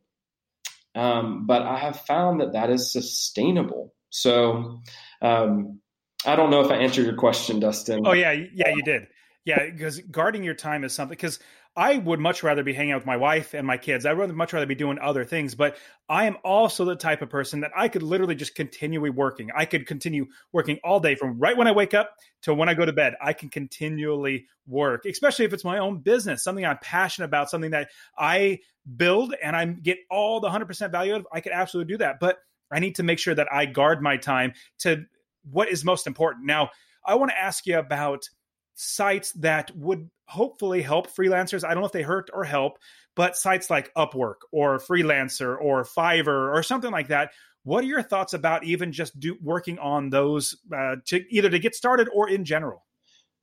Um, 0.95 1.47
but 1.47 1.63
I 1.63 1.79
have 1.79 2.01
found 2.01 2.41
that 2.41 2.53
that 2.53 2.69
is 2.69 2.93
sustainable. 2.93 3.95
So, 4.11 4.83
um, 5.23 5.81
I 6.27 6.37
don't 6.37 6.51
know 6.51 6.61
if 6.61 6.71
I 6.71 6.77
answered 6.77 7.07
your 7.07 7.17
question, 7.17 7.61
Dustin. 7.61 8.07
Oh 8.07 8.13
yeah, 8.13 8.33
yeah, 8.33 8.69
you 8.69 8.83
did. 8.83 9.07
Yeah, 9.45 9.71
because 9.71 9.99
guarding 10.01 10.45
your 10.45 10.55
time 10.55 10.85
is 10.85 10.93
something. 10.93 11.17
Because 11.17 11.41
I 11.75 11.97
would 11.97 12.21
much 12.21 12.43
rather 12.43 12.63
be 12.63 12.75
hanging 12.75 12.93
out 12.93 12.99
with 12.99 13.07
my 13.07 13.17
wife 13.17 13.55
and 13.55 13.67
my 13.67 13.79
kids. 13.79 14.05
I'd 14.05 14.17
much 14.35 14.53
rather 14.53 14.67
be 14.67 14.75
doing 14.75 14.99
other 14.99 15.25
things. 15.25 15.55
But 15.55 15.79
I 16.07 16.27
am 16.27 16.37
also 16.45 16.85
the 16.85 16.97
type 16.97 17.23
of 17.23 17.31
person 17.31 17.61
that 17.61 17.73
I 17.75 17.89
could 17.89 18.03
literally 18.03 18.35
just 18.35 18.55
continually 18.55 19.09
working. 19.09 19.51
I 19.57 19.65
could 19.65 19.87
continue 19.87 20.27
working 20.53 20.79
all 20.85 21.01
day 21.01 21.15
from 21.15 21.39
right 21.39 21.57
when 21.57 21.67
I 21.67 21.73
wake 21.73 21.95
up 21.95 22.11
to 22.43 22.53
when 22.53 22.69
I 22.69 22.75
go 22.75 22.85
to 22.85 22.93
bed. 22.93 23.15
I 23.23 23.33
can 23.33 23.49
continually 23.49 24.47
work, 24.67 25.07
especially 25.07 25.47
if 25.47 25.55
it's 25.55 25.65
my 25.65 25.79
own 25.79 26.01
business, 26.01 26.45
something 26.45 26.65
I'm 26.65 26.79
passionate 26.83 27.27
about, 27.27 27.49
something 27.49 27.71
that 27.71 27.89
I 28.19 28.59
build 28.97 29.35
and 29.43 29.57
I 29.57 29.65
get 29.65 29.99
all 30.11 30.41
the 30.41 30.51
100% 30.51 30.91
value 30.91 31.15
of. 31.15 31.27
I 31.33 31.41
could 31.41 31.53
absolutely 31.53 31.95
do 31.95 31.99
that. 31.99 32.21
But 32.21 32.39
I 32.71 32.81
need 32.81 32.97
to 32.97 33.03
make 33.03 33.19
sure 33.19 33.35
that 33.35 33.49
I 33.51 33.65
guard 33.65 34.03
my 34.03 34.19
time 34.19 34.53
to 34.81 35.05
what 35.51 35.71
is 35.71 35.85
most 35.85 36.07
important. 36.07 36.45
Now, 36.45 36.71
I 37.05 37.15
want 37.15 37.31
to 37.31 37.39
ask 37.39 37.67
you 37.67 37.79
about 37.79 38.29
sites 38.75 39.33
that 39.33 39.75
would 39.77 40.11
hopefully 40.27 40.83
help 40.83 41.15
freelancers. 41.15 41.65
I 41.65 41.75
don't 41.75 41.83
know 41.83 41.87
if 41.87 41.93
they 41.93 42.03
hurt 42.03 42.31
or 42.33 42.45
help, 42.45 42.79
but 43.15 43.37
sites 43.37 43.71
like 43.71 43.93
Upwork 43.95 44.37
or 44.51 44.79
Freelancer 44.79 45.57
or 45.61 45.85
Fiverr 45.85 46.55
or 46.55 46.63
something 46.63 46.91
like 46.91 47.09
that. 47.09 47.33
What 47.65 47.85
are 47.85 47.89
your 47.89 48.03
thoughts 48.03 48.33
about 48.33 48.65
even 48.65 48.93
just 48.93 49.19
do, 49.21 49.37
working 49.41 49.79
on 49.79 50.11
those 50.11 50.57
uh, 50.75 50.97
to 51.07 51.25
either 51.31 51.51
to 51.51 51.59
get 51.59 51.75
started 51.75 52.09
or 52.13 52.29
in 52.29 52.45
general? 52.45 52.85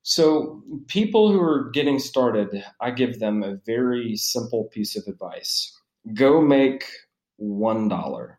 So, 0.02 0.64
people 0.88 1.32
who 1.32 1.42
are 1.42 1.70
getting 1.72 2.00
started, 2.00 2.64
I 2.82 2.92
give 2.92 3.20
them 3.20 3.44
a 3.44 3.58
very 3.66 4.16
simple 4.16 4.66
piece 4.66 4.98
of 4.98 5.04
advice 5.08 5.76
go 6.14 6.42
make 6.42 6.86
$1. 7.42 8.36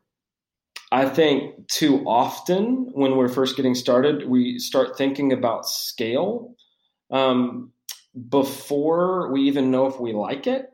I 0.92 1.08
think 1.08 1.68
too 1.68 2.04
often 2.06 2.90
when 2.92 3.16
we're 3.16 3.28
first 3.28 3.56
getting 3.56 3.74
started, 3.74 4.28
we 4.28 4.58
start 4.58 4.98
thinking 4.98 5.32
about 5.32 5.68
scale 5.68 6.56
um, 7.10 7.72
before 8.28 9.32
we 9.32 9.42
even 9.42 9.70
know 9.70 9.86
if 9.86 10.00
we 10.00 10.12
like 10.12 10.46
it. 10.46 10.66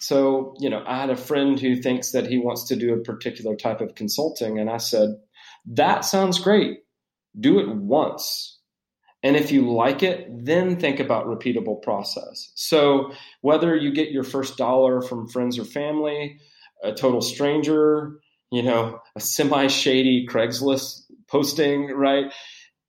So, 0.00 0.54
you 0.58 0.68
know, 0.68 0.82
I 0.86 0.98
had 0.98 1.10
a 1.10 1.16
friend 1.16 1.58
who 1.58 1.76
thinks 1.76 2.12
that 2.12 2.26
he 2.26 2.38
wants 2.38 2.64
to 2.68 2.76
do 2.76 2.92
a 2.92 3.00
particular 3.00 3.56
type 3.56 3.80
of 3.80 3.94
consulting, 3.94 4.58
and 4.58 4.68
I 4.68 4.76
said, 4.78 5.16
That 5.66 6.04
sounds 6.04 6.38
great. 6.38 6.80
Do 7.38 7.58
it 7.58 7.68
once. 7.68 8.58
And 9.22 9.36
if 9.36 9.50
you 9.50 9.70
like 9.72 10.02
it, 10.02 10.28
then 10.44 10.78
think 10.78 11.00
about 11.00 11.26
repeatable 11.26 11.82
process. 11.82 12.52
So, 12.54 13.12
whether 13.40 13.74
you 13.74 13.92
get 13.92 14.10
your 14.10 14.22
first 14.22 14.56
dollar 14.56 15.02
from 15.02 15.28
friends 15.28 15.58
or 15.58 15.64
family, 15.64 16.38
a 16.82 16.92
total 16.92 17.20
stranger, 17.20 18.20
you 18.50 18.62
know, 18.62 19.00
a 19.16 19.20
semi 19.20 19.66
shady 19.66 20.26
Craigslist 20.28 21.02
posting, 21.28 21.88
right? 21.88 22.32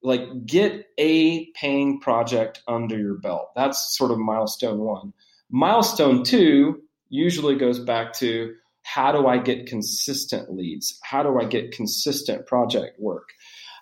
Like 0.07 0.45
get 0.45 0.85
a 0.97 1.51
paying 1.51 1.99
project 1.99 2.63
under 2.67 2.97
your 2.97 3.15
belt. 3.15 3.49
That's 3.55 3.97
sort 3.97 4.11
of 4.11 4.17
milestone 4.17 4.79
one. 4.79 5.13
Milestone 5.51 6.23
two 6.23 6.81
usually 7.09 7.55
goes 7.55 7.79
back 7.79 8.13
to 8.13 8.55
how 8.83 9.11
do 9.11 9.27
I 9.27 9.37
get 9.37 9.67
consistent 9.67 10.53
leads? 10.55 10.97
How 11.03 11.23
do 11.23 11.37
I 11.39 11.45
get 11.45 11.73
consistent 11.73 12.47
project 12.47 12.99
work? 12.99 13.29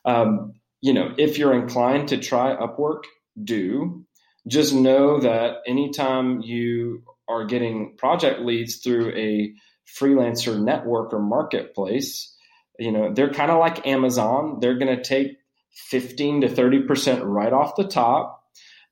Um, 0.03 0.53
you 0.81 0.93
know, 0.93 1.13
if 1.17 1.37
you're 1.37 1.53
inclined 1.53 2.09
to 2.09 2.17
try 2.17 2.55
Upwork, 2.55 3.03
do. 3.43 4.03
Just 4.47 4.73
know 4.73 5.19
that 5.19 5.57
anytime 5.67 6.41
you 6.41 7.03
are 7.27 7.45
getting 7.45 7.95
project 7.97 8.39
leads 8.41 8.77
through 8.77 9.15
a 9.15 9.53
freelancer 9.99 10.59
network 10.59 11.13
or 11.13 11.19
marketplace, 11.19 12.35
you 12.79 12.91
know, 12.91 13.13
they're 13.13 13.33
kind 13.33 13.51
of 13.51 13.59
like 13.59 13.85
Amazon. 13.85 14.57
They're 14.59 14.77
going 14.77 14.95
to 14.95 15.03
take 15.03 15.37
15 15.75 16.41
to 16.41 16.47
30% 16.47 17.21
right 17.23 17.53
off 17.53 17.75
the 17.75 17.87
top. 17.87 18.43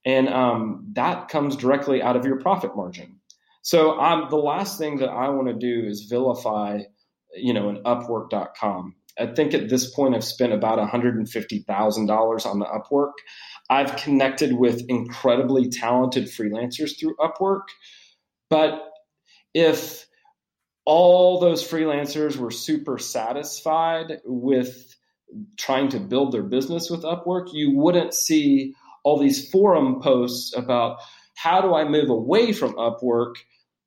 And 0.06 0.28
um, 0.28 0.90
that 0.94 1.30
comes 1.30 1.56
directly 1.56 2.02
out 2.02 2.16
of 2.16 2.26
your 2.26 2.40
profit 2.40 2.76
margin. 2.76 3.20
So 3.62 4.00
um, 4.00 4.28
the 4.30 4.38
last 4.38 4.78
thing 4.78 4.98
that 4.98 5.10
I 5.10 5.30
want 5.30 5.48
to 5.48 5.54
do 5.54 5.88
is 5.88 6.08
vilify, 6.10 6.82
you 7.36 7.54
know, 7.54 7.70
an 7.70 7.82
Upwork.com. 7.84 8.96
I 9.18 9.28
think 9.28 9.54
at 9.54 9.70
this 9.70 9.94
point 9.94 10.16
I've 10.16 10.24
spent 10.24 10.52
about 10.52 10.80
$150,000 10.80 12.46
on 12.46 12.60
the 12.60 12.66
Upwork. 12.66 13.12
I've 13.70 13.96
connected 13.96 14.54
with 14.54 14.84
incredibly 14.90 15.70
talented 15.70 16.26
freelancers 16.26 17.00
through 17.00 17.16
Upwork. 17.16 17.64
But 18.50 18.84
if 19.54 20.06
all 20.86 21.40
those 21.40 21.66
freelancers 21.66 22.36
were 22.36 22.52
super 22.52 22.98
satisfied 22.98 24.20
with 24.26 24.93
trying 25.58 25.90
to 25.90 26.00
build 26.00 26.32
their 26.32 26.44
business 26.44 26.90
with 26.90 27.04
Upwork, 27.04 27.54
you 27.54 27.72
wouldn't 27.78 28.14
see 28.14 28.76
all 29.04 29.20
these 29.20 29.50
forum 29.50 30.02
posts 30.02 30.56
about 30.56 31.00
how 31.36 31.62
do 31.62 31.74
I 31.74 31.84
move 31.84 32.10
away 32.10 32.54
from 32.54 32.74
Upwork 32.74 33.36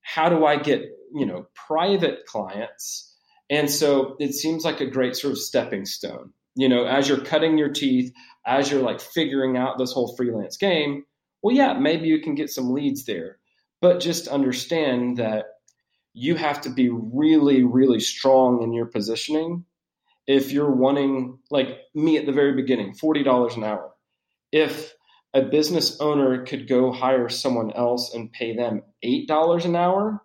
how 0.06 0.28
do 0.28 0.46
I 0.46 0.56
get, 0.56 0.82
you 1.12 1.26
know, 1.26 1.48
private 1.54 2.26
clients? 2.26 3.12
And 3.50 3.68
so 3.68 4.16
it 4.20 4.34
seems 4.34 4.64
like 4.64 4.80
a 4.80 4.86
great 4.86 5.16
sort 5.16 5.32
of 5.32 5.38
stepping 5.38 5.84
stone. 5.84 6.32
You 6.54 6.68
know, 6.68 6.84
as 6.84 7.08
you're 7.08 7.20
cutting 7.20 7.58
your 7.58 7.70
teeth, 7.70 8.12
as 8.46 8.70
you're 8.70 8.82
like 8.82 9.00
figuring 9.00 9.56
out 9.56 9.78
this 9.78 9.92
whole 9.92 10.14
freelance 10.16 10.56
game, 10.56 11.04
well, 11.42 11.54
yeah, 11.54 11.72
maybe 11.72 12.06
you 12.06 12.20
can 12.20 12.36
get 12.36 12.50
some 12.50 12.72
leads 12.72 13.04
there. 13.04 13.38
But 13.80 13.98
just 13.98 14.28
understand 14.28 15.16
that 15.16 15.46
you 16.14 16.36
have 16.36 16.60
to 16.62 16.70
be 16.70 16.88
really, 16.88 17.64
really 17.64 18.00
strong 18.00 18.62
in 18.62 18.72
your 18.72 18.86
positioning. 18.86 19.64
If 20.26 20.52
you're 20.52 20.74
wanting, 20.74 21.38
like 21.50 21.78
me 21.94 22.16
at 22.16 22.26
the 22.26 22.32
very 22.32 22.54
beginning, 22.54 22.94
$40 22.94 23.56
an 23.56 23.64
hour. 23.64 23.92
If 24.52 24.92
a 25.34 25.42
business 25.42 26.00
owner 26.00 26.44
could 26.44 26.68
go 26.68 26.92
hire 26.92 27.28
someone 27.28 27.72
else 27.72 28.14
and 28.14 28.32
pay 28.32 28.56
them 28.56 28.82
$8 29.04 29.64
an 29.64 29.76
hour 29.76 30.22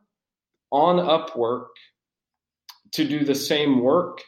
on 0.71 0.97
Upwork 0.97 1.67
to 2.93 3.03
do 3.07 3.25
the 3.25 3.35
same 3.35 3.81
work, 3.81 4.21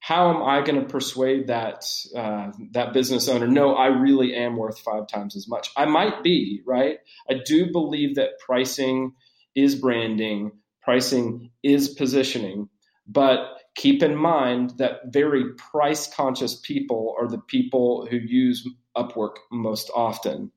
how 0.00 0.30
am 0.30 0.42
I 0.42 0.64
going 0.64 0.80
to 0.80 0.88
persuade 0.88 1.48
that 1.48 1.84
uh, 2.16 2.52
that 2.72 2.92
business 2.92 3.28
owner? 3.28 3.46
No, 3.46 3.74
I 3.74 3.88
really 3.88 4.34
am 4.34 4.56
worth 4.56 4.78
five 4.78 5.06
times 5.06 5.36
as 5.36 5.46
much. 5.48 5.70
I 5.76 5.84
might 5.84 6.22
be 6.22 6.62
right. 6.66 6.98
I 7.28 7.34
do 7.44 7.70
believe 7.70 8.14
that 8.14 8.38
pricing 8.38 9.12
is 9.54 9.74
branding, 9.74 10.52
pricing 10.82 11.50
is 11.62 11.90
positioning, 11.90 12.68
but 13.06 13.57
keep 13.78 14.02
in 14.02 14.16
mind 14.16 14.74
that 14.78 15.00
very 15.06 15.54
price 15.54 16.12
conscious 16.12 16.56
people 16.60 17.14
are 17.18 17.28
the 17.28 17.38
people 17.38 18.06
who 18.10 18.16
use 18.16 18.68
Upwork 18.96 19.36
most 19.52 19.88
often. 19.94 20.50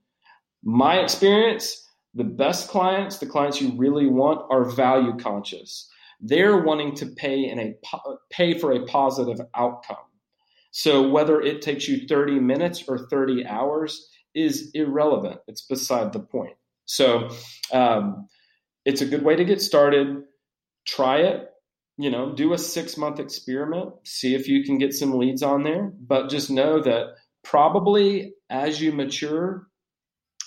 My 0.63 0.97
experience, 0.99 1.87
the 2.15 2.23
best 2.23 2.67
clients, 2.67 3.19
the 3.19 3.27
clients 3.27 3.61
you 3.61 3.73
really 3.77 4.07
want, 4.07 4.41
are 4.49 4.65
value 4.65 5.15
conscious. 5.17 5.87
They're 6.19 6.57
wanting 6.57 6.95
to 6.95 7.05
pay 7.05 7.47
in 7.47 7.59
a 7.59 7.75
pay 8.31 8.57
for 8.57 8.71
a 8.71 8.85
positive 8.85 9.39
outcome. 9.55 9.97
So 10.71 11.07
whether 11.07 11.41
it 11.41 11.61
takes 11.61 11.87
you 11.87 12.07
30 12.07 12.39
minutes 12.39 12.83
or 12.87 13.07
30 13.07 13.45
hours 13.45 14.09
is 14.33 14.71
irrelevant. 14.73 15.41
It's 15.47 15.61
beside 15.61 16.11
the 16.11 16.21
point. 16.21 16.55
So 16.85 17.29
um, 17.71 18.27
it's 18.83 19.01
a 19.01 19.05
good 19.05 19.23
way 19.23 19.35
to 19.35 19.45
get 19.45 19.61
started. 19.61 20.23
Try 20.85 21.17
it. 21.17 21.50
You 21.97 22.09
know, 22.09 22.33
do 22.33 22.53
a 22.53 22.57
six 22.57 22.97
month 22.97 23.19
experiment. 23.19 23.93
See 24.03 24.33
if 24.33 24.47
you 24.47 24.63
can 24.63 24.77
get 24.77 24.93
some 24.93 25.17
leads 25.17 25.43
on 25.43 25.63
there. 25.63 25.91
But 25.99 26.29
just 26.29 26.49
know 26.49 26.81
that 26.81 27.15
probably 27.43 28.33
as 28.49 28.81
you 28.81 28.91
mature, 28.91 29.67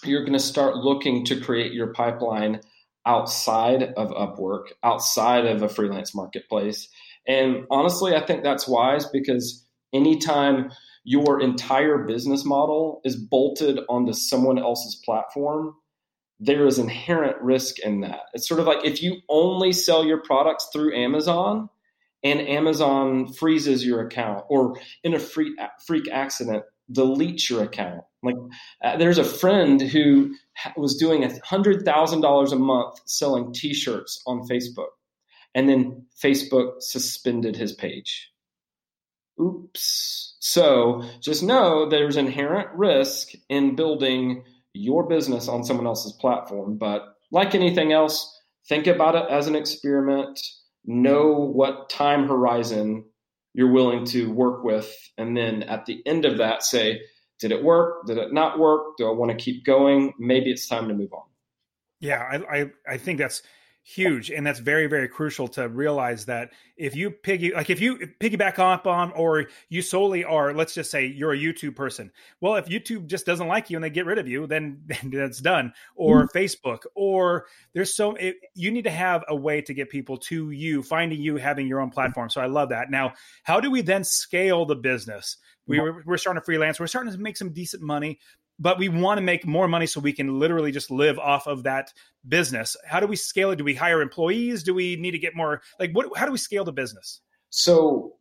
you're 0.05 0.23
going 0.23 0.33
to 0.35 0.39
start 0.39 0.77
looking 0.77 1.25
to 1.27 1.41
create 1.41 1.73
your 1.73 1.93
pipeline 1.93 2.61
outside 3.07 3.83
of 3.83 4.11
Upwork, 4.11 4.67
outside 4.83 5.47
of 5.47 5.63
a 5.63 5.69
freelance 5.69 6.15
marketplace. 6.15 6.89
And 7.27 7.65
honestly, 7.71 8.15
I 8.15 8.25
think 8.25 8.43
that's 8.43 8.69
wise 8.69 9.07
because 9.07 9.67
anytime 9.93 10.71
your 11.05 11.41
entire 11.41 11.99
business 11.99 12.45
model 12.45 13.01
is 13.05 13.17
bolted 13.17 13.79
onto 13.89 14.13
someone 14.13 14.59
else's 14.59 15.01
platform, 15.05 15.75
there 16.41 16.67
is 16.67 16.79
inherent 16.79 17.41
risk 17.41 17.79
in 17.79 18.01
that. 18.01 18.21
It's 18.33 18.49
sort 18.49 18.61
of 18.61 18.67
like 18.67 18.85
if 18.85 19.03
you 19.03 19.19
only 19.29 19.73
sell 19.73 20.05
your 20.05 20.23
products 20.23 20.69
through 20.73 20.97
Amazon 20.97 21.69
and 22.23 22.41
Amazon 22.41 23.33
freezes 23.33 23.85
your 23.85 24.01
account 24.07 24.45
or 24.49 24.77
in 25.03 25.15
a 25.15 25.19
freak, 25.19 25.55
freak 25.87 26.09
accident 26.11 26.65
delete 26.91 27.49
your 27.49 27.63
account. 27.63 28.03
Like 28.23 28.37
uh, 28.83 28.97
there's 28.97 29.19
a 29.19 29.25
friend 29.25 29.81
who 29.81 30.35
was 30.77 30.97
doing 30.97 31.25
a 31.25 31.39
hundred 31.45 31.85
thousand 31.85 32.21
dollars 32.23 32.53
a 32.53 32.59
month 32.59 33.01
selling 33.07 33.53
T-shirts 33.53 34.23
on 34.27 34.49
Facebook, 34.49 34.89
and 35.55 35.69
then 35.69 36.07
Facebook 36.23 36.81
suspended 36.81 37.57
his 37.57 37.73
page. 37.73 38.31
Oops. 39.41 40.37
So 40.41 41.03
just 41.21 41.43
know 41.43 41.89
there's 41.89 42.17
inherent 42.17 42.69
risk 42.75 43.33
in 43.49 43.77
building 43.77 44.45
your 44.75 45.09
business 45.09 45.49
on 45.49 45.65
someone 45.65 45.87
else's 45.87 46.13
platform. 46.13 46.77
But 46.77 47.03
like 47.31 47.55
anything 47.55 47.93
else, 47.93 48.41
think 48.69 48.87
about 48.87 49.15
it 49.15 49.25
as 49.31 49.47
an 49.47 49.57
experiment. 49.57 50.39
Know 50.85 51.33
what 51.33 51.89
time 51.89 52.29
horizon 52.29 53.05
you're 53.55 53.73
willing 53.73 54.05
to 54.07 54.31
work 54.33 54.65
with. 54.65 54.93
And 55.17 55.37
then 55.37 55.63
at 55.63 55.87
the 55.87 56.03
end 56.05 56.25
of 56.25 56.39
that, 56.39 56.63
say, 56.63 57.01
did 57.39 57.53
it 57.53 57.63
work? 57.63 58.07
Did 58.07 58.19
it 58.19 58.33
not 58.33 58.59
work? 58.59 58.97
Do 58.99 59.09
I 59.09 59.13
want 59.13 59.31
to 59.31 59.43
keep 59.43 59.65
going? 59.65 60.13
Maybe 60.19 60.51
it's 60.51 60.69
time 60.69 60.89
to 60.89 60.95
move 60.95 61.13
on. 61.13 61.23
Yeah, 62.01 62.23
I, 62.23 62.59
I, 62.59 62.71
I 62.89 62.97
think 62.99 63.19
that's 63.19 63.43
huge 63.87 64.31
and 64.31 64.47
that's 64.47 64.61
very 64.61 64.87
very 64.87 65.07
crucial 65.07 65.47
to 65.47 65.69
realize 65.69 66.25
that 66.25 66.51
if 66.79 66.97
you 66.97 67.11
piggy 67.11 67.53
like 67.53 67.69
if 67.69 67.83
you 67.83 67.99
piggyback 68.19 68.59
up 68.59 68.87
on 68.87 69.13
or 69.13 69.45
you 69.69 69.83
solely 69.83 70.25
are 70.25 70.55
let's 70.55 70.73
just 70.73 70.91
say 70.91 71.05
you're 71.05 71.35
a 71.35 71.39
youtube 71.39 71.77
person. 71.77 72.11
Well 72.41 72.55
if 72.55 72.65
youtube 72.65 73.07
just 73.07 73.27
doesn't 73.27 73.47
like 73.47 73.69
you 73.69 73.77
and 73.77 73.85
they 73.85 73.91
get 73.91 74.07
rid 74.07 74.19
of 74.19 74.27
you 74.27 74.47
then, 74.47 74.81
then 74.87 75.11
that's 75.11 75.39
done. 75.39 75.75
Or 75.97 76.27
mm-hmm. 76.27 76.37
facebook 76.37 76.85
or 76.95 77.45
there's 77.75 77.95
so 77.95 78.15
it, 78.15 78.37
you 78.55 78.71
need 78.71 78.85
to 78.85 78.91
have 78.91 79.23
a 79.29 79.37
way 79.37 79.61
to 79.61 79.75
get 79.75 79.91
people 79.91 80.17
to 80.17 80.51
you 80.51 80.83
finding 80.83 81.21
you 81.21 81.37
having 81.37 81.69
your 81.69 81.81
own 81.81 81.91
platform. 81.91 82.31
So 82.31 82.41
i 82.41 82.47
love 82.47 82.71
that. 82.71 82.91
Now 82.91 83.13
how 83.43 83.61
do 83.61 83.71
we 83.71 83.83
then 83.83 84.03
scale 84.03 84.65
the 84.65 84.77
business? 84.77 85.37
We 85.67 85.81
were, 85.81 86.03
we're 86.05 86.19
starting 86.19 86.41
to 86.41 86.45
freelance. 86.45 86.79
We're 86.79 86.87
starting 86.87 87.13
to 87.13 87.19
make 87.19 87.37
some 87.37 87.53
decent 87.53 87.83
money 87.83 88.19
but 88.59 88.79
we 88.79 88.89
want 88.89 89.19
to 89.19 89.23
make 89.23 89.47
more 89.47 89.69
money 89.69 89.87
so 89.87 90.01
we 90.01 90.13
can 90.13 90.39
literally 90.39 90.73
just 90.73 90.91
live 90.91 91.19
off 91.19 91.47
of 91.47 91.65
that 91.65 91.93
business. 92.27 92.77
How 92.87 93.01
do 93.01 93.07
we 93.07 93.17
scale 93.17 93.51
it? 93.51 93.57
Do 93.57 93.65
we 93.65 93.75
hire 93.75 94.01
employees? 94.01 94.63
Do 94.63 94.75
we 94.75 94.97
need 94.97 95.13
to 95.13 95.19
get 95.19 95.35
more 95.35 95.63
like 95.79 95.93
what 95.93 96.17
how 96.17 96.27
do 96.27 96.33
we 96.33 96.39
scale 96.39 96.65
the 96.65 96.73
business? 96.73 97.21
So, 97.51 98.15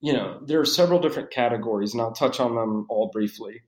you 0.00 0.12
know, 0.12 0.40
there 0.44 0.60
are 0.60 0.66
several 0.66 1.00
different 1.00 1.30
categories 1.30 1.92
and 1.92 2.00
I'll 2.00 2.12
touch 2.12 2.40
on 2.40 2.54
them 2.54 2.86
all 2.88 3.10
briefly. 3.12 3.62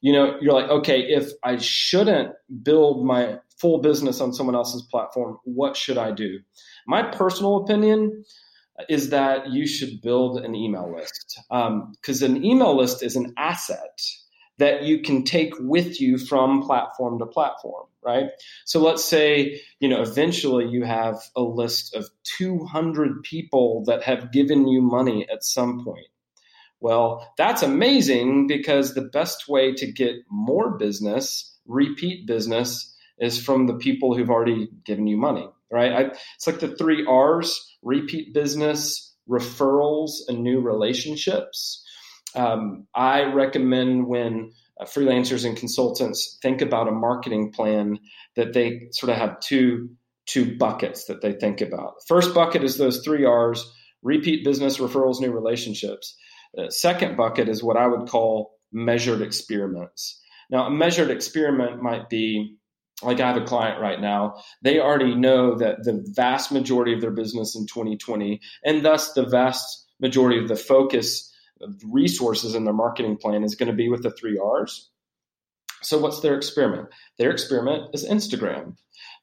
You 0.00 0.12
know, 0.12 0.36
you're 0.40 0.52
like, 0.52 0.70
okay, 0.70 1.00
if 1.00 1.30
I 1.42 1.56
shouldn't 1.56 2.32
build 2.62 3.06
my 3.06 3.38
full 3.58 3.78
business 3.78 4.20
on 4.20 4.32
someone 4.34 4.54
else's 4.54 4.82
platform, 4.82 5.38
what 5.44 5.76
should 5.76 5.98
I 5.98 6.10
do? 6.10 6.40
My 6.86 7.02
personal 7.02 7.56
opinion 7.56 8.24
is 8.88 9.10
that 9.10 9.50
you 9.50 9.66
should 9.66 10.02
build 10.02 10.44
an 10.44 10.54
email 10.54 10.92
list 10.94 11.40
because 11.48 12.22
um, 12.22 12.34
an 12.34 12.44
email 12.44 12.76
list 12.76 13.02
is 13.02 13.16
an 13.16 13.32
asset 13.36 13.98
that 14.58 14.84
you 14.84 15.00
can 15.00 15.24
take 15.24 15.52
with 15.58 16.00
you 16.00 16.18
from 16.18 16.62
platform 16.62 17.18
to 17.18 17.26
platform, 17.26 17.86
right? 18.04 18.26
So 18.64 18.80
let's 18.80 19.04
say, 19.04 19.60
you 19.80 19.88
know, 19.88 20.02
eventually 20.02 20.66
you 20.68 20.84
have 20.84 21.16
a 21.36 21.42
list 21.42 21.94
of 21.94 22.08
200 22.38 23.22
people 23.22 23.84
that 23.86 24.02
have 24.04 24.32
given 24.32 24.68
you 24.68 24.80
money 24.80 25.26
at 25.30 25.44
some 25.44 25.84
point. 25.84 26.06
Well, 26.80 27.32
that's 27.36 27.62
amazing 27.62 28.46
because 28.46 28.94
the 28.94 29.08
best 29.12 29.48
way 29.48 29.72
to 29.74 29.90
get 29.90 30.16
more 30.30 30.76
business, 30.76 31.58
repeat 31.66 32.26
business, 32.26 32.94
is 33.18 33.42
from 33.42 33.66
the 33.66 33.74
people 33.74 34.14
who've 34.16 34.30
already 34.30 34.68
given 34.84 35.06
you 35.06 35.16
money, 35.16 35.48
right? 35.70 35.92
I, 35.92 36.00
it's 36.34 36.46
like 36.46 36.60
the 36.60 36.76
three 36.76 37.06
R's 37.06 37.76
repeat 37.82 38.34
business, 38.34 39.14
referrals, 39.28 40.10
and 40.28 40.42
new 40.42 40.60
relationships 40.60 41.83
um, 42.34 42.86
I 42.94 43.22
recommend 43.24 44.06
when 44.06 44.52
uh, 44.80 44.84
freelancers 44.84 45.44
and 45.44 45.56
consultants 45.56 46.38
think 46.42 46.60
about 46.60 46.88
a 46.88 46.92
marketing 46.92 47.52
plan 47.52 47.98
that 48.36 48.52
they 48.52 48.88
sort 48.92 49.10
of 49.10 49.16
have 49.16 49.40
two 49.40 49.90
two 50.26 50.56
buckets 50.56 51.04
that 51.04 51.20
they 51.20 51.32
think 51.32 51.60
about. 51.60 51.94
First 52.08 52.34
bucket 52.34 52.64
is 52.64 52.78
those 52.78 53.02
three 53.04 53.26
R's 53.26 53.70
repeat 54.02 54.42
business, 54.42 54.78
referrals, 54.78 55.20
new 55.20 55.30
relationships. 55.30 56.16
The 56.54 56.70
second 56.70 57.16
bucket 57.16 57.48
is 57.48 57.62
what 57.62 57.76
I 57.76 57.86
would 57.86 58.08
call 58.08 58.58
measured 58.72 59.20
experiments. 59.20 60.20
Now, 60.50 60.66
a 60.66 60.70
measured 60.70 61.10
experiment 61.10 61.82
might 61.82 62.08
be 62.08 62.56
like 63.02 63.20
I 63.20 63.32
have 63.32 63.42
a 63.42 63.44
client 63.44 63.80
right 63.80 64.00
now, 64.00 64.36
they 64.62 64.78
already 64.78 65.14
know 65.14 65.56
that 65.56 65.82
the 65.82 66.04
vast 66.14 66.52
majority 66.52 66.92
of 66.94 67.00
their 67.00 67.10
business 67.10 67.56
in 67.56 67.66
2020, 67.66 68.40
and 68.64 68.84
thus 68.84 69.12
the 69.12 69.26
vast 69.26 69.86
majority 70.00 70.38
of 70.38 70.48
the 70.48 70.56
focus 70.56 71.30
resources 71.86 72.54
in 72.54 72.64
their 72.64 72.74
marketing 72.74 73.16
plan 73.16 73.44
is 73.44 73.54
going 73.54 73.70
to 73.70 73.76
be 73.76 73.88
with 73.88 74.02
the 74.02 74.10
three 74.10 74.38
R's. 74.38 74.90
So, 75.82 75.98
what's 75.98 76.20
their 76.20 76.36
experiment? 76.36 76.88
Their 77.18 77.30
experiment 77.30 77.90
is 77.92 78.08
Instagram. 78.08 78.76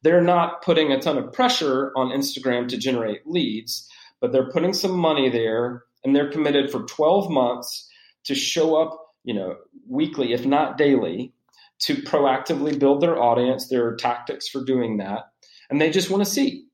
They're 0.03 0.21
not 0.21 0.61
putting 0.61 0.91
a 0.91 0.99
ton 0.99 1.17
of 1.17 1.33
pressure 1.33 1.91
on 1.95 2.09
Instagram 2.09 2.67
to 2.69 2.77
generate 2.77 3.25
leads, 3.25 3.87
but 4.19 4.31
they're 4.31 4.51
putting 4.51 4.73
some 4.73 4.91
money 4.97 5.29
there 5.29 5.83
and 6.03 6.15
they're 6.15 6.31
committed 6.31 6.71
for 6.71 6.83
12 6.83 7.29
months 7.29 7.87
to 8.25 8.35
show 8.35 8.75
up, 8.75 8.99
you 9.23 9.33
know, 9.33 9.55
weekly, 9.87 10.33
if 10.33 10.45
not 10.45 10.77
daily, 10.77 11.33
to 11.79 11.95
proactively 11.95 12.77
build 12.77 13.01
their 13.01 13.19
audience. 13.19 13.67
There 13.67 13.85
are 13.87 13.95
tactics 13.95 14.47
for 14.47 14.63
doing 14.63 14.97
that. 14.97 15.31
And 15.69 15.79
they 15.81 15.89
just 15.89 16.09
want 16.09 16.23
to 16.23 16.29
see. 16.29 16.65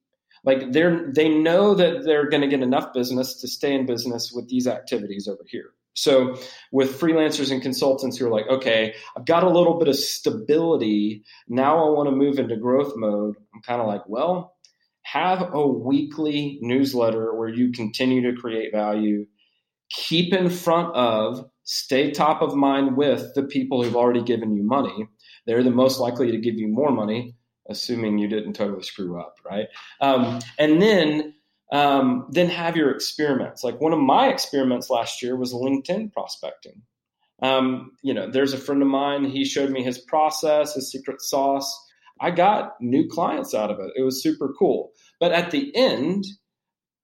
Like 0.43 0.71
they're 0.71 1.11
they 1.11 1.29
know 1.29 1.73
that 1.75 2.03
they're 2.03 2.29
going 2.29 2.41
to 2.41 2.47
get 2.47 2.61
enough 2.61 2.93
business 2.93 3.41
to 3.41 3.47
stay 3.47 3.73
in 3.73 3.85
business 3.85 4.31
with 4.33 4.47
these 4.49 4.67
activities 4.67 5.27
over 5.27 5.43
here. 5.47 5.71
So 5.93 6.37
with 6.71 6.99
freelancers 6.99 7.51
and 7.51 7.59
consultants 7.59 8.17
who 8.17 8.27
are 8.27 8.31
like, 8.31 8.47
okay, 8.47 8.93
I've 9.17 9.25
got 9.25 9.43
a 9.43 9.49
little 9.49 9.79
bit 9.79 9.87
of 9.87 9.95
stability. 9.95 11.23
Now 11.47 11.87
I 11.87 11.89
want 11.89 12.07
to 12.07 12.15
move 12.15 12.37
into 12.37 12.55
growth 12.55 12.93
mode. 12.95 13.35
I'm 13.53 13.61
kind 13.63 13.81
of 13.81 13.87
like, 13.87 14.07
well, 14.07 14.55
have 15.01 15.53
a 15.53 15.67
weekly 15.67 16.59
newsletter 16.61 17.33
where 17.33 17.49
you 17.49 17.71
continue 17.71 18.29
to 18.29 18.39
create 18.39 18.71
value. 18.71 19.25
Keep 19.89 20.33
in 20.33 20.49
front 20.51 20.93
of, 20.95 21.49
stay 21.63 22.11
top 22.11 22.43
of 22.43 22.53
mind 22.53 22.95
with 22.95 23.33
the 23.33 23.43
people 23.43 23.81
who've 23.81 23.95
already 23.95 24.21
given 24.21 24.55
you 24.55 24.63
money. 24.63 25.07
They're 25.47 25.63
the 25.63 25.71
most 25.71 25.99
likely 25.99 26.29
to 26.31 26.37
give 26.37 26.59
you 26.59 26.67
more 26.67 26.91
money, 26.91 27.35
assuming 27.69 28.17
you 28.17 28.27
didn't 28.27 28.53
totally 28.53 28.83
screw 28.83 29.19
up, 29.19 29.37
right? 29.45 29.67
Um, 30.01 30.39
and 30.57 30.81
then 30.81 31.33
um, 31.71 32.27
then 32.31 32.49
have 32.49 32.77
your 32.77 32.91
experiments. 32.91 33.63
Like 33.63 33.81
one 33.81 33.93
of 33.93 33.99
my 33.99 34.29
experiments 34.29 34.89
last 34.89 35.21
year 35.21 35.35
was 35.35 35.53
LinkedIn 35.53 36.13
prospecting. 36.13 36.83
Um, 37.41 37.91
you 38.01 38.13
know, 38.13 38.29
there's 38.29 38.53
a 38.53 38.57
friend 38.57 38.81
of 38.81 38.87
mine. 38.87 39.25
He 39.25 39.45
showed 39.45 39.69
me 39.69 39.83
his 39.83 39.99
process, 39.99 40.73
his 40.75 40.91
secret 40.91 41.21
sauce. 41.21 41.85
I 42.19 42.31
got 42.31 42.81
new 42.81 43.07
clients 43.07 43.53
out 43.53 43.69
of 43.69 43.79
it. 43.79 43.91
It 43.95 44.03
was 44.03 44.23
super 44.23 44.53
cool. 44.57 44.91
But 45.19 45.33
at 45.33 45.51
the 45.51 45.75
end, 45.75 46.25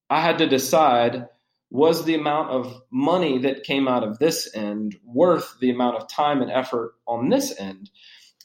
I 0.09 0.22
had 0.22 0.39
to 0.39 0.47
decide 0.47 1.28
was 1.74 2.05
the 2.05 2.14
amount 2.14 2.51
of 2.51 2.82
money 2.91 3.39
that 3.39 3.64
came 3.64 3.88
out 3.88 4.03
of 4.03 4.20
this 4.20 4.47
end 4.55 4.95
worth 5.03 5.55
the 5.59 5.72
amount 5.72 5.97
of 5.97 6.07
time 6.07 6.39
and 6.43 6.51
effort 6.51 6.93
on 7.07 7.30
this 7.30 7.59
end? 7.59 7.89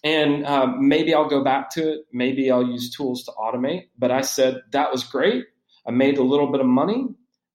And 0.04 0.46
um, 0.46 0.88
maybe 0.88 1.12
I'll 1.12 1.28
go 1.28 1.42
back 1.42 1.70
to 1.70 1.92
it. 1.92 2.00
Maybe 2.12 2.50
I'll 2.50 2.66
use 2.66 2.94
tools 2.94 3.24
to 3.24 3.32
automate. 3.32 3.88
But 3.98 4.10
I 4.10 4.20
said 4.20 4.60
that 4.72 4.92
was 4.92 5.04
great. 5.04 5.44
I 5.86 5.90
made 5.90 6.18
a 6.18 6.22
little 6.22 6.52
bit 6.52 6.60
of 6.60 6.66
money, 6.66 7.06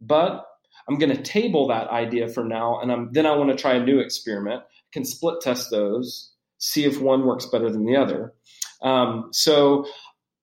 but 0.01 0.45
I'm 0.87 0.97
going 0.97 1.15
to 1.15 1.21
table 1.21 1.67
that 1.67 1.87
idea 1.89 2.27
for 2.27 2.43
now, 2.43 2.79
and 2.81 2.91
I'm, 2.91 3.09
then 3.11 3.25
I 3.25 3.35
want 3.35 3.51
to 3.51 3.55
try 3.55 3.75
a 3.75 3.83
new 3.83 3.99
experiment. 3.99 4.61
I 4.63 4.89
can 4.91 5.05
split 5.05 5.39
test 5.41 5.69
those, 5.71 6.31
see 6.57 6.83
if 6.85 6.99
one 6.99 7.25
works 7.25 7.45
better 7.45 7.71
than 7.71 7.85
the 7.85 7.95
other. 7.95 8.33
Um, 8.81 9.29
so 9.31 9.85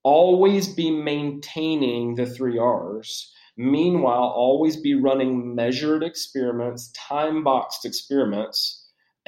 always 0.03 0.69
be 0.69 0.91
maintaining 0.91 2.15
the 2.15 2.27
three 2.27 2.59
R's. 2.59 3.33
Meanwhile, 3.57 4.33
always 4.35 4.77
be 4.77 4.95
running 4.95 5.55
measured 5.55 6.03
experiments, 6.03 6.91
time 6.93 7.45
boxed 7.45 7.85
experiments, 7.85 8.80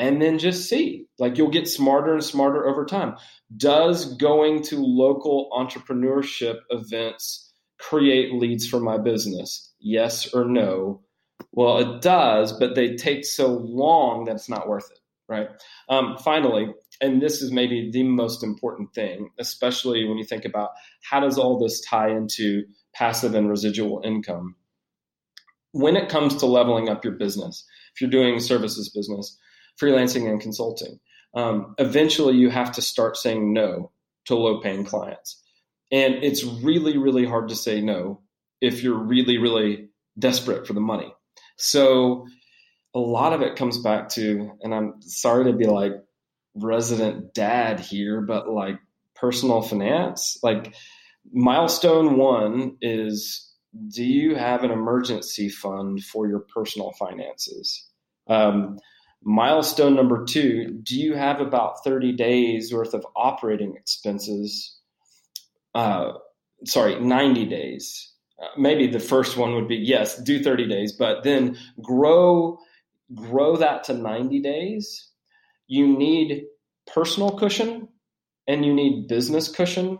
and 0.02 0.20
then 0.20 0.36
just 0.40 0.68
see. 0.68 1.06
Like 1.20 1.38
you'll 1.38 1.48
get 1.48 1.68
smarter 1.68 2.12
and 2.12 2.24
smarter 2.24 2.66
over 2.66 2.84
time. 2.84 3.14
Does 3.56 4.16
going 4.16 4.62
to 4.64 4.82
local 4.82 5.48
entrepreneurship 5.52 6.58
events 6.70 7.52
create 7.78 8.34
leads 8.34 8.66
for 8.66 8.80
my 8.80 8.98
business? 8.98 9.72
Yes 9.78 10.34
or 10.34 10.44
no? 10.44 11.02
Well, 11.52 11.78
it 11.78 12.02
does, 12.02 12.52
but 12.52 12.74
they 12.74 12.96
take 12.96 13.24
so 13.24 13.46
long 13.52 14.24
that 14.24 14.34
it's 14.34 14.48
not 14.48 14.68
worth 14.68 14.90
it, 14.90 14.98
right? 15.28 15.48
Um, 15.88 16.16
finally, 16.18 16.74
and 17.00 17.22
this 17.22 17.40
is 17.40 17.52
maybe 17.52 17.88
the 17.92 18.02
most 18.02 18.42
important 18.42 18.92
thing, 18.94 19.30
especially 19.38 20.08
when 20.08 20.18
you 20.18 20.24
think 20.24 20.44
about 20.44 20.70
how 21.08 21.20
does 21.20 21.38
all 21.38 21.60
this 21.60 21.80
tie 21.80 22.10
into 22.10 22.64
passive 22.92 23.36
and 23.36 23.48
residual 23.48 24.02
income. 24.04 24.56
When 25.70 25.94
it 25.94 26.08
comes 26.08 26.34
to 26.36 26.46
leveling 26.46 26.88
up 26.88 27.04
your 27.04 27.14
business, 27.14 27.64
if 27.94 28.00
you're 28.00 28.10
doing 28.10 28.40
services 28.40 28.88
business, 28.88 29.38
freelancing 29.80 30.28
and 30.30 30.40
consulting, 30.40 30.98
um, 31.34 31.74
eventually 31.78 32.36
you 32.36 32.50
have 32.50 32.72
to 32.72 32.82
start 32.82 33.16
saying 33.16 33.52
no 33.52 33.90
to 34.26 34.34
low 34.34 34.60
paying 34.60 34.84
clients. 34.84 35.42
And 35.90 36.14
it's 36.22 36.44
really, 36.44 36.96
really 36.96 37.24
hard 37.24 37.48
to 37.48 37.56
say 37.56 37.80
no 37.80 38.20
if 38.60 38.82
you're 38.82 38.98
really, 38.98 39.38
really 39.38 39.88
desperate 40.18 40.66
for 40.66 40.72
the 40.72 40.80
money. 40.80 41.12
So 41.56 42.26
a 42.94 42.98
lot 42.98 43.32
of 43.32 43.42
it 43.42 43.56
comes 43.56 43.78
back 43.78 44.08
to, 44.10 44.52
and 44.62 44.74
I'm 44.74 45.00
sorry 45.00 45.44
to 45.44 45.56
be 45.56 45.66
like 45.66 45.92
resident 46.54 47.34
dad 47.34 47.80
here, 47.80 48.20
but 48.20 48.48
like 48.48 48.78
personal 49.14 49.62
finance, 49.62 50.38
like 50.42 50.74
milestone 51.32 52.16
one 52.16 52.76
is 52.80 53.48
do 53.88 54.04
you 54.04 54.34
have 54.34 54.64
an 54.64 54.70
emergency 54.70 55.48
fund 55.48 56.02
for 56.02 56.28
your 56.28 56.40
personal 56.40 56.92
finances? 56.98 57.88
Um, 58.28 58.78
milestone 59.24 59.94
number 59.94 60.24
two, 60.24 60.80
do 60.82 60.98
you 60.98 61.14
have 61.14 61.40
about 61.40 61.84
30 61.84 62.12
days 62.12 62.72
worth 62.72 62.94
of 62.94 63.06
operating 63.16 63.74
expenses 63.76 64.78
uh, 65.74 66.12
sorry, 66.64 67.00
90 67.00 67.46
days. 67.46 68.12
Uh, 68.40 68.48
maybe 68.56 68.86
the 68.86 69.00
first 69.00 69.36
one 69.36 69.54
would 69.54 69.68
be 69.68 69.76
yes, 69.76 70.20
do 70.22 70.42
30 70.42 70.68
days, 70.68 70.92
but 70.92 71.22
then 71.22 71.58
grow 71.80 72.58
grow 73.14 73.56
that 73.56 73.84
to 73.84 73.92
90 73.92 74.40
days. 74.40 75.10
You 75.66 75.86
need 75.86 76.44
personal 76.86 77.36
cushion 77.36 77.88
and 78.46 78.64
you 78.64 78.72
need 78.72 79.06
business 79.06 79.48
cushion 79.54 79.98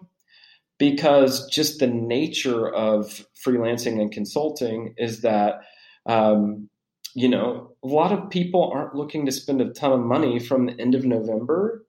because 0.78 1.46
just 1.48 1.78
the 1.78 1.86
nature 1.86 2.68
of 2.68 3.26
freelancing 3.46 4.00
and 4.00 4.10
consulting 4.10 4.94
is 4.96 5.20
that 5.20 5.60
um, 6.06 6.70
you 7.14 7.28
know 7.28 7.72
a 7.84 7.86
lot 7.86 8.12
of 8.12 8.30
people 8.30 8.70
aren't 8.72 8.94
looking 8.94 9.26
to 9.26 9.32
spend 9.32 9.60
a 9.60 9.72
ton 9.72 9.92
of 9.92 10.00
money 10.00 10.38
from 10.38 10.66
the 10.66 10.80
end 10.80 10.94
of 10.94 11.04
november 11.04 11.84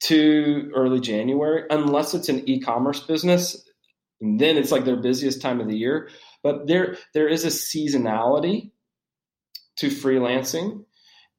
to 0.00 0.70
early 0.74 1.00
January, 1.00 1.64
unless 1.70 2.14
it's 2.14 2.28
an 2.28 2.48
e-commerce 2.48 3.00
business. 3.00 3.62
And 4.20 4.40
then 4.40 4.56
it's 4.56 4.72
like 4.72 4.84
their 4.84 5.00
busiest 5.00 5.40
time 5.40 5.60
of 5.60 5.68
the 5.68 5.76
year. 5.76 6.10
But 6.42 6.66
there 6.66 6.96
there 7.14 7.28
is 7.28 7.44
a 7.44 7.48
seasonality 7.48 8.70
to 9.76 9.88
freelancing. 9.88 10.84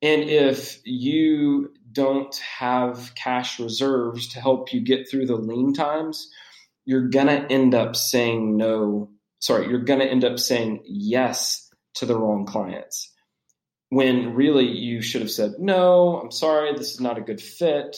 And 0.02 0.24
if 0.24 0.80
you 0.84 1.74
don't 1.92 2.36
have 2.38 3.14
cash 3.16 3.60
reserves 3.60 4.30
to 4.30 4.40
help 4.42 4.74
you 4.74 4.82
get 4.82 5.10
through 5.10 5.28
the 5.28 5.36
lean 5.36 5.74
times, 5.74 6.30
you're 6.86 7.10
gonna 7.10 7.46
end 7.50 7.76
up 7.76 7.96
saying 7.96 8.58
no. 8.58 9.10
Sorry, 9.40 9.68
you're 9.70 9.80
gonna 9.80 10.06
end 10.06 10.24
up 10.24 10.40
saying 10.40 10.84
yes 10.86 11.61
to 11.96 12.06
the 12.06 12.18
wrong 12.18 12.46
clients. 12.46 13.12
When 13.90 14.36
really 14.36 14.68
you 14.68 15.02
should 15.02 15.22
have 15.22 15.32
said, 15.32 15.54
no, 15.60 16.20
I'm 16.22 16.32
sorry, 16.32 16.74
this 16.74 16.94
is 16.94 17.02
not 17.02 17.18
a 17.18 17.22
good 17.22 17.42
fit 17.42 17.98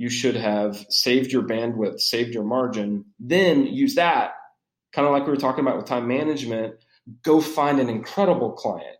you 0.00 0.08
should 0.08 0.36
have 0.36 0.86
saved 0.88 1.30
your 1.30 1.42
bandwidth, 1.42 2.00
saved 2.00 2.32
your 2.32 2.42
margin, 2.42 3.04
then 3.18 3.66
use 3.66 3.96
that, 3.96 4.32
kind 4.94 5.06
of 5.06 5.12
like 5.12 5.26
we 5.26 5.30
were 5.30 5.36
talking 5.36 5.62
about 5.62 5.76
with 5.76 5.84
time 5.84 6.08
management, 6.08 6.76
go 7.22 7.38
find 7.38 7.78
an 7.78 7.90
incredible 7.90 8.52
client. 8.52 8.96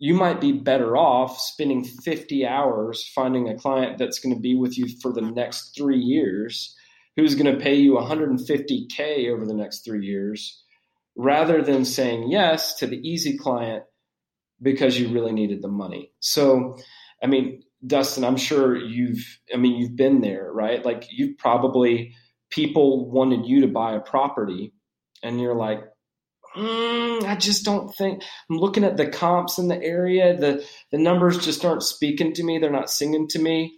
You 0.00 0.14
might 0.14 0.40
be 0.40 0.50
better 0.50 0.96
off 0.96 1.38
spending 1.38 1.84
50 1.84 2.44
hours 2.44 3.08
finding 3.14 3.48
a 3.48 3.56
client 3.56 3.98
that's 3.98 4.18
going 4.18 4.34
to 4.34 4.40
be 4.40 4.56
with 4.56 4.76
you 4.76 4.88
for 5.00 5.12
the 5.12 5.20
next 5.20 5.76
three 5.76 6.00
years, 6.00 6.74
who's 7.14 7.36
going 7.36 7.56
to 7.56 7.62
pay 7.62 7.76
you 7.76 7.92
150K 7.92 9.30
over 9.30 9.46
the 9.46 9.54
next 9.54 9.84
three 9.84 10.04
years, 10.04 10.64
rather 11.16 11.62
than 11.62 11.84
saying 11.84 12.30
yes 12.30 12.74
to 12.74 12.86
the 12.86 12.96
easy 12.96 13.36
client 13.36 13.84
because 14.60 14.98
you 14.98 15.08
really 15.08 15.32
needed 15.32 15.62
the 15.62 15.68
money. 15.68 16.12
So, 16.20 16.78
I 17.22 17.26
mean, 17.26 17.62
Dustin, 17.86 18.24
I'm 18.24 18.36
sure 18.36 18.76
you've, 18.76 19.40
I 19.52 19.56
mean, 19.56 19.76
you've 19.76 19.96
been 19.96 20.20
there, 20.20 20.50
right? 20.52 20.84
Like 20.84 21.06
you've 21.10 21.36
probably, 21.38 22.14
people 22.50 23.10
wanted 23.10 23.46
you 23.46 23.62
to 23.62 23.66
buy 23.66 23.94
a 23.94 24.00
property 24.00 24.72
and 25.22 25.40
you're 25.40 25.56
like, 25.56 25.80
mm, 26.56 27.24
I 27.24 27.36
just 27.36 27.64
don't 27.64 27.92
think, 27.94 28.22
I'm 28.48 28.58
looking 28.58 28.84
at 28.84 28.96
the 28.96 29.08
comps 29.08 29.58
in 29.58 29.68
the 29.68 29.82
area. 29.82 30.36
The, 30.36 30.64
the 30.90 30.98
numbers 30.98 31.44
just 31.44 31.64
aren't 31.64 31.82
speaking 31.82 32.32
to 32.34 32.44
me. 32.44 32.58
They're 32.58 32.70
not 32.70 32.90
singing 32.90 33.26
to 33.28 33.38
me. 33.40 33.74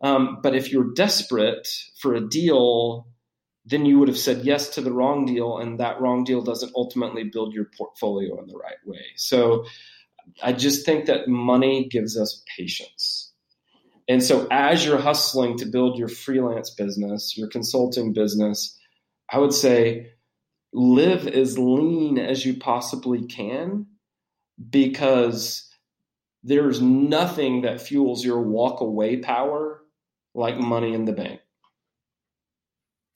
Um, 0.00 0.38
but 0.42 0.54
if 0.54 0.70
you're 0.70 0.92
desperate 0.94 1.66
for 2.00 2.14
a 2.14 2.28
deal, 2.28 3.08
then 3.68 3.84
you 3.84 3.98
would 3.98 4.08
have 4.08 4.18
said 4.18 4.44
yes 4.44 4.70
to 4.70 4.80
the 4.80 4.92
wrong 4.92 5.26
deal, 5.26 5.58
and 5.58 5.78
that 5.78 6.00
wrong 6.00 6.24
deal 6.24 6.42
doesn't 6.42 6.72
ultimately 6.74 7.24
build 7.24 7.52
your 7.52 7.66
portfolio 7.76 8.40
in 8.40 8.46
the 8.46 8.56
right 8.56 8.78
way. 8.86 9.04
So 9.16 9.66
I 10.42 10.52
just 10.52 10.86
think 10.86 11.06
that 11.06 11.28
money 11.28 11.88
gives 11.88 12.18
us 12.18 12.42
patience. 12.56 13.32
And 14.08 14.22
so 14.22 14.46
as 14.50 14.84
you're 14.86 14.98
hustling 14.98 15.58
to 15.58 15.66
build 15.66 15.98
your 15.98 16.08
freelance 16.08 16.70
business, 16.70 17.36
your 17.36 17.48
consulting 17.48 18.14
business, 18.14 18.78
I 19.30 19.38
would 19.38 19.52
say 19.52 20.12
live 20.72 21.26
as 21.26 21.58
lean 21.58 22.18
as 22.18 22.46
you 22.46 22.56
possibly 22.56 23.26
can 23.26 23.86
because 24.70 25.68
there's 26.42 26.80
nothing 26.80 27.62
that 27.62 27.82
fuels 27.82 28.24
your 28.24 28.40
walk 28.40 28.80
away 28.80 29.18
power 29.18 29.82
like 30.34 30.56
money 30.58 30.94
in 30.94 31.04
the 31.04 31.12
bank. 31.12 31.40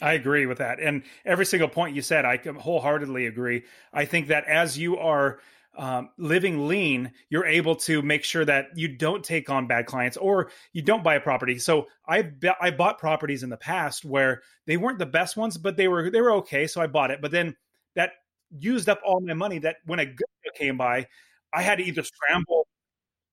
I 0.03 0.15
agree 0.15 0.47
with 0.47 0.59
that. 0.59 0.81
And 0.81 1.03
every 1.25 1.47
single 1.47 1.69
point 1.69 1.97
you 1.97 2.03
said, 2.03 2.25
I 2.25 2.37
wholeheartedly 2.39 3.27
agree. 3.27 3.65
I 3.93 4.05
think 4.05 4.29
that 4.29 4.45
as 4.47 4.77
you 4.77 4.99
are 4.99 5.39
um, 5.79 6.11
living 6.19 6.69
lean, 6.69 7.13
you're 7.31 7.47
able 7.47 7.77
to 7.77 8.03
make 8.03 8.25
sure 8.25 8.45
that 8.45 8.77
you 8.77 8.89
don't 8.89 9.25
take 9.25 9.49
on 9.49 9.67
bad 9.69 9.87
clients 9.87 10.17
or 10.19 10.51
you 10.73 10.83
don't 10.83 11.05
buy 11.05 11.15
a 11.15 11.21
property. 11.21 11.59
So 11.59 11.87
I 12.07 12.31
I 12.61 12.71
bought 12.73 12.99
properties 12.99 13.43
in 13.45 13.49
the 13.51 13.57
past 13.57 14.05
where 14.05 14.43
they 14.67 14.77
weren't 14.77 14.99
the 14.99 15.07
best 15.07 15.37
ones, 15.37 15.57
but 15.57 15.77
they 15.77 15.89
were 15.89 16.11
they 16.11 16.21
were 16.21 16.33
okay. 16.33 16.67
So 16.67 16.83
I 16.83 16.89
bought 16.89 17.11
it. 17.13 17.23
But 17.23 17.31
then 17.31 17.57
that 17.95 18.13
used 18.59 18.89
up 18.89 19.01
all 19.07 19.21
my 19.21 19.35
money. 19.35 19.59
That 19.61 19.77
when 19.87 20.01
a 20.01 20.07
good 20.07 20.27
came 20.57 20.77
by, 20.77 21.07
I 21.55 21.63
had 21.63 21.79
to 21.79 21.85
either 21.85 22.03
scramble 22.03 22.67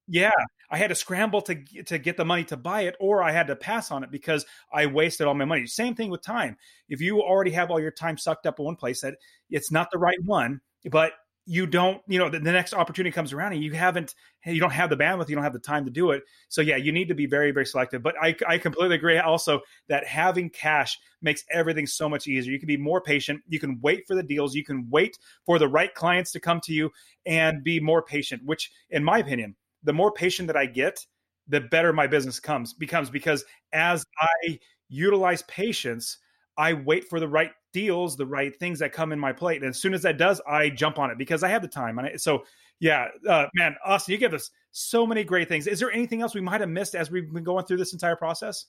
yeah, 0.07 0.31
I 0.71 0.77
had 0.77 0.89
to 0.89 0.95
scramble 0.95 1.41
to 1.43 1.55
to 1.85 1.97
get 1.97 2.17
the 2.17 2.25
money 2.25 2.43
to 2.45 2.57
buy 2.57 2.81
it, 2.81 2.95
or 2.99 3.23
I 3.23 3.31
had 3.31 3.47
to 3.47 3.55
pass 3.55 3.91
on 3.91 4.03
it 4.03 4.11
because 4.11 4.45
I 4.71 4.85
wasted 4.85 5.27
all 5.27 5.33
my 5.33 5.45
money. 5.45 5.65
Same 5.65 5.95
thing 5.95 6.09
with 6.09 6.21
time. 6.21 6.57
If 6.89 7.01
you 7.01 7.21
already 7.21 7.51
have 7.51 7.71
all 7.71 7.79
your 7.79 7.91
time 7.91 8.17
sucked 8.17 8.45
up 8.45 8.59
in 8.59 8.65
one 8.65 8.75
place, 8.75 9.01
that 9.01 9.15
it's 9.49 9.71
not 9.71 9.89
the 9.91 9.97
right 9.97 10.21
one, 10.23 10.61
but 10.91 11.13
you 11.49 11.65
don't, 11.65 11.99
you 12.07 12.19
know, 12.19 12.29
the, 12.29 12.37
the, 12.37 12.51
next 12.51 12.75
opportunity 12.75 13.11
comes 13.11 13.33
around 13.33 13.53
and 13.53 13.63
you 13.63 13.71
haven't, 13.71 14.13
you 14.45 14.59
don't 14.59 14.69
have 14.69 14.91
the 14.91 14.95
bandwidth, 14.95 15.29
you 15.29 15.35
don't 15.35 15.43
have 15.43 15.51
the 15.51 15.57
time 15.57 15.83
to 15.83 15.89
do 15.89 16.11
it. 16.11 16.21
So 16.47 16.61
yeah, 16.61 16.75
you 16.75 16.91
need 16.91 17.07
to 17.07 17.15
be 17.15 17.25
very, 17.25 17.49
very 17.49 17.65
selective. 17.65 18.03
But 18.03 18.13
I, 18.21 18.35
I 18.47 18.59
completely 18.59 18.95
agree 18.95 19.17
also 19.17 19.61
that 19.87 20.05
having 20.05 20.51
cash 20.51 20.99
makes 21.23 21.43
everything 21.51 21.87
so 21.87 22.07
much 22.07 22.27
easier. 22.27 22.53
You 22.53 22.59
can 22.59 22.67
be 22.67 22.77
more 22.77 23.01
patient. 23.01 23.41
You 23.47 23.59
can 23.59 23.79
wait 23.81 24.05
for 24.05 24.13
the 24.13 24.21
deals. 24.21 24.53
You 24.53 24.63
can 24.63 24.87
wait 24.91 25.17
for 25.43 25.57
the 25.57 25.67
right 25.67 25.91
clients 25.91 26.31
to 26.33 26.39
come 26.39 26.61
to 26.65 26.71
you 26.71 26.91
and 27.25 27.63
be 27.63 27.79
more 27.79 28.03
patient, 28.03 28.43
which 28.45 28.71
in 28.91 29.03
my 29.03 29.17
opinion, 29.17 29.55
the 29.83 29.93
more 29.93 30.11
patient 30.11 30.47
that 30.47 30.57
I 30.57 30.65
get, 30.65 31.05
the 31.47 31.61
better 31.61 31.91
my 31.91 32.07
business 32.07 32.39
comes 32.39 32.73
becomes 32.73 33.09
because 33.09 33.43
as 33.73 34.05
I 34.19 34.59
utilize 34.87 35.41
patience, 35.43 36.17
I 36.57 36.73
wait 36.73 37.09
for 37.09 37.19
the 37.19 37.27
right 37.27 37.51
deals, 37.73 38.17
the 38.17 38.25
right 38.25 38.55
things 38.57 38.79
that 38.79 38.91
come 38.91 39.11
in 39.11 39.19
my 39.19 39.33
plate. 39.33 39.61
And 39.61 39.69
as 39.69 39.81
soon 39.81 39.93
as 39.93 40.01
that 40.03 40.17
does, 40.17 40.41
I 40.47 40.69
jump 40.69 40.99
on 40.99 41.09
it 41.11 41.17
because 41.17 41.43
I 41.43 41.49
have 41.49 41.61
the 41.61 41.67
time. 41.67 41.97
And 41.99 42.19
so, 42.19 42.43
yeah, 42.79 43.07
uh, 43.27 43.45
man, 43.55 43.75
Austin, 43.85 44.13
you 44.13 44.17
give 44.17 44.33
us 44.33 44.51
so 44.71 45.05
many 45.05 45.23
great 45.23 45.47
things. 45.47 45.67
Is 45.67 45.79
there 45.79 45.91
anything 45.91 46.21
else 46.21 46.35
we 46.35 46.41
might 46.41 46.61
have 46.61 46.69
missed 46.69 46.95
as 46.95 47.09
we've 47.09 47.31
been 47.31 47.43
going 47.43 47.65
through 47.65 47.77
this 47.77 47.93
entire 47.93 48.15
process? 48.15 48.65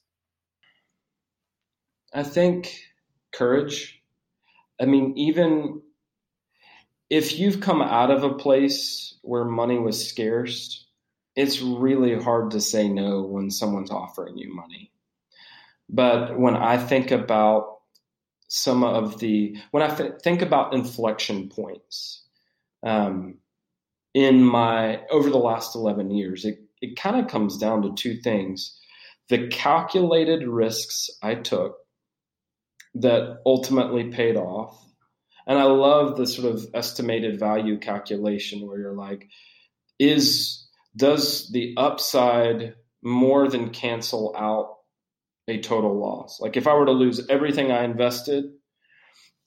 I 2.12 2.22
think 2.22 2.80
courage. 3.32 4.02
I 4.80 4.86
mean, 4.86 5.12
even 5.16 5.82
if 7.08 7.38
you've 7.38 7.60
come 7.60 7.82
out 7.82 8.10
of 8.10 8.24
a 8.24 8.34
place 8.34 9.18
where 9.22 9.44
money 9.44 9.78
was 9.78 10.08
scarce, 10.08 10.86
it's 11.36 11.62
really 11.62 12.20
hard 12.20 12.52
to 12.52 12.60
say 12.60 12.88
no 12.88 13.22
when 13.22 13.50
someone's 13.50 13.90
offering 13.90 14.36
you 14.36 14.54
money. 14.54 14.92
But 15.88 16.38
when 16.38 16.56
I 16.56 16.76
think 16.78 17.10
about 17.10 17.78
some 18.48 18.84
of 18.84 19.18
the, 19.18 19.56
when 19.70 19.82
I 19.82 19.94
th- 19.94 20.20
think 20.22 20.42
about 20.42 20.74
inflection 20.74 21.48
points 21.48 22.24
um, 22.84 23.38
in 24.14 24.42
my, 24.42 25.02
over 25.10 25.30
the 25.30 25.38
last 25.38 25.74
11 25.74 26.10
years, 26.10 26.44
it, 26.44 26.60
it 26.80 26.96
kind 26.96 27.16
of 27.16 27.28
comes 27.28 27.58
down 27.58 27.82
to 27.82 27.94
two 27.94 28.16
things 28.20 28.76
the 29.28 29.46
calculated 29.46 30.46
risks 30.46 31.08
I 31.22 31.36
took 31.36 31.76
that 32.96 33.38
ultimately 33.46 34.10
paid 34.10 34.36
off. 34.36 34.76
And 35.46 35.56
I 35.56 35.64
love 35.64 36.16
the 36.16 36.26
sort 36.26 36.52
of 36.52 36.66
estimated 36.74 37.38
value 37.38 37.78
calculation 37.78 38.66
where 38.66 38.80
you're 38.80 38.92
like, 38.92 39.28
is 40.00 40.66
does 40.96 41.50
the 41.50 41.74
upside 41.76 42.74
more 43.02 43.48
than 43.48 43.70
cancel 43.70 44.34
out 44.36 44.78
a 45.48 45.60
total 45.60 45.98
loss? 45.98 46.40
Like 46.40 46.56
if 46.56 46.66
I 46.66 46.74
were 46.74 46.86
to 46.86 46.92
lose 46.92 47.26
everything 47.28 47.70
I 47.70 47.84
invested, 47.84 48.44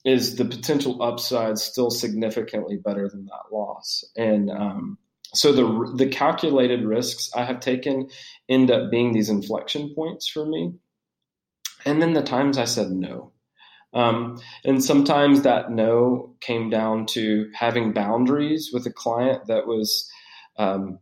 is 0.04 0.36
the 0.36 0.44
potential 0.44 1.02
upside 1.02 1.58
still 1.58 1.90
significantly 1.90 2.76
better 2.76 3.08
than 3.08 3.26
that 3.26 3.54
loss? 3.54 4.04
And 4.16 4.50
um, 4.50 4.98
so 5.32 5.52
the 5.52 5.94
the 5.96 6.08
calculated 6.08 6.84
risks 6.84 7.30
I 7.34 7.44
have 7.44 7.60
taken 7.60 8.08
end 8.48 8.70
up 8.70 8.90
being 8.90 9.12
these 9.12 9.30
inflection 9.30 9.94
points 9.94 10.28
for 10.28 10.44
me. 10.46 10.74
And 11.86 12.00
then 12.00 12.12
the 12.12 12.22
times 12.22 12.58
I 12.58 12.64
said 12.64 12.90
no. 12.90 13.32
Um, 13.92 14.40
and 14.64 14.82
sometimes 14.82 15.42
that 15.42 15.70
no 15.70 16.34
came 16.40 16.68
down 16.68 17.06
to 17.06 17.48
having 17.54 17.92
boundaries 17.92 18.70
with 18.72 18.86
a 18.86 18.92
client 18.92 19.46
that 19.46 19.66
was 19.66 20.10
um, 20.58 20.98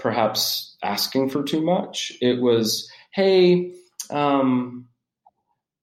perhaps 0.00 0.76
asking 0.82 1.30
for 1.30 1.42
too 1.42 1.62
much. 1.62 2.12
It 2.20 2.40
was, 2.40 2.90
hey, 3.12 3.74
um, 4.10 4.88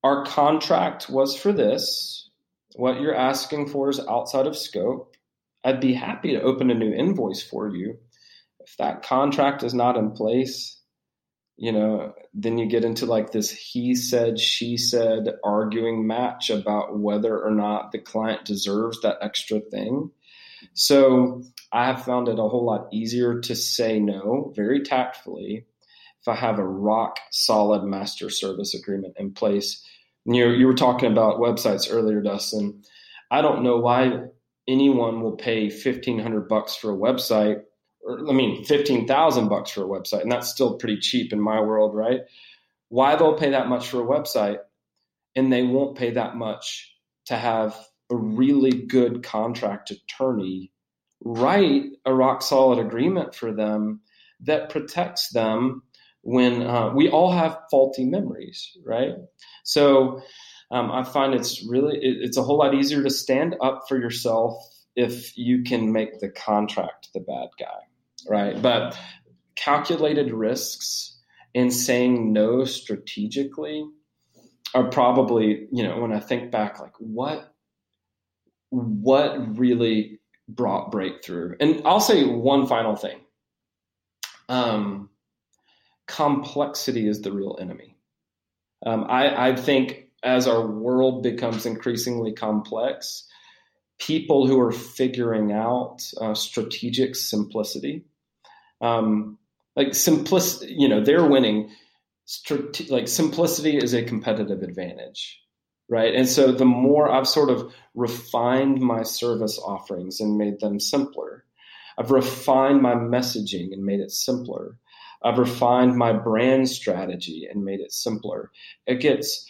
our 0.03 0.26
contract 0.26 1.09
was 1.09 1.38
for 1.38 1.53
this. 1.53 2.30
What 2.76 3.01
you're 3.01 3.15
asking 3.15 3.70
for 3.70 3.89
is 3.89 3.99
outside 3.99 4.47
of 4.47 4.57
scope. 4.57 5.15
I'd 5.63 5.82
be 5.82 5.93
happy 5.93 6.34
to 6.34 6.41
open 6.41 6.70
a 6.70 6.76
new 6.76 6.93
invoice 6.93 7.41
for 7.41 7.68
you. 7.76 7.97
If 8.59 8.76
that 8.78 9.03
contract 9.03 9.63
is 9.63 9.74
not 9.74 9.97
in 9.97 10.11
place, 10.11 10.80
you 11.57 11.72
know, 11.72 12.13
then 12.34 12.57
you 12.57 12.68
get 12.68 12.86
into 12.86 13.05
like 13.05 13.32
this 13.32 13.49
he 13.49 13.95
said, 13.95 14.39
she 14.39 14.78
said 14.78 15.28
arguing 15.43 16.05
match 16.05 16.49
about 16.49 16.99
whether 16.99 17.38
or 17.39 17.51
not 17.51 17.91
the 17.91 17.99
client 17.99 18.45
deserves 18.45 19.01
that 19.01 19.18
extra 19.22 19.59
thing. 19.59 20.11
So 20.74 21.43
I 21.72 21.86
have 21.86 22.03
found 22.03 22.28
it 22.28 22.39
a 22.39 22.47
whole 22.47 22.66
lot 22.66 22.88
easier 22.91 23.39
to 23.41 23.55
say 23.55 23.99
no 23.99 24.53
very 24.55 24.82
tactfully 24.82 25.66
if 26.22 26.28
I 26.28 26.36
have 26.36 26.60
a 26.60 26.68
rock 26.68 27.20
solid 27.32 27.84
master 27.84 28.30
service 28.30 28.74
agreement 28.74 29.16
in 29.18 29.34
place. 29.34 29.84
You 30.26 30.49
you 30.49 30.68
were 30.68 30.74
talking 30.74 31.12
about 31.12 31.39
websites 31.39 31.88
earlier, 31.89 32.22
Dustin. 32.22 32.84
I 33.32 33.41
don't 33.41 33.64
know 33.64 33.78
why 33.78 34.24
anyone 34.68 35.22
will 35.22 35.36
pay 35.38 35.70
fifteen 35.70 36.20
hundred 36.20 36.47
bucks 36.47 36.76
for 36.76 36.91
a 36.91 36.97
website, 36.97 37.62
or 38.01 38.30
I 38.30 38.34
mean 38.34 38.64
fifteen 38.66 39.08
thousand 39.08 39.47
bucks 39.47 39.72
for 39.72 39.84
a 39.84 39.88
website, 39.88 40.22
and 40.22 40.32
that's 40.32 40.49
still 40.49 40.78
pretty 40.78 40.99
cheap 40.99 41.32
in 41.32 41.39
my 41.39 41.62
world, 41.62 41.95
right? 41.95 42.22
Why 42.89 43.16
they'll 43.16 43.38
pay 43.38 43.51
that 43.51 43.68
much 43.68 43.88
for 43.89 44.01
a 44.01 44.05
website, 44.05 44.58
and 45.36 45.51
they 45.51 45.64
won't 45.64 45.97
pay 45.97 46.12
that 46.12 46.36
much 46.36 46.93
to 47.26 47.36
have 47.36 47.78
a 48.10 48.16
really 48.16 48.72
good 48.72 49.24
contract 49.24 49.91
attorney 49.91 50.72
write 51.24 51.84
a 52.05 52.14
rock 52.14 52.41
solid 52.41 52.80
agreement 52.80 53.36
for 53.36 53.51
them 53.51 54.01
that 54.41 54.70
protects 54.70 55.30
them 55.30 55.82
when 56.22 56.62
uh, 56.62 56.91
we 56.93 57.10
all 57.10 57.32
have 57.32 57.58
faulty 57.72 58.05
memories, 58.05 58.78
right? 58.86 59.14
So 59.64 60.22
um, 60.72 60.91
I 60.91 61.03
find 61.03 61.34
it's 61.34 61.66
really 61.68 61.97
it, 61.97 62.18
it's 62.22 62.38
a 62.38 62.43
whole 62.43 62.58
lot 62.58 62.76
easier 62.76 63.01
to 63.03 63.10
stand 63.10 63.55
up 63.62 63.84
for 63.88 63.97
yourself 63.97 64.53
if 64.95 65.38
you 65.38 65.64
can 65.64 65.91
make 65.91 66.20
the 66.20 66.30
contract 66.30 67.10
the 67.14 67.20
bad 67.22 67.49
guy, 67.60 67.80
right? 68.30 68.62
But 68.62 68.97
calculated 69.55 70.32
risks 70.32 71.18
and 71.55 71.74
saying 71.74 72.34
no 72.34 72.66
strategically 72.66 73.86
are 74.76 74.89
probably 74.89 75.68
you 75.72 75.84
know 75.84 75.99
when 76.01 76.12
I 76.12 76.20
think 76.20 76.51
back 76.51 76.80
like 76.80 76.93
what 76.99 77.53
what 78.70 79.57
really 79.57 80.20
brought 80.47 80.91
breakthrough. 80.91 81.55
And 81.59 81.82
I'll 81.86 81.99
say 81.99 82.26
one 82.26 82.68
final 82.68 82.95
thing. 82.95 83.20
Um, 84.49 85.09
complexity 86.07 87.07
is 87.07 87.22
the 87.22 87.32
real 87.32 87.57
enemy. 87.59 87.95
Um, 88.86 89.05
I, 89.09 89.49
I 89.49 89.55
think 89.55 90.09
as 90.24 90.47
our 90.47 90.65
world 90.65 91.24
becomes 91.24 91.65
increasingly 91.65 92.34
complex, 92.34 93.28
people 93.99 94.47
who 94.47 94.59
are 94.59 94.72
figuring 94.72 95.51
out 95.51 95.97
uh, 96.22 96.34
strategic 96.34 97.15
simplicity, 97.15 98.05
um, 98.82 99.38
like 99.76 99.93
simplicity, 99.95 100.74
you 100.78 100.88
know, 100.88 101.03
they're 101.03 101.28
winning. 101.28 101.72
Strate- 102.26 102.89
like 102.91 103.07
simplicity 103.07 103.78
is 103.78 103.93
a 103.93 104.03
competitive 104.03 104.61
advantage 104.61 105.39
right? 105.89 106.13
And 106.13 106.27
so 106.27 106.51
the 106.51 106.65
more 106.65 107.09
I've 107.09 107.27
sort 107.27 107.49
of 107.49 107.73
refined 107.95 108.79
my 108.81 109.03
service 109.03 109.59
offerings 109.59 110.19
and 110.19 110.38
made 110.38 110.59
them 110.59 110.79
simpler, 110.79 111.45
I've 111.97 112.11
refined 112.11 112.81
my 112.81 112.93
messaging 112.93 113.73
and 113.73 113.83
made 113.83 113.99
it 113.99 114.11
simpler. 114.11 114.77
I've 115.23 115.39
refined 115.39 115.95
my 115.95 116.13
brand 116.13 116.69
strategy 116.69 117.47
and 117.49 117.65
made 117.65 117.79
it 117.79 117.91
simpler. 117.91 118.51
It 118.85 118.99
gets, 118.99 119.47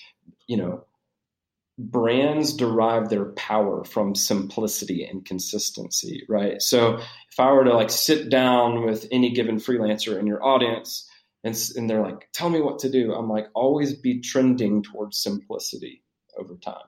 you 0.48 0.58
know, 0.58 0.86
brands 1.78 2.54
derive 2.54 3.10
their 3.10 3.26
power 3.34 3.84
from 3.84 4.16
simplicity 4.16 5.06
and 5.06 5.26
consistency, 5.26 6.24
right? 6.30 6.62
So 6.62 6.96
if 6.96 7.40
I 7.40 7.52
were 7.52 7.66
to 7.66 7.76
like 7.76 7.92
sit 7.92 8.30
down 8.30 8.86
with 8.86 9.08
any 9.12 9.32
given 9.32 9.58
freelancer 9.58 10.18
in 10.18 10.26
your 10.26 10.44
audience 10.44 11.08
and, 11.44 11.56
and 11.76 11.90
they're 11.90 12.02
like, 12.02 12.30
tell 12.32 12.50
me 12.50 12.62
what 12.62 12.80
to 12.80 12.90
do, 12.90 13.14
I'm 13.14 13.30
like, 13.30 13.48
always 13.54 13.94
be 13.94 14.22
trending 14.22 14.84
towards 14.84 15.22
simplicity 15.22 16.02
over 16.38 16.56
time. 16.56 16.86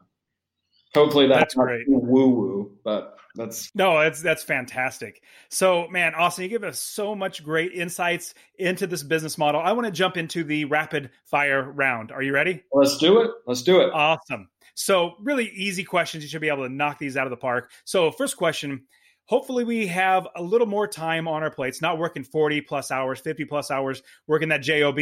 Hopefully 0.93 1.27
that's, 1.27 1.39
that's 1.39 1.55
great. 1.55 1.87
Woo 1.87 2.29
woo, 2.29 2.77
but 2.83 3.19
that's 3.35 3.69
no, 3.75 3.99
that's 3.99 4.21
that's 4.21 4.43
fantastic. 4.43 5.21
So, 5.49 5.87
man, 5.89 6.15
Austin, 6.15 6.43
you 6.43 6.49
give 6.49 6.63
us 6.63 6.79
so 6.79 7.13
much 7.15 7.43
great 7.43 7.73
insights 7.73 8.33
into 8.57 8.87
this 8.87 9.03
business 9.03 9.37
model. 9.37 9.61
I 9.61 9.71
want 9.73 9.85
to 9.85 9.91
jump 9.91 10.17
into 10.17 10.43
the 10.43 10.65
rapid 10.65 11.11
fire 11.25 11.71
round. 11.71 12.11
Are 12.11 12.23
you 12.23 12.33
ready? 12.33 12.63
Let's 12.73 12.97
do 12.97 13.21
it. 13.21 13.31
Let's 13.45 13.61
do 13.61 13.81
it. 13.81 13.91
Awesome. 13.93 14.49
So, 14.73 15.13
really 15.19 15.49
easy 15.49 15.83
questions. 15.83 16.23
You 16.23 16.29
should 16.29 16.41
be 16.41 16.49
able 16.49 16.67
to 16.67 16.73
knock 16.73 16.97
these 16.97 17.17
out 17.17 17.27
of 17.27 17.31
the 17.31 17.37
park. 17.37 17.71
So, 17.85 18.11
first 18.11 18.37
question. 18.37 18.85
Hopefully, 19.25 19.63
we 19.63 19.85
have 19.85 20.27
a 20.35 20.41
little 20.41 20.65
more 20.65 20.87
time 20.87 21.27
on 21.27 21.43
our 21.43 21.51
plates, 21.51 21.83
not 21.83 21.99
working 21.99 22.23
40 22.23 22.61
plus 22.61 22.89
hours, 22.89 23.19
50 23.19 23.45
plus 23.45 23.69
hours, 23.69 24.01
working 24.25 24.49
that 24.49 24.63
JOB 24.63 24.97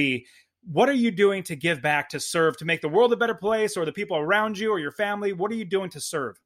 what 0.70 0.89
are 0.89 0.93
you 0.93 1.11
doing 1.11 1.43
to 1.43 1.55
give 1.55 1.82
back 1.82 2.09
to 2.09 2.20
serve 2.20 2.57
to 2.57 2.65
make 2.65 2.82
the 2.82 2.89
world 2.89 3.13
a 3.13 3.18
better 3.18 3.36
place 3.36 3.78
or 3.78 3.86
the 3.86 3.93
people 3.93 4.18
around 4.18 4.57
you 4.57 4.72
or 4.72 4.80
your 4.80 4.91
family? 4.91 5.32
What 5.34 5.51
are 5.51 5.55
you 5.55 5.65
doing 5.65 5.89
to 5.91 6.01
serve? 6.01 6.38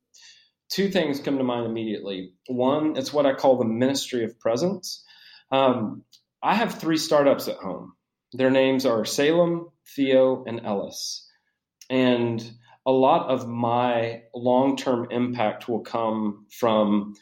Two 0.70 0.90
things 0.90 1.20
come 1.20 1.38
to 1.38 1.44
mind 1.44 1.66
immediately. 1.66 2.34
One 2.48 2.96
it's 2.96 3.12
what 3.12 3.26
i 3.26 3.34
call 3.34 3.58
the 3.58 3.66
ministry 3.66 4.24
of 4.24 4.40
presence. 4.40 5.04
Um, 5.52 6.04
i 6.42 6.56
have 6.56 6.76
three 6.76 6.98
startups 6.98 7.48
at 7.48 7.58
home. 7.58 7.94
Their 8.34 8.52
names 8.52 8.86
are 8.86 9.04
salem 9.06 9.70
theo 9.96 10.44
and 10.46 10.62
ellis. 10.66 11.28
And 11.90 12.42
a 12.86 12.92
lot 12.92 13.30
of 13.30 13.48
my 13.48 14.24
long-term 14.34 15.08
impact 15.12 15.68
will 15.68 15.82
come 15.82 16.46
from 16.58 17.16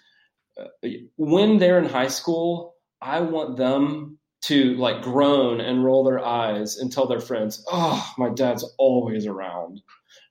uh, 0.60 0.90
when 1.18 1.58
they're 1.58 1.80
in 1.80 1.86
high 1.86 2.08
school 2.08 2.76
i 3.02 3.22
want 3.22 3.58
them 3.58 4.19
to 4.42 4.76
like 4.76 5.02
groan 5.02 5.60
and 5.60 5.84
roll 5.84 6.04
their 6.04 6.24
eyes 6.24 6.78
and 6.78 6.92
tell 6.92 7.08
their 7.08 7.20
friends, 7.20 7.64
"Oh, 7.72 8.06
my 8.18 8.30
dad's 8.30 8.64
always 8.78 9.26
around." 9.26 9.82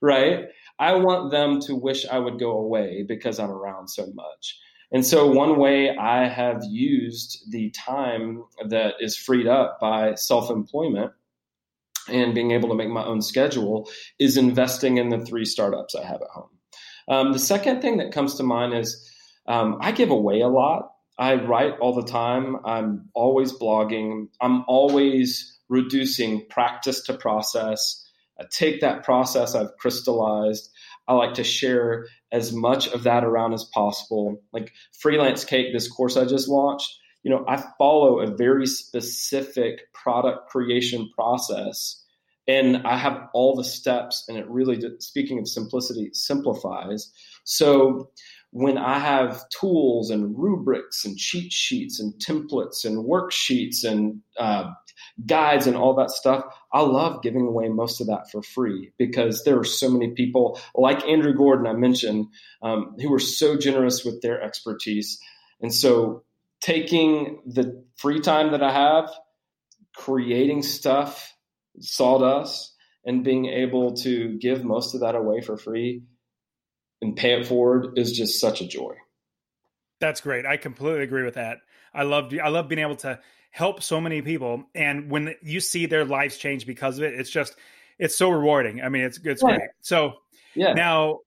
Right? 0.01 0.45
I 0.79 0.95
want 0.95 1.31
them 1.31 1.59
to 1.61 1.75
wish 1.75 2.07
I 2.07 2.19
would 2.19 2.39
go 2.39 2.51
away 2.51 3.03
because 3.07 3.37
I'm 3.37 3.51
around 3.51 3.89
so 3.89 4.07
much. 4.13 4.57
And 4.91 5.05
so 5.05 5.27
one 5.27 5.57
way 5.57 5.95
I 5.95 6.27
have 6.27 6.63
used 6.63 7.51
the 7.51 7.69
time 7.71 8.43
that 8.69 8.95
is 8.99 9.15
freed 9.15 9.45
up 9.45 9.79
by 9.79 10.15
self-employment 10.15 11.11
and 12.07 12.33
being 12.33 12.51
able 12.51 12.69
to 12.69 12.75
make 12.75 12.89
my 12.89 13.03
own 13.03 13.21
schedule 13.21 13.89
is 14.17 14.37
investing 14.37 14.97
in 14.97 15.09
the 15.09 15.23
three 15.23 15.45
startups 15.45 15.95
I 15.95 16.03
have 16.05 16.21
at 16.21 16.29
home. 16.33 16.49
Um, 17.07 17.33
the 17.33 17.39
second 17.39 17.81
thing 17.81 17.97
that 17.97 18.11
comes 18.11 18.35
to 18.35 18.43
mind 18.43 18.73
is 18.73 19.11
um, 19.47 19.77
I 19.81 19.91
give 19.91 20.09
away 20.09 20.41
a 20.41 20.47
lot 20.47 20.91
I 21.19 21.35
write 21.35 21.77
all 21.79 21.93
the 21.93 22.09
time. 22.09 22.57
I'm 22.65 23.09
always 23.13 23.51
blogging. 23.51 24.29
I'm 24.39 24.63
always 24.67 25.59
reducing 25.67 26.47
practice 26.49 27.03
to 27.03 27.13
process. 27.13 28.03
I 28.39 28.45
take 28.49 28.79
that 28.81 29.03
process 29.03 29.53
I've 29.53 29.75
crystallized. 29.77 30.69
I 31.09 31.13
like 31.13 31.33
to 31.33 31.43
share 31.43 32.07
as 32.31 32.53
much 32.53 32.87
of 32.87 33.03
that 33.03 33.25
around 33.25 33.53
as 33.53 33.65
possible. 33.65 34.41
Like 34.53 34.71
Freelance 34.97 35.43
Cake, 35.43 35.73
this 35.73 35.89
course 35.89 36.15
I 36.15 36.23
just 36.23 36.47
launched, 36.47 36.89
you 37.23 37.31
know, 37.31 37.43
I 37.47 37.61
follow 37.77 38.19
a 38.19 38.35
very 38.35 38.65
specific 38.65 39.91
product 39.93 40.49
creation 40.49 41.09
process 41.13 42.05
and 42.47 42.77
I 42.77 42.97
have 42.97 43.27
all 43.33 43.55
the 43.55 43.63
steps 43.63 44.25
and 44.27 44.37
it 44.37 44.49
really, 44.49 44.81
speaking 44.99 45.37
of 45.37 45.47
simplicity, 45.47 46.11
simplifies. 46.13 47.11
So 47.43 48.09
when 48.51 48.77
I 48.77 48.97
have 48.97 49.47
tools 49.49 50.09
and 50.09 50.37
rubrics 50.37 51.05
and 51.05 51.17
cheat 51.17 51.51
sheets 51.51 51.99
and 51.99 52.13
templates 52.13 52.83
and 52.83 53.05
worksheets 53.05 53.83
and 53.83 54.21
uh, 54.39 54.71
guides 55.25 55.67
and 55.67 55.75
all 55.75 55.93
that 55.95 56.09
stuff, 56.09 56.43
I 56.73 56.81
love 56.81 57.21
giving 57.21 57.45
away 57.45 57.69
most 57.69 58.01
of 58.01 58.07
that 58.07 58.31
for 58.31 58.41
free 58.41 58.91
because 58.97 59.43
there 59.43 59.59
are 59.59 59.65
so 59.65 59.89
many 59.89 60.11
people 60.11 60.59
like 60.73 61.05
Andrew 61.05 61.33
Gordon, 61.33 61.67
I 61.67 61.73
mentioned, 61.73 62.27
um, 62.63 62.95
who 62.99 63.13
are 63.13 63.19
so 63.19 63.55
generous 63.55 64.03
with 64.03 64.21
their 64.21 64.41
expertise. 64.41 65.19
And 65.61 65.73
so 65.73 66.23
taking 66.61 67.41
the 67.45 67.85
free 67.97 68.19
time 68.19 68.51
that 68.51 68.63
I 68.63 68.71
have, 68.71 69.11
creating 69.95 70.63
stuff, 70.63 71.35
sawdust, 71.79 72.73
and 73.05 73.23
being 73.23 73.45
able 73.45 73.93
to 73.97 74.37
give 74.39 74.63
most 74.63 74.95
of 74.95 75.01
that 75.01 75.15
away 75.15 75.41
for 75.41 75.55
free 75.55 76.03
and 77.01 77.15
pay 77.15 77.39
it 77.39 77.47
forward 77.47 77.97
is 77.97 78.11
just 78.11 78.39
such 78.39 78.61
a 78.61 78.67
joy. 78.67 78.95
That's 79.99 80.21
great. 80.21 80.45
I 80.45 80.57
completely 80.57 81.03
agree 81.03 81.23
with 81.23 81.35
that. 81.35 81.59
I 81.93 82.03
love 82.03 82.33
I 82.41 82.49
love 82.49 82.67
being 82.67 82.81
able 82.81 82.95
to 82.97 83.19
help 83.51 83.81
so 83.81 83.99
many 83.99 84.21
people, 84.21 84.63
and 84.75 85.09
when 85.09 85.35
you 85.41 85.59
see 85.59 85.85
their 85.85 86.05
lives 86.05 86.37
change 86.37 86.65
because 86.65 86.97
of 86.97 87.03
it, 87.03 87.13
it's 87.13 87.29
just 87.29 87.55
it's 87.97 88.15
so 88.15 88.29
rewarding. 88.29 88.81
I 88.81 88.89
mean, 88.89 89.03
it's 89.03 89.19
it's 89.23 89.43
yeah. 89.43 89.57
great. 89.57 89.69
So 89.81 90.13
yeah. 90.55 90.73
Now, 90.73 91.19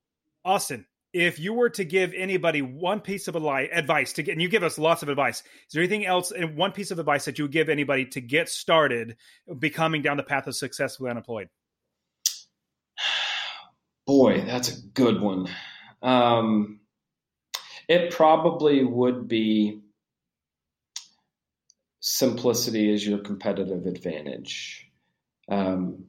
Austin, 0.44 0.86
if 1.12 1.38
you 1.38 1.52
were 1.52 1.70
to 1.70 1.84
give 1.84 2.14
anybody 2.14 2.62
one 2.62 3.00
piece 3.00 3.28
of 3.28 3.36
advice 3.36 4.12
to 4.14 4.22
get, 4.22 4.32
and 4.32 4.40
you 4.40 4.48
give 4.48 4.62
us 4.62 4.78
lots 4.78 5.02
of 5.02 5.08
advice, 5.08 5.40
is 5.40 5.72
there 5.72 5.82
anything 5.82 6.06
else, 6.06 6.30
and 6.30 6.56
one 6.56 6.72
piece 6.72 6.90
of 6.90 6.98
advice 6.98 7.26
that 7.26 7.38
you 7.38 7.44
would 7.44 7.52
give 7.52 7.68
anybody 7.68 8.06
to 8.06 8.20
get 8.20 8.48
started 8.48 9.16
becoming 9.58 10.02
down 10.02 10.16
the 10.16 10.22
path 10.22 10.46
of 10.46 10.56
successfully 10.56 11.10
unemployed? 11.10 11.48
Boy, 14.12 14.44
that's 14.44 14.68
a 14.68 14.82
good 14.92 15.22
one. 15.22 15.48
Um, 16.02 16.80
it 17.88 18.12
probably 18.12 18.84
would 18.84 19.26
be 19.26 19.80
simplicity 22.00 22.92
is 22.92 23.06
your 23.06 23.20
competitive 23.20 23.86
advantage. 23.86 24.86
Um, 25.50 26.04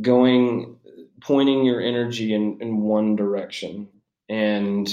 going, 0.00 0.78
pointing 1.20 1.66
your 1.66 1.82
energy 1.82 2.32
in, 2.32 2.62
in 2.62 2.80
one 2.80 3.14
direction, 3.14 3.90
and 4.26 4.88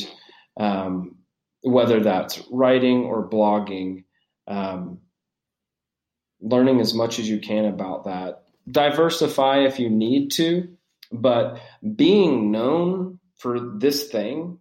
um, 0.60 1.20
whether 1.62 2.02
that's 2.02 2.43
writing 2.52 3.06
or 3.06 3.30
blogging, 3.30 4.04
um, 4.49 4.99
learning 6.41 6.82
as 6.82 6.93
much 6.93 7.18
as 7.18 7.30
you 7.30 7.39
can 7.39 7.64
about 7.64 8.04
that. 8.04 8.43
Diversify 8.70 9.60
if 9.60 9.80
you 9.80 9.89
need 9.89 10.32
to, 10.32 10.76
but 11.12 11.59
being 11.95 12.51
known 12.51 13.20
for 13.38 13.59
this 13.78 14.09
thing, 14.09 14.59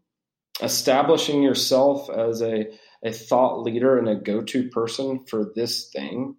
establishing 0.62 1.42
yourself 1.42 2.11
as 2.11 2.42
a, 2.42 2.66
a 3.05 3.12
thought 3.12 3.62
leader 3.62 3.98
and 3.98 4.09
a 4.09 4.16
go 4.16 4.42
to 4.42 4.68
person 4.70 5.24
for 5.26 5.53
this 5.55 5.90
thing, 5.90 6.36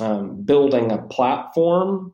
um, 0.00 0.42
building 0.42 0.90
a 0.90 1.02
platform, 1.02 2.12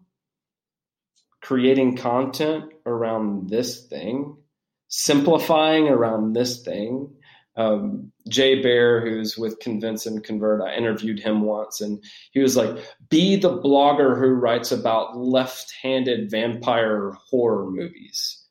creating 1.43 1.97
content 1.97 2.73
around 2.87 3.51
this 3.51 3.87
thing, 3.87 4.37
simplifying 4.89 5.89
around 5.89 6.33
this 6.35 6.63
thing, 6.63 7.15
um, 7.57 8.11
Jay 8.29 8.63
Baer, 8.63 9.01
who's 9.01 9.37
with 9.37 9.61
Convince 9.61 10.07
and 10.07 10.25
Convert, 10.25 10.63
I 10.63 10.75
interviewed 10.75 11.21
him 11.21 11.43
once, 11.43 11.81
and 11.81 12.03
he 12.33 12.41
was 12.41 12.57
like, 12.57 12.79
"Be 13.11 13.37
the 13.37 13.59
blogger 13.59 14.19
who 14.19 14.29
writes 14.29 14.73
about 14.73 15.17
left-handed 15.17 16.31
vampire 16.31 17.13
horror 17.29 17.71
movies, 17.71 18.43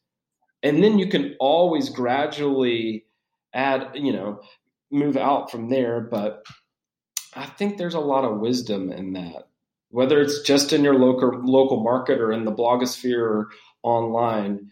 and 0.62 0.84
then 0.84 0.99
you 0.99 1.08
can 1.08 1.36
always 1.39 1.89
gradually 1.89 3.06
add, 3.54 3.89
you 3.95 4.14
know, 4.14 4.41
move 4.91 5.18
out 5.18 5.49
from 5.49 5.70
there." 5.70 6.02
But 6.02 6.45
I 7.36 7.47
think 7.47 7.78
there's 7.78 7.95
a 7.95 7.99
lot 7.99 8.24
of 8.24 8.39
wisdom 8.39 8.91
in 8.91 9.14
that, 9.14 9.47
whether 9.89 10.22
it's 10.22 10.41
just 10.43 10.74
in 10.74 10.84
your 10.84 10.99
local 10.99 11.41
local 11.43 11.82
market 11.82 12.20
or 12.20 12.32
in 12.32 12.45
the 12.45 12.54
blogosphere 12.54 13.20
or 13.20 13.49
online, 13.82 14.70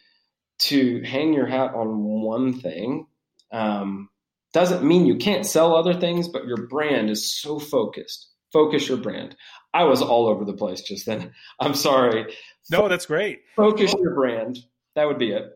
to 0.60 1.02
hang 1.02 1.34
your 1.34 1.48
hat 1.48 1.74
on 1.74 2.04
one 2.04 2.60
thing. 2.60 3.08
Um, 3.52 4.10
doesn't 4.54 4.84
mean 4.84 5.06
you 5.06 5.16
can't 5.16 5.46
sell 5.46 5.76
other 5.76 5.94
things, 5.94 6.28
but 6.28 6.46
your 6.46 6.68
brand 6.68 7.10
is 7.10 7.40
so 7.40 7.60
focused. 7.60 8.28
Focus 8.52 8.88
your 8.90 8.98
brand. 8.98 9.36
I 9.74 9.84
was 9.84 10.02
all 10.02 10.28
over 10.28 10.44
the 10.44 10.54
place 10.54 10.82
just 10.82 11.06
then. 11.06 11.32
I'm 11.60 11.76
sorry. 11.76 12.34
No, 12.72 12.88
that's 12.88 13.06
great. 13.06 13.42
Focus 13.56 13.94
your 14.00 14.14
brand. 14.14 14.60
That 14.96 15.06
would 15.06 15.20
be 15.20 15.32
it. 15.32 15.52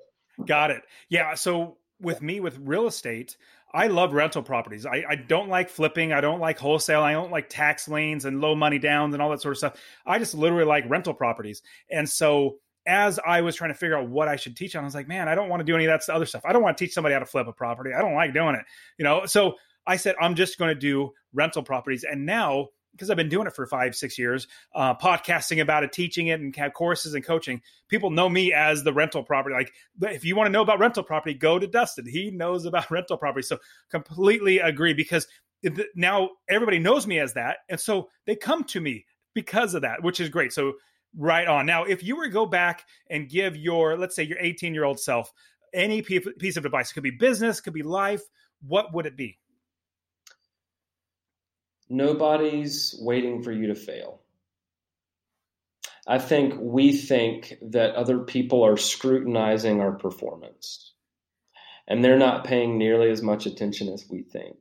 Got 0.45 0.71
it. 0.71 0.83
Yeah. 1.09 1.35
So 1.35 1.77
with 1.99 2.21
me, 2.21 2.39
with 2.39 2.57
real 2.59 2.87
estate, 2.87 3.37
I 3.73 3.87
love 3.87 4.13
rental 4.13 4.43
properties. 4.43 4.85
I, 4.85 5.03
I, 5.07 5.15
don't 5.15 5.49
like 5.49 5.69
flipping. 5.69 6.13
I 6.13 6.21
don't 6.21 6.39
like 6.39 6.59
wholesale. 6.59 7.01
I 7.01 7.13
don't 7.13 7.31
like 7.31 7.49
tax 7.49 7.87
liens 7.87 8.25
and 8.25 8.39
low 8.39 8.53
money 8.53 8.77
downs 8.77 9.15
and 9.15 9.21
all 9.21 9.31
that 9.31 9.41
sort 9.41 9.53
of 9.53 9.57
stuff. 9.57 9.75
I 10.05 10.19
just 10.19 10.35
literally 10.35 10.65
like 10.65 10.87
rental 10.87 11.15
properties. 11.15 11.63
And 11.89 12.07
so 12.07 12.57
as 12.85 13.19
I 13.19 13.41
was 13.41 13.55
trying 13.55 13.71
to 13.71 13.77
figure 13.77 13.97
out 13.97 14.09
what 14.09 14.27
I 14.27 14.35
should 14.35 14.55
teach 14.55 14.75
on, 14.75 14.83
I 14.83 14.85
was 14.85 14.95
like, 14.95 15.07
man, 15.07 15.27
I 15.27 15.35
don't 15.35 15.49
want 15.49 15.61
to 15.61 15.65
do 15.65 15.75
any 15.75 15.85
of 15.85 15.99
that 15.99 16.13
other 16.13 16.25
stuff. 16.25 16.43
I 16.45 16.53
don't 16.53 16.61
want 16.61 16.77
to 16.77 16.83
teach 16.83 16.93
somebody 16.93 17.13
how 17.13 17.19
to 17.19 17.25
flip 17.25 17.47
a 17.47 17.53
property. 17.53 17.91
I 17.93 18.01
don't 18.01 18.15
like 18.15 18.33
doing 18.33 18.55
it, 18.55 18.65
you 18.97 19.05
know. 19.05 19.25
So 19.25 19.55
I 19.85 19.97
said, 19.97 20.15
I'm 20.19 20.35
just 20.35 20.57
going 20.57 20.73
to 20.73 20.79
do 20.79 21.11
rental 21.33 21.63
properties. 21.63 22.03
And 22.03 22.25
now 22.25 22.69
because 22.93 23.09
I've 23.09 23.17
been 23.17 23.29
doing 23.29 23.47
it 23.47 23.53
for 23.53 23.65
five, 23.65 23.95
six 23.95 24.17
years, 24.17 24.47
uh, 24.73 24.95
podcasting 24.95 25.61
about 25.61 25.83
it, 25.83 25.91
teaching 25.91 26.27
it, 26.27 26.39
and 26.39 26.55
have 26.55 26.73
courses 26.73 27.15
and 27.15 27.25
coaching. 27.25 27.61
People 27.89 28.11
know 28.11 28.29
me 28.29 28.53
as 28.53 28.83
the 28.83 28.93
rental 28.93 29.23
property. 29.23 29.55
Like, 29.55 29.73
if 30.13 30.23
you 30.23 30.35
want 30.35 30.47
to 30.47 30.51
know 30.51 30.61
about 30.61 30.79
rental 30.79 31.03
property, 31.03 31.33
go 31.33 31.59
to 31.59 31.67
Dustin. 31.67 32.05
He 32.05 32.31
knows 32.31 32.65
about 32.65 32.91
rental 32.91 33.17
property. 33.17 33.43
So, 33.43 33.57
completely 33.89 34.59
agree 34.59 34.93
because 34.93 35.27
now 35.95 36.29
everybody 36.49 36.79
knows 36.79 37.07
me 37.07 37.19
as 37.19 37.33
that, 37.33 37.57
and 37.69 37.79
so 37.79 38.09
they 38.25 38.35
come 38.35 38.63
to 38.65 38.79
me 38.79 39.05
because 39.33 39.73
of 39.73 39.81
that, 39.81 40.03
which 40.03 40.19
is 40.19 40.29
great. 40.29 40.53
So, 40.53 40.73
right 41.17 41.47
on. 41.47 41.65
Now, 41.65 41.83
if 41.83 42.03
you 42.03 42.15
were 42.15 42.25
to 42.25 42.31
go 42.31 42.45
back 42.45 42.85
and 43.09 43.29
give 43.29 43.55
your, 43.55 43.97
let's 43.97 44.15
say, 44.15 44.23
your 44.23 44.39
18 44.39 44.73
year 44.73 44.83
old 44.83 44.99
self 44.99 45.31
any 45.73 46.01
piece 46.01 46.57
of 46.57 46.65
advice, 46.65 46.91
it 46.91 46.93
could 46.93 47.03
be 47.03 47.11
business, 47.11 47.61
could 47.61 47.73
be 47.73 47.83
life, 47.83 48.21
what 48.61 48.93
would 48.93 49.05
it 49.05 49.17
be? 49.17 49.39
Nobody's 51.89 52.95
waiting 52.99 53.43
for 53.43 53.51
you 53.51 53.67
to 53.67 53.75
fail. 53.75 54.21
I 56.07 56.19
think 56.19 56.55
we 56.59 56.91
think 56.91 57.53
that 57.61 57.95
other 57.95 58.19
people 58.19 58.63
are 58.63 58.77
scrutinizing 58.77 59.79
our 59.79 59.93
performance 59.93 60.93
and 61.87 62.03
they're 62.03 62.17
not 62.17 62.45
paying 62.45 62.77
nearly 62.77 63.09
as 63.09 63.21
much 63.21 63.45
attention 63.45 63.89
as 63.89 64.05
we 64.09 64.23
think. 64.23 64.57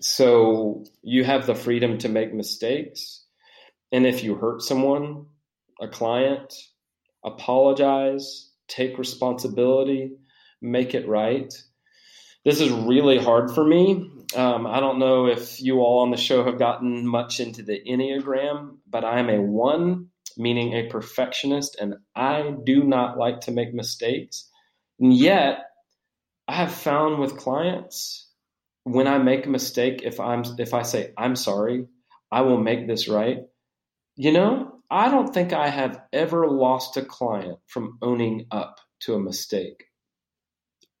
So 0.00 0.84
you 1.02 1.24
have 1.24 1.46
the 1.46 1.54
freedom 1.54 1.98
to 1.98 2.08
make 2.08 2.34
mistakes. 2.34 3.24
And 3.92 4.06
if 4.06 4.22
you 4.22 4.34
hurt 4.34 4.62
someone, 4.62 5.26
a 5.80 5.88
client, 5.88 6.54
apologize, 7.24 8.50
take 8.68 8.98
responsibility, 8.98 10.12
make 10.60 10.94
it 10.94 11.08
right. 11.08 11.52
This 12.44 12.60
is 12.60 12.70
really 12.70 13.18
hard 13.18 13.50
for 13.50 13.64
me. 13.64 14.10
Um, 14.36 14.66
I 14.66 14.80
don't 14.80 14.98
know 14.98 15.26
if 15.26 15.60
you 15.60 15.80
all 15.80 16.00
on 16.00 16.10
the 16.10 16.16
show 16.16 16.44
have 16.44 16.58
gotten 16.58 17.06
much 17.06 17.40
into 17.40 17.62
the 17.62 17.80
Enneagram, 17.88 18.76
but 18.88 19.04
I 19.04 19.18
am 19.18 19.30
a 19.30 19.40
one, 19.40 20.08
meaning 20.36 20.72
a 20.72 20.88
perfectionist, 20.88 21.76
and 21.80 21.94
I 22.14 22.54
do 22.64 22.82
not 22.82 23.16
like 23.16 23.40
to 23.42 23.52
make 23.52 23.72
mistakes. 23.72 24.50
And 24.98 25.14
yet, 25.14 25.60
I 26.46 26.54
have 26.54 26.72
found 26.72 27.20
with 27.20 27.38
clients 27.38 28.24
when 28.84 29.06
I 29.08 29.18
make 29.18 29.46
a 29.46 29.50
mistake, 29.50 30.02
if 30.04 30.20
I'm 30.20 30.44
if 30.58 30.74
I 30.74 30.82
say 30.82 31.12
I'm 31.16 31.36
sorry, 31.36 31.86
I 32.30 32.42
will 32.42 32.58
make 32.58 32.86
this 32.86 33.08
right. 33.08 33.38
You 34.16 34.32
know, 34.32 34.73
I 34.94 35.10
don't 35.10 35.34
think 35.34 35.52
I 35.52 35.70
have 35.70 36.00
ever 36.12 36.46
lost 36.48 36.96
a 36.96 37.02
client 37.02 37.58
from 37.66 37.98
owning 38.00 38.46
up 38.52 38.78
to 39.00 39.14
a 39.14 39.20
mistake. 39.20 39.86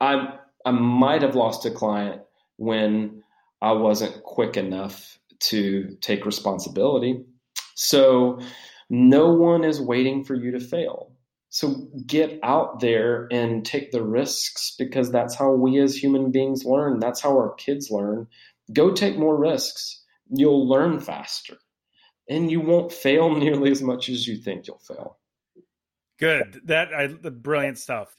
I 0.00 0.34
I 0.66 0.72
might 0.72 1.22
have 1.22 1.36
lost 1.36 1.64
a 1.64 1.70
client 1.70 2.22
when 2.56 3.22
I 3.62 3.70
wasn't 3.70 4.24
quick 4.24 4.56
enough 4.56 5.16
to 5.50 5.96
take 6.00 6.26
responsibility. 6.26 7.24
So 7.76 8.40
no 8.90 9.32
one 9.32 9.62
is 9.62 9.80
waiting 9.80 10.24
for 10.24 10.34
you 10.34 10.50
to 10.50 10.60
fail. 10.60 11.12
So 11.50 11.86
get 12.04 12.40
out 12.42 12.80
there 12.80 13.28
and 13.30 13.64
take 13.64 13.92
the 13.92 14.02
risks 14.02 14.74
because 14.76 15.12
that's 15.12 15.36
how 15.36 15.52
we 15.52 15.78
as 15.78 15.94
human 15.94 16.32
beings 16.32 16.64
learn. 16.64 16.98
That's 16.98 17.20
how 17.20 17.30
our 17.30 17.54
kids 17.54 17.92
learn. 17.92 18.26
Go 18.72 18.90
take 18.90 19.16
more 19.16 19.38
risks. 19.38 20.02
You'll 20.30 20.68
learn 20.68 20.98
faster 20.98 21.58
and 22.28 22.50
you 22.50 22.60
won't 22.60 22.92
fail 22.92 23.34
nearly 23.36 23.70
as 23.70 23.82
much 23.82 24.08
as 24.08 24.26
you 24.26 24.36
think 24.36 24.66
you'll 24.66 24.78
fail. 24.78 25.18
Good. 26.18 26.60
That 26.64 26.94
I, 26.94 27.06
the 27.08 27.30
brilliant 27.30 27.78
stuff. 27.78 28.16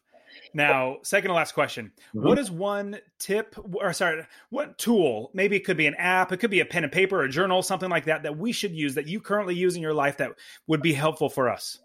Now, 0.53 0.97
second 1.03 1.29
to 1.29 1.33
last 1.33 1.53
question. 1.53 1.91
Mm-hmm. 2.15 2.27
What 2.27 2.39
is 2.39 2.51
one 2.51 2.99
tip 3.19 3.55
or 3.73 3.93
sorry, 3.93 4.25
what 4.49 4.77
tool, 4.77 5.31
maybe 5.33 5.55
it 5.55 5.65
could 5.65 5.77
be 5.77 5.87
an 5.87 5.95
app, 5.95 6.31
it 6.31 6.37
could 6.37 6.49
be 6.49 6.59
a 6.59 6.65
pen 6.65 6.83
and 6.83 6.91
paper, 6.91 7.23
a 7.23 7.29
journal, 7.29 7.61
something 7.61 7.89
like 7.89 8.05
that, 8.05 8.23
that 8.23 8.37
we 8.37 8.51
should 8.51 8.71
use 8.71 8.95
that 8.95 9.07
you 9.07 9.19
currently 9.19 9.55
use 9.55 9.75
in 9.75 9.81
your 9.81 9.93
life 9.93 10.17
that 10.17 10.31
would 10.67 10.81
be 10.81 10.93
helpful 10.93 11.29
for 11.29 11.49
us? 11.49 11.79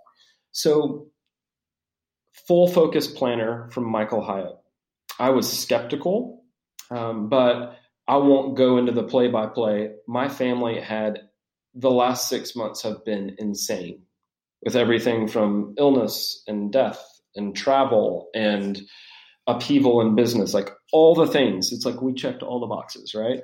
So, 0.53 1.07
Full 2.47 2.68
Focus 2.68 3.07
Planner 3.07 3.68
from 3.71 3.85
Michael 3.85 4.23
Hyatt. 4.23 4.57
I 5.18 5.31
was 5.31 5.51
skeptical, 5.51 6.45
um, 6.91 7.29
but 7.29 7.77
I 8.09 8.16
won't 8.16 8.57
go 8.57 8.79
into 8.79 8.93
the 8.93 9.03
play 9.03 9.29
by 9.29 9.47
play. 9.47 9.93
My 10.09 10.29
family 10.29 10.81
had 10.81 11.30
the 11.75 11.91
last 11.91 12.29
six 12.29 12.57
months 12.57 12.83
have 12.83 13.05
been 13.05 13.37
insane 13.39 14.03
with 14.62 14.77
everything 14.77 15.29
from 15.29 15.75
illness 15.79 16.43
and 16.47 16.73
death 16.73 17.03
and 17.35 17.57
travel 17.57 18.29
and 18.35 18.81
upheaval 19.47 20.01
in 20.01 20.14
business, 20.14 20.53
like 20.53 20.71
all 20.93 21.14
the 21.14 21.27
things. 21.27 21.73
It's 21.73 21.85
like 21.85 22.03
we 22.03 22.12
checked 22.12 22.43
all 22.43 22.61
the 22.61 22.66
boxes, 22.66 23.14
right? 23.14 23.41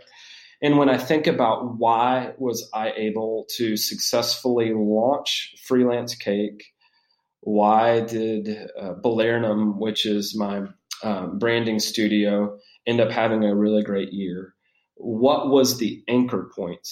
And 0.63 0.79
when 0.79 0.89
I 0.89 0.99
think 0.99 1.27
about 1.27 1.79
why 1.79 2.33
was 2.39 2.69
I 2.73 2.93
able 2.97 3.47
to 3.57 3.77
successfully 3.77 4.73
launch 4.75 5.55
Freelance 5.67 6.15
Cake, 6.15 6.65
why 7.41 8.01
did 8.01 8.49
uh, 8.81 8.95
Balernum, 8.95 9.77
which 9.77 10.07
is 10.07 10.37
my 10.37 10.63
um, 11.03 11.39
branding 11.39 11.79
studio, 11.79 12.59
end 12.87 13.01
up 13.01 13.11
having 13.11 13.45
a 13.45 13.55
really 13.55 13.83
great 13.83 14.13
year? 14.13 14.55
What 14.95 15.51
was 15.51 15.79
the 15.79 16.03
anchor 16.09 16.51
point? 16.57 16.89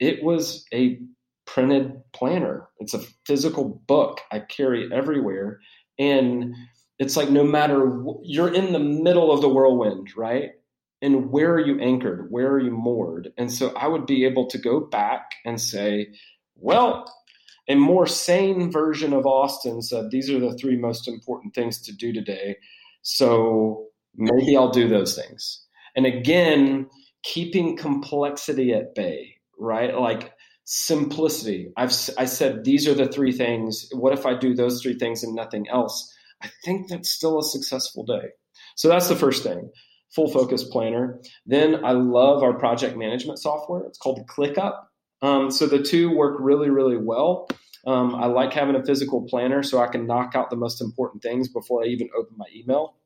It 0.00 0.22
was 0.22 0.64
a 0.72 0.98
printed 1.46 2.00
planner. 2.12 2.68
It's 2.78 2.94
a 2.94 3.02
physical 3.26 3.82
book 3.86 4.20
I 4.30 4.40
carry 4.40 4.92
everywhere. 4.92 5.60
And 5.98 6.54
it's 6.98 7.16
like 7.16 7.30
no 7.30 7.44
matter 7.44 8.02
you're 8.22 8.52
in 8.52 8.72
the 8.72 8.78
middle 8.78 9.32
of 9.32 9.40
the 9.40 9.48
whirlwind 9.48 10.16
right? 10.16 10.50
And 11.00 11.30
where 11.32 11.52
are 11.52 11.60
you 11.60 11.80
anchored? 11.80 12.28
Where 12.30 12.52
are 12.52 12.60
you 12.60 12.70
moored? 12.70 13.32
And 13.36 13.52
so 13.52 13.72
i 13.76 13.86
would 13.86 14.06
be 14.06 14.24
able 14.24 14.46
to 14.48 14.58
go 14.58 14.80
back 14.80 15.32
and 15.44 15.60
say 15.60 16.08
well 16.56 17.12
a 17.68 17.74
more 17.74 18.06
sane 18.06 18.70
version 18.72 19.12
of 19.12 19.26
austin 19.26 19.82
said 19.82 20.10
these 20.10 20.30
are 20.30 20.40
the 20.40 20.56
three 20.56 20.76
most 20.76 21.06
important 21.08 21.54
things 21.54 21.80
to 21.82 21.92
do 21.92 22.12
today. 22.12 22.56
So 23.02 23.86
maybe 24.16 24.56
i'll 24.56 24.70
do 24.70 24.88
those 24.88 25.16
things. 25.16 25.66
And 25.96 26.06
again 26.06 26.88
keeping 27.24 27.76
complexity 27.76 28.72
at 28.72 28.94
bay 28.94 29.36
right 29.58 29.96
like 29.96 30.32
simplicity. 30.64 31.72
I've 31.76 31.92
I 32.18 32.24
said 32.24 32.64
these 32.64 32.86
are 32.88 32.94
the 32.94 33.08
three 33.08 33.32
things. 33.32 33.88
What 33.92 34.12
if 34.12 34.26
I 34.26 34.38
do 34.38 34.54
those 34.54 34.82
three 34.82 34.98
things 34.98 35.22
and 35.22 35.34
nothing 35.34 35.66
else? 35.68 36.12
I 36.42 36.50
think 36.64 36.88
that's 36.88 37.10
still 37.10 37.38
a 37.38 37.44
successful 37.44 38.04
day. 38.04 38.30
So 38.76 38.88
that's 38.88 39.08
the 39.08 39.16
first 39.16 39.42
thing. 39.42 39.70
Full 40.14 40.30
focus 40.30 40.64
planner. 40.64 41.20
Then 41.46 41.84
I 41.84 41.92
love 41.92 42.42
our 42.42 42.58
project 42.58 42.96
management 42.96 43.38
software. 43.38 43.84
It's 43.84 43.98
called 43.98 44.26
ClickUp. 44.28 44.74
Um, 45.22 45.50
so 45.50 45.66
the 45.66 45.82
two 45.82 46.10
work 46.14 46.36
really, 46.40 46.68
really 46.68 46.96
well. 46.96 47.48
Um, 47.86 48.14
I 48.14 48.26
like 48.26 48.52
having 48.52 48.76
a 48.76 48.84
physical 48.84 49.26
planner 49.28 49.62
so 49.62 49.78
I 49.78 49.86
can 49.88 50.06
knock 50.06 50.34
out 50.34 50.50
the 50.50 50.56
most 50.56 50.80
important 50.80 51.22
things 51.22 51.48
before 51.48 51.82
I 51.82 51.86
even 51.86 52.08
open 52.16 52.36
my 52.36 52.46
email. 52.54 52.96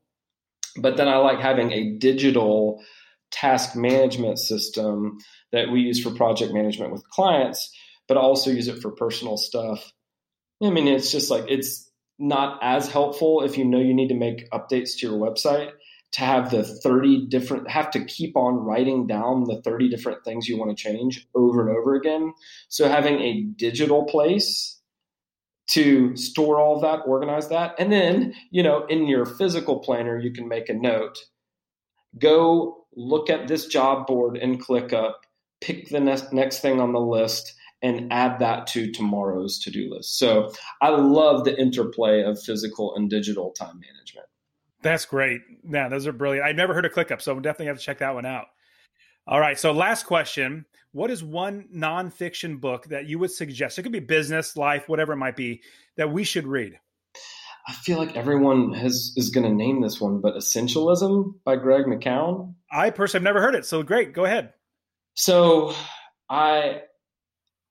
But 0.79 0.97
then 0.97 1.07
I 1.07 1.17
like 1.17 1.39
having 1.39 1.71
a 1.71 1.97
digital 1.97 2.83
task 3.31 3.75
management 3.75 4.39
system 4.39 5.17
that 5.51 5.71
we 5.71 5.81
use 5.81 6.01
for 6.01 6.11
project 6.11 6.53
management 6.53 6.91
with 6.91 7.07
clients, 7.09 7.69
but 8.07 8.17
also 8.17 8.51
use 8.51 8.67
it 8.67 8.81
for 8.81 8.91
personal 8.91 9.37
stuff. 9.37 9.91
I 10.63 10.69
mean, 10.69 10.87
it's 10.87 11.11
just 11.11 11.29
like 11.29 11.45
it's 11.47 11.89
not 12.19 12.59
as 12.61 12.89
helpful 12.89 13.43
if 13.43 13.57
you 13.57 13.65
know 13.65 13.79
you 13.79 13.93
need 13.93 14.09
to 14.09 14.15
make 14.15 14.49
updates 14.51 14.97
to 14.97 15.07
your 15.07 15.17
website 15.17 15.71
to 16.13 16.21
have 16.21 16.49
the 16.49 16.63
30 16.63 17.27
different 17.27 17.69
have 17.69 17.91
to 17.91 18.03
keep 18.05 18.35
on 18.35 18.55
writing 18.55 19.07
down 19.07 19.43
the 19.43 19.61
30 19.61 19.89
different 19.89 20.23
things 20.23 20.47
you 20.47 20.57
want 20.57 20.75
to 20.75 20.83
change 20.83 21.27
over 21.35 21.67
and 21.67 21.77
over 21.77 21.95
again 21.95 22.33
so 22.69 22.87
having 22.87 23.19
a 23.19 23.43
digital 23.57 24.05
place 24.05 24.79
to 25.67 26.15
store 26.15 26.59
all 26.59 26.79
that 26.79 27.01
organize 27.05 27.49
that 27.49 27.75
and 27.77 27.91
then 27.91 28.33
you 28.51 28.63
know 28.63 28.85
in 28.85 29.05
your 29.07 29.25
physical 29.25 29.79
planner 29.79 30.17
you 30.17 30.31
can 30.31 30.47
make 30.47 30.69
a 30.69 30.73
note 30.73 31.17
go 32.17 32.86
look 32.97 33.29
at 33.29 33.47
this 33.47 33.67
job 33.67 34.07
board 34.07 34.37
and 34.37 34.61
ClickUp, 34.61 35.13
pick 35.61 35.87
the 35.89 35.99
next, 35.99 36.33
next 36.33 36.59
thing 36.59 36.81
on 36.81 36.91
the 36.91 36.99
list, 36.99 37.53
and 37.81 38.11
add 38.11 38.39
that 38.39 38.65
to 38.67 38.91
tomorrow's 38.91 39.59
to 39.59 39.71
do 39.71 39.93
list. 39.93 40.17
So 40.17 40.51
I 40.81 40.89
love 40.89 41.45
the 41.45 41.57
interplay 41.57 42.23
of 42.23 42.41
physical 42.41 42.95
and 42.95 43.09
digital 43.09 43.51
time 43.51 43.79
management. 43.79 44.25
That's 44.81 45.05
great. 45.05 45.41
Yeah, 45.63 45.89
those 45.89 46.07
are 46.07 46.11
brilliant. 46.11 46.47
I've 46.47 46.55
never 46.55 46.73
heard 46.73 46.85
of 46.85 46.91
ClickUp, 46.91 47.21
so 47.21 47.39
definitely 47.39 47.67
have 47.67 47.77
to 47.77 47.83
check 47.83 47.99
that 47.99 48.15
one 48.15 48.25
out. 48.25 48.47
All 49.27 49.39
right. 49.39 49.59
So, 49.59 49.71
last 49.71 50.05
question 50.05 50.65
What 50.91 51.11
is 51.11 51.23
one 51.23 51.67
nonfiction 51.75 52.59
book 52.59 52.85
that 52.85 53.05
you 53.05 53.19
would 53.19 53.31
suggest? 53.31 53.77
It 53.77 53.83
could 53.83 53.91
be 53.91 53.99
business, 53.99 54.57
life, 54.57 54.87
whatever 54.87 55.13
it 55.13 55.17
might 55.17 55.35
be, 55.35 55.61
that 55.97 56.11
we 56.11 56.23
should 56.23 56.47
read. 56.47 56.79
I 57.67 57.73
feel 57.73 57.97
like 57.97 58.15
everyone 58.15 58.73
has 58.73 59.13
is 59.17 59.29
going 59.29 59.45
to 59.45 59.53
name 59.53 59.81
this 59.81 59.99
one, 59.99 60.21
but 60.21 60.35
Essentialism 60.35 61.33
by 61.43 61.57
Greg 61.57 61.85
McKeown. 61.85 62.53
I 62.71 62.91
personally 62.91 63.25
have 63.25 63.33
never 63.33 63.41
heard 63.41 63.55
it, 63.55 63.65
so 63.65 63.83
great, 63.83 64.13
go 64.13 64.23
ahead. 64.23 64.53
So 65.15 65.73
I 66.29 66.83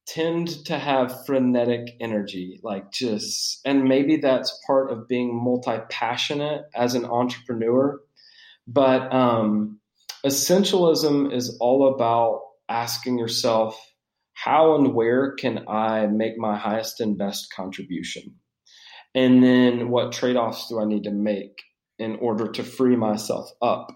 tend 0.07 0.66
to 0.66 0.78
have 0.78 1.24
frenetic 1.24 1.97
energy, 2.01 2.61
like 2.62 2.92
just, 2.92 3.61
and 3.64 3.84
maybe 3.84 4.18
that's 4.18 4.61
part 4.66 4.90
of 4.92 5.09
being 5.09 5.34
multi 5.34 5.78
passionate 5.90 6.64
as 6.74 6.94
an 6.94 7.07
entrepreneur. 7.07 7.99
But 8.66 9.12
um, 9.14 9.80
essentialism 10.24 11.32
is 11.32 11.57
all 11.59 11.94
about 11.94 12.42
asking 12.68 13.18
yourself, 13.18 13.80
how 14.34 14.74
and 14.74 14.92
where 14.92 15.32
can 15.32 15.66
I 15.68 16.07
make 16.07 16.36
my 16.36 16.57
highest 16.57 17.01
and 17.01 17.16
best 17.16 17.53
contribution? 17.55 18.34
And 19.16 19.42
then 19.42 19.88
what 19.88 20.12
trade 20.12 20.36
offs 20.36 20.68
do 20.68 20.78
I 20.78 20.84
need 20.84 21.04
to 21.04 21.10
make 21.10 21.62
in 21.98 22.16
order 22.16 22.52
to 22.52 22.62
free 22.62 22.96
myself 22.96 23.50
up 23.62 23.88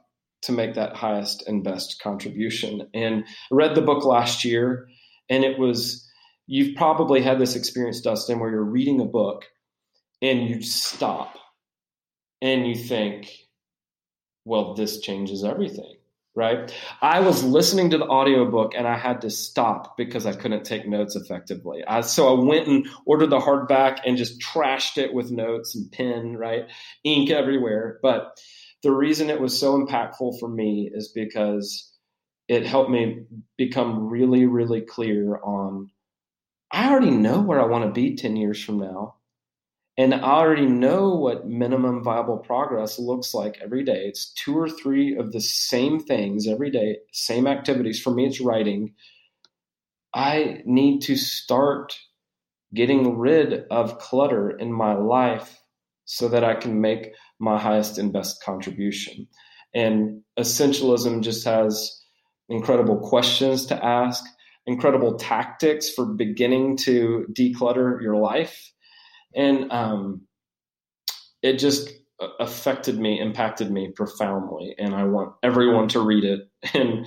to 0.42 0.52
make 0.52 0.74
that 0.74 0.96
highest 0.96 1.46
and 1.46 1.62
best 1.62 2.00
contribution? 2.02 2.88
And 2.94 3.24
I 3.26 3.54
read 3.54 3.74
the 3.74 3.82
book 3.82 4.04
last 4.06 4.46
year, 4.46 4.88
and 5.28 5.44
it 5.44 5.58
was, 5.58 6.08
you've 6.46 6.74
probably 6.74 7.20
had 7.20 7.38
this 7.38 7.54
experience, 7.54 8.00
Dustin, 8.00 8.40
where 8.40 8.50
you're 8.50 8.64
reading 8.64 9.00
a 9.02 9.04
book 9.04 9.44
and 10.22 10.48
you 10.48 10.62
stop 10.62 11.36
and 12.40 12.66
you 12.66 12.74
think, 12.74 13.30
well, 14.46 14.72
this 14.74 15.00
changes 15.00 15.44
everything 15.44 15.99
right? 16.36 16.72
I 17.02 17.20
was 17.20 17.42
listening 17.42 17.90
to 17.90 17.98
the 17.98 18.06
audiobook 18.06 18.72
and 18.76 18.86
I 18.86 18.96
had 18.96 19.20
to 19.22 19.30
stop 19.30 19.96
because 19.96 20.26
I 20.26 20.32
couldn't 20.34 20.64
take 20.64 20.86
notes 20.86 21.16
effectively. 21.16 21.82
I, 21.86 22.02
so 22.02 22.36
I 22.36 22.44
went 22.44 22.68
and 22.68 22.88
ordered 23.04 23.30
the 23.30 23.40
hardback 23.40 24.00
and 24.04 24.16
just 24.16 24.40
trashed 24.40 24.96
it 24.96 25.12
with 25.12 25.30
notes 25.30 25.74
and 25.74 25.90
pen, 25.90 26.36
right? 26.36 26.66
Ink 27.04 27.30
everywhere. 27.30 27.98
But 28.02 28.40
the 28.82 28.92
reason 28.92 29.28
it 29.28 29.40
was 29.40 29.58
so 29.58 29.78
impactful 29.78 30.38
for 30.38 30.48
me 30.48 30.90
is 30.92 31.08
because 31.14 31.92
it 32.48 32.66
helped 32.66 32.90
me 32.90 33.24
become 33.56 34.08
really, 34.08 34.46
really 34.46 34.80
clear 34.80 35.38
on 35.42 35.90
I 36.72 36.90
already 36.90 37.10
know 37.10 37.40
where 37.40 37.60
I 37.60 37.66
want 37.66 37.84
to 37.84 38.00
be 38.00 38.14
10 38.14 38.36
years 38.36 38.62
from 38.62 38.78
now. 38.78 39.16
And 40.00 40.14
I 40.14 40.30
already 40.30 40.64
know 40.64 41.14
what 41.14 41.46
minimum 41.46 42.02
viable 42.02 42.38
progress 42.38 42.98
looks 42.98 43.34
like 43.34 43.58
every 43.62 43.84
day. 43.84 44.06
It's 44.06 44.32
two 44.32 44.58
or 44.58 44.66
three 44.66 45.14
of 45.14 45.32
the 45.32 45.42
same 45.42 46.00
things 46.00 46.48
every 46.48 46.70
day, 46.70 47.00
same 47.12 47.46
activities. 47.46 48.00
For 48.00 48.08
me, 48.08 48.24
it's 48.24 48.40
writing. 48.40 48.94
I 50.14 50.62
need 50.64 51.02
to 51.02 51.16
start 51.16 51.98
getting 52.72 53.18
rid 53.18 53.66
of 53.70 53.98
clutter 53.98 54.48
in 54.48 54.72
my 54.72 54.94
life 54.94 55.60
so 56.06 56.30
that 56.30 56.44
I 56.44 56.54
can 56.54 56.80
make 56.80 57.12
my 57.38 57.58
highest 57.58 57.98
and 57.98 58.10
best 58.10 58.42
contribution. 58.42 59.28
And 59.74 60.22
essentialism 60.38 61.22
just 61.22 61.44
has 61.44 62.02
incredible 62.48 63.00
questions 63.00 63.66
to 63.66 63.84
ask, 63.84 64.24
incredible 64.64 65.18
tactics 65.18 65.90
for 65.90 66.06
beginning 66.06 66.78
to 66.78 67.26
declutter 67.34 68.00
your 68.00 68.16
life 68.16 68.72
and 69.34 69.70
um, 69.72 70.22
it 71.42 71.58
just 71.58 71.90
affected 72.38 72.98
me, 72.98 73.20
impacted 73.20 73.70
me 73.70 73.92
profoundly, 73.94 74.74
and 74.78 74.94
I 74.94 75.04
want 75.04 75.34
everyone 75.42 75.88
to 75.88 76.00
read 76.00 76.24
it. 76.24 76.40
And 76.74 77.06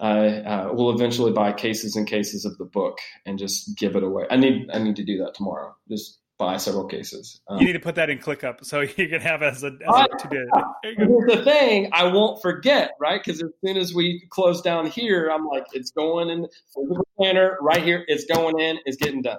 I 0.00 0.28
uh, 0.28 0.72
will 0.72 0.94
eventually 0.94 1.30
buy 1.30 1.52
cases 1.52 1.94
and 1.94 2.06
cases 2.06 2.46
of 2.46 2.56
the 2.56 2.64
book 2.64 2.98
and 3.26 3.38
just 3.38 3.76
give 3.76 3.96
it 3.96 4.02
away. 4.02 4.24
I 4.30 4.36
need 4.36 4.70
I 4.72 4.78
need 4.78 4.96
to 4.96 5.04
do 5.04 5.18
that 5.18 5.34
tomorrow. 5.34 5.76
Just 5.90 6.18
buy 6.38 6.56
several 6.56 6.86
cases. 6.86 7.42
Um, 7.48 7.58
you 7.60 7.66
need 7.66 7.74
to 7.74 7.80
put 7.80 7.96
that 7.96 8.08
in 8.08 8.18
ClickUp 8.18 8.64
so 8.64 8.80
you 8.96 9.08
can 9.08 9.20
have 9.20 9.42
as 9.42 9.62
a, 9.62 9.66
as 9.66 10.06
a 10.10 10.16
to-do. 10.22 10.48
Here's 10.82 11.36
the 11.36 11.44
thing: 11.44 11.90
I 11.92 12.04
won't 12.04 12.40
forget, 12.40 12.92
right? 12.98 13.22
Because 13.22 13.42
as 13.42 13.50
soon 13.64 13.76
as 13.76 13.94
we 13.94 14.26
close 14.30 14.62
down 14.62 14.86
here, 14.86 15.30
I'm 15.30 15.46
like, 15.46 15.66
it's 15.74 15.90
going 15.90 16.30
in 16.30 16.42
the 16.74 17.04
planner 17.18 17.58
right 17.60 17.82
here. 17.82 18.02
It's 18.08 18.24
going 18.24 18.58
in. 18.58 18.78
It's 18.86 18.96
getting 18.96 19.20
done. 19.20 19.38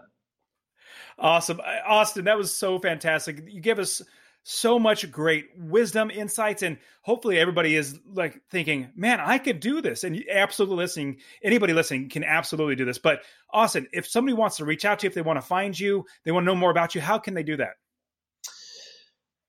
Awesome. 1.21 1.61
Austin, 1.85 2.25
that 2.25 2.37
was 2.37 2.51
so 2.51 2.79
fantastic. 2.79 3.43
You 3.47 3.61
gave 3.61 3.77
us 3.77 4.01
so 4.43 4.79
much 4.79 5.11
great 5.11 5.49
wisdom, 5.55 6.09
insights, 6.09 6.63
and 6.63 6.79
hopefully 7.03 7.37
everybody 7.37 7.75
is 7.75 7.99
like 8.11 8.41
thinking, 8.49 8.89
man, 8.95 9.19
I 9.19 9.37
could 9.37 9.59
do 9.59 9.81
this. 9.81 10.03
And 10.03 10.19
absolutely 10.31 10.77
listening, 10.77 11.17
anybody 11.43 11.73
listening 11.73 12.09
can 12.09 12.23
absolutely 12.23 12.75
do 12.75 12.85
this. 12.85 12.97
But 12.97 13.21
Austin, 13.51 13.85
if 13.93 14.07
somebody 14.07 14.33
wants 14.33 14.57
to 14.57 14.65
reach 14.65 14.83
out 14.83 14.97
to 14.99 15.05
you, 15.05 15.09
if 15.09 15.13
they 15.13 15.21
want 15.21 15.37
to 15.37 15.45
find 15.45 15.79
you, 15.79 16.05
they 16.25 16.31
want 16.31 16.43
to 16.43 16.47
know 16.47 16.55
more 16.55 16.71
about 16.71 16.95
you, 16.95 17.01
how 17.01 17.19
can 17.19 17.35
they 17.35 17.43
do 17.43 17.57
that? 17.57 17.73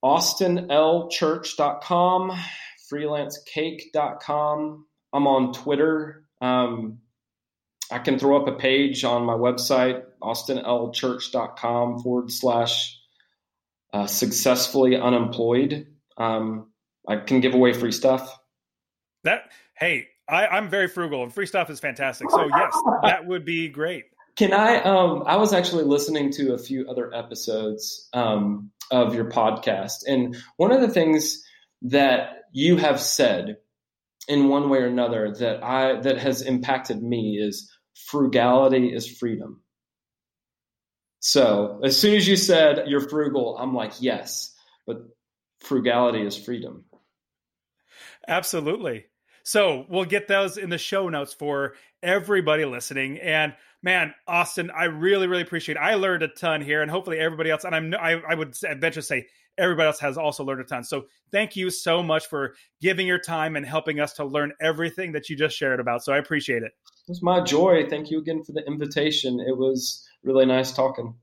AustinLChurch.com, 0.04 2.32
freelancecake.com. 2.92 4.86
I'm 5.14 5.26
on 5.26 5.52
Twitter. 5.54 6.24
Um, 6.42 6.98
I 7.92 7.98
can 7.98 8.18
throw 8.18 8.40
up 8.40 8.48
a 8.48 8.56
page 8.56 9.04
on 9.04 9.24
my 9.24 9.34
website, 9.34 10.02
austinlchurch.com 10.22 12.02
forward 12.02 12.32
slash 12.32 12.98
uh, 13.92 14.06
successfully 14.06 14.96
unemployed. 14.96 15.86
Um, 16.16 16.72
I 17.06 17.16
can 17.16 17.40
give 17.40 17.54
away 17.54 17.72
free 17.74 17.92
stuff. 17.92 18.38
That 19.24 19.50
hey, 19.74 20.08
I, 20.28 20.46
I'm 20.46 20.70
very 20.70 20.88
frugal 20.88 21.22
and 21.22 21.32
free 21.32 21.46
stuff 21.46 21.68
is 21.68 21.80
fantastic. 21.80 22.30
So 22.30 22.48
yes, 22.48 22.74
that 23.02 23.26
would 23.26 23.44
be 23.44 23.68
great. 23.68 24.04
Can 24.36 24.54
I? 24.54 24.80
Um, 24.82 25.24
I 25.26 25.36
was 25.36 25.52
actually 25.52 25.84
listening 25.84 26.32
to 26.32 26.54
a 26.54 26.58
few 26.58 26.88
other 26.88 27.14
episodes 27.14 28.08
um, 28.14 28.70
of 28.90 29.14
your 29.14 29.26
podcast, 29.26 30.04
and 30.06 30.36
one 30.56 30.72
of 30.72 30.80
the 30.80 30.88
things 30.88 31.42
that 31.82 32.44
you 32.52 32.78
have 32.78 33.00
said 33.00 33.58
in 34.28 34.48
one 34.48 34.70
way 34.70 34.78
or 34.78 34.86
another 34.86 35.32
that 35.32 35.62
I 35.62 36.00
that 36.00 36.18
has 36.18 36.40
impacted 36.40 37.02
me 37.02 37.38
is 37.38 37.70
frugality 37.94 38.92
is 38.92 39.06
freedom. 39.06 39.60
So 41.20 41.80
as 41.84 41.96
soon 41.96 42.16
as 42.16 42.26
you 42.26 42.36
said 42.36 42.88
you're 42.88 43.08
frugal, 43.08 43.56
I'm 43.58 43.74
like, 43.74 43.92
yes, 44.00 44.54
but 44.86 45.02
frugality 45.60 46.22
is 46.22 46.36
freedom. 46.36 46.84
Absolutely. 48.26 49.06
So 49.44 49.86
we'll 49.88 50.04
get 50.04 50.28
those 50.28 50.56
in 50.56 50.70
the 50.70 50.78
show 50.78 51.08
notes 51.08 51.32
for 51.32 51.74
everybody 52.02 52.64
listening. 52.64 53.18
And 53.18 53.54
man, 53.82 54.14
Austin, 54.26 54.70
I 54.70 54.84
really, 54.84 55.26
really 55.26 55.42
appreciate 55.42 55.76
it. 55.76 55.80
I 55.80 55.94
learned 55.94 56.22
a 56.22 56.28
ton 56.28 56.60
here, 56.60 56.82
and 56.82 56.90
hopefully 56.90 57.18
everybody 57.18 57.50
else. 57.50 57.64
And 57.64 57.74
I'm, 57.74 57.94
I, 57.94 58.20
I 58.28 58.34
would 58.34 58.56
venture 58.56 58.90
to 58.90 59.02
say 59.02 59.26
everybody 59.58 59.86
else 59.86 60.00
has 60.00 60.16
also 60.16 60.44
learned 60.44 60.60
a 60.60 60.64
ton. 60.64 60.84
So 60.84 61.04
thank 61.30 61.56
you 61.56 61.70
so 61.70 62.02
much 62.02 62.26
for 62.26 62.54
giving 62.80 63.06
your 63.06 63.18
time 63.18 63.56
and 63.56 63.66
helping 63.66 64.00
us 64.00 64.14
to 64.14 64.24
learn 64.24 64.52
everything 64.60 65.12
that 65.12 65.28
you 65.28 65.36
just 65.36 65.56
shared 65.56 65.80
about. 65.80 66.04
So 66.04 66.12
I 66.12 66.18
appreciate 66.18 66.62
it. 66.62 66.72
It 66.72 67.08
was 67.08 67.22
my 67.22 67.40
joy. 67.40 67.88
Thank 67.88 68.10
you 68.10 68.18
again 68.18 68.44
for 68.44 68.52
the 68.52 68.64
invitation. 68.66 69.40
It 69.40 69.56
was 69.56 70.06
really 70.22 70.46
nice 70.46 70.72
talking. 70.72 71.14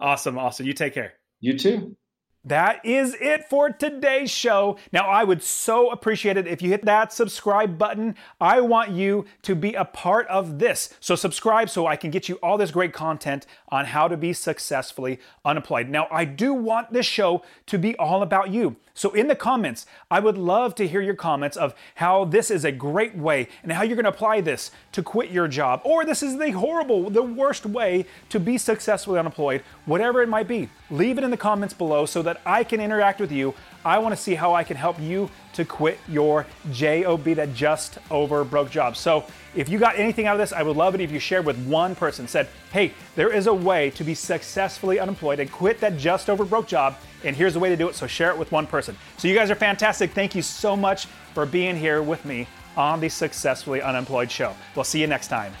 Awesome. 0.00 0.38
Awesome. 0.38 0.66
You 0.66 0.72
take 0.72 0.94
care. 0.94 1.14
You 1.40 1.58
too. 1.58 1.96
That 2.44 2.84
is 2.84 3.14
it 3.20 3.48
for 3.48 3.70
today's 3.70 4.28
show. 4.28 4.76
Now, 4.92 5.06
I 5.06 5.22
would 5.22 5.44
so 5.44 5.90
appreciate 5.90 6.36
it 6.36 6.48
if 6.48 6.60
you 6.60 6.70
hit 6.70 6.84
that 6.86 7.12
subscribe 7.12 7.78
button. 7.78 8.16
I 8.40 8.60
want 8.60 8.90
you 8.90 9.26
to 9.42 9.54
be 9.54 9.74
a 9.74 9.84
part 9.84 10.26
of 10.26 10.58
this. 10.58 10.92
So, 10.98 11.14
subscribe 11.14 11.70
so 11.70 11.86
I 11.86 11.94
can 11.94 12.10
get 12.10 12.28
you 12.28 12.36
all 12.42 12.58
this 12.58 12.72
great 12.72 12.92
content 12.92 13.46
on 13.68 13.84
how 13.84 14.08
to 14.08 14.16
be 14.16 14.32
successfully 14.32 15.20
unemployed. 15.44 15.88
Now, 15.88 16.08
I 16.10 16.24
do 16.24 16.52
want 16.52 16.92
this 16.92 17.06
show 17.06 17.42
to 17.66 17.78
be 17.78 17.94
all 17.96 18.22
about 18.22 18.50
you. 18.50 18.74
So, 18.94 19.12
in 19.12 19.28
the 19.28 19.36
comments, 19.36 19.86
I 20.10 20.20
would 20.20 20.36
love 20.36 20.74
to 20.74 20.86
hear 20.86 21.00
your 21.00 21.14
comments 21.14 21.56
of 21.56 21.74
how 21.94 22.24
this 22.24 22.50
is 22.50 22.64
a 22.64 22.72
great 22.72 23.16
way 23.16 23.48
and 23.62 23.72
how 23.72 23.82
you're 23.82 23.96
going 23.96 24.04
to 24.04 24.10
apply 24.10 24.42
this 24.42 24.70
to 24.92 25.02
quit 25.02 25.30
your 25.30 25.48
job, 25.48 25.80
or 25.84 26.04
this 26.04 26.22
is 26.22 26.36
the 26.36 26.50
horrible, 26.50 27.08
the 27.08 27.22
worst 27.22 27.64
way 27.64 28.04
to 28.28 28.38
be 28.38 28.58
successfully 28.58 29.18
unemployed, 29.18 29.62
whatever 29.86 30.22
it 30.22 30.28
might 30.28 30.48
be. 30.48 30.68
Leave 30.90 31.16
it 31.16 31.24
in 31.24 31.30
the 31.30 31.36
comments 31.38 31.72
below 31.72 32.04
so 32.04 32.22
that 32.32 32.40
I 32.46 32.64
can 32.64 32.80
interact 32.80 33.20
with 33.20 33.30
you. 33.30 33.54
I 33.84 33.98
want 33.98 34.14
to 34.14 34.20
see 34.20 34.34
how 34.34 34.54
I 34.54 34.64
can 34.64 34.76
help 34.76 34.98
you 35.00 35.28
to 35.54 35.64
quit 35.64 35.98
your 36.08 36.46
JOB, 36.70 37.24
that 37.34 37.52
just 37.52 37.98
over 38.10 38.42
broke 38.44 38.70
job. 38.70 38.96
So, 38.96 39.24
if 39.54 39.68
you 39.68 39.78
got 39.78 39.98
anything 39.98 40.26
out 40.26 40.34
of 40.34 40.38
this, 40.38 40.52
I 40.52 40.62
would 40.62 40.76
love 40.76 40.94
it 40.94 41.02
if 41.02 41.10
you 41.10 41.18
shared 41.18 41.44
with 41.44 41.58
one 41.66 41.94
person, 41.94 42.26
said, 42.26 42.48
hey, 42.72 42.94
there 43.16 43.30
is 43.30 43.48
a 43.48 43.52
way 43.52 43.90
to 43.90 44.04
be 44.04 44.14
successfully 44.14 44.98
unemployed 44.98 45.40
and 45.40 45.52
quit 45.52 45.78
that 45.80 45.98
just 45.98 46.30
over 46.30 46.46
broke 46.46 46.66
job 46.66 46.96
and 47.22 47.36
here's 47.36 47.52
the 47.52 47.60
way 47.60 47.68
to 47.68 47.76
do 47.76 47.88
it. 47.88 47.94
So 47.94 48.06
share 48.06 48.30
it 48.30 48.38
with 48.38 48.50
one 48.50 48.66
person. 48.66 48.96
So 49.18 49.28
you 49.28 49.34
guys 49.34 49.50
are 49.50 49.54
fantastic. 49.54 50.12
Thank 50.12 50.34
you 50.34 50.42
so 50.42 50.74
much 50.74 51.06
for 51.34 51.44
being 51.44 51.76
here 51.76 52.02
with 52.02 52.24
me 52.24 52.48
on 52.76 53.00
the 53.00 53.10
Successfully 53.10 53.82
Unemployed 53.82 54.30
show. 54.30 54.54
We'll 54.74 54.84
see 54.84 55.00
you 55.00 55.06
next 55.06 55.28
time. 55.28 55.52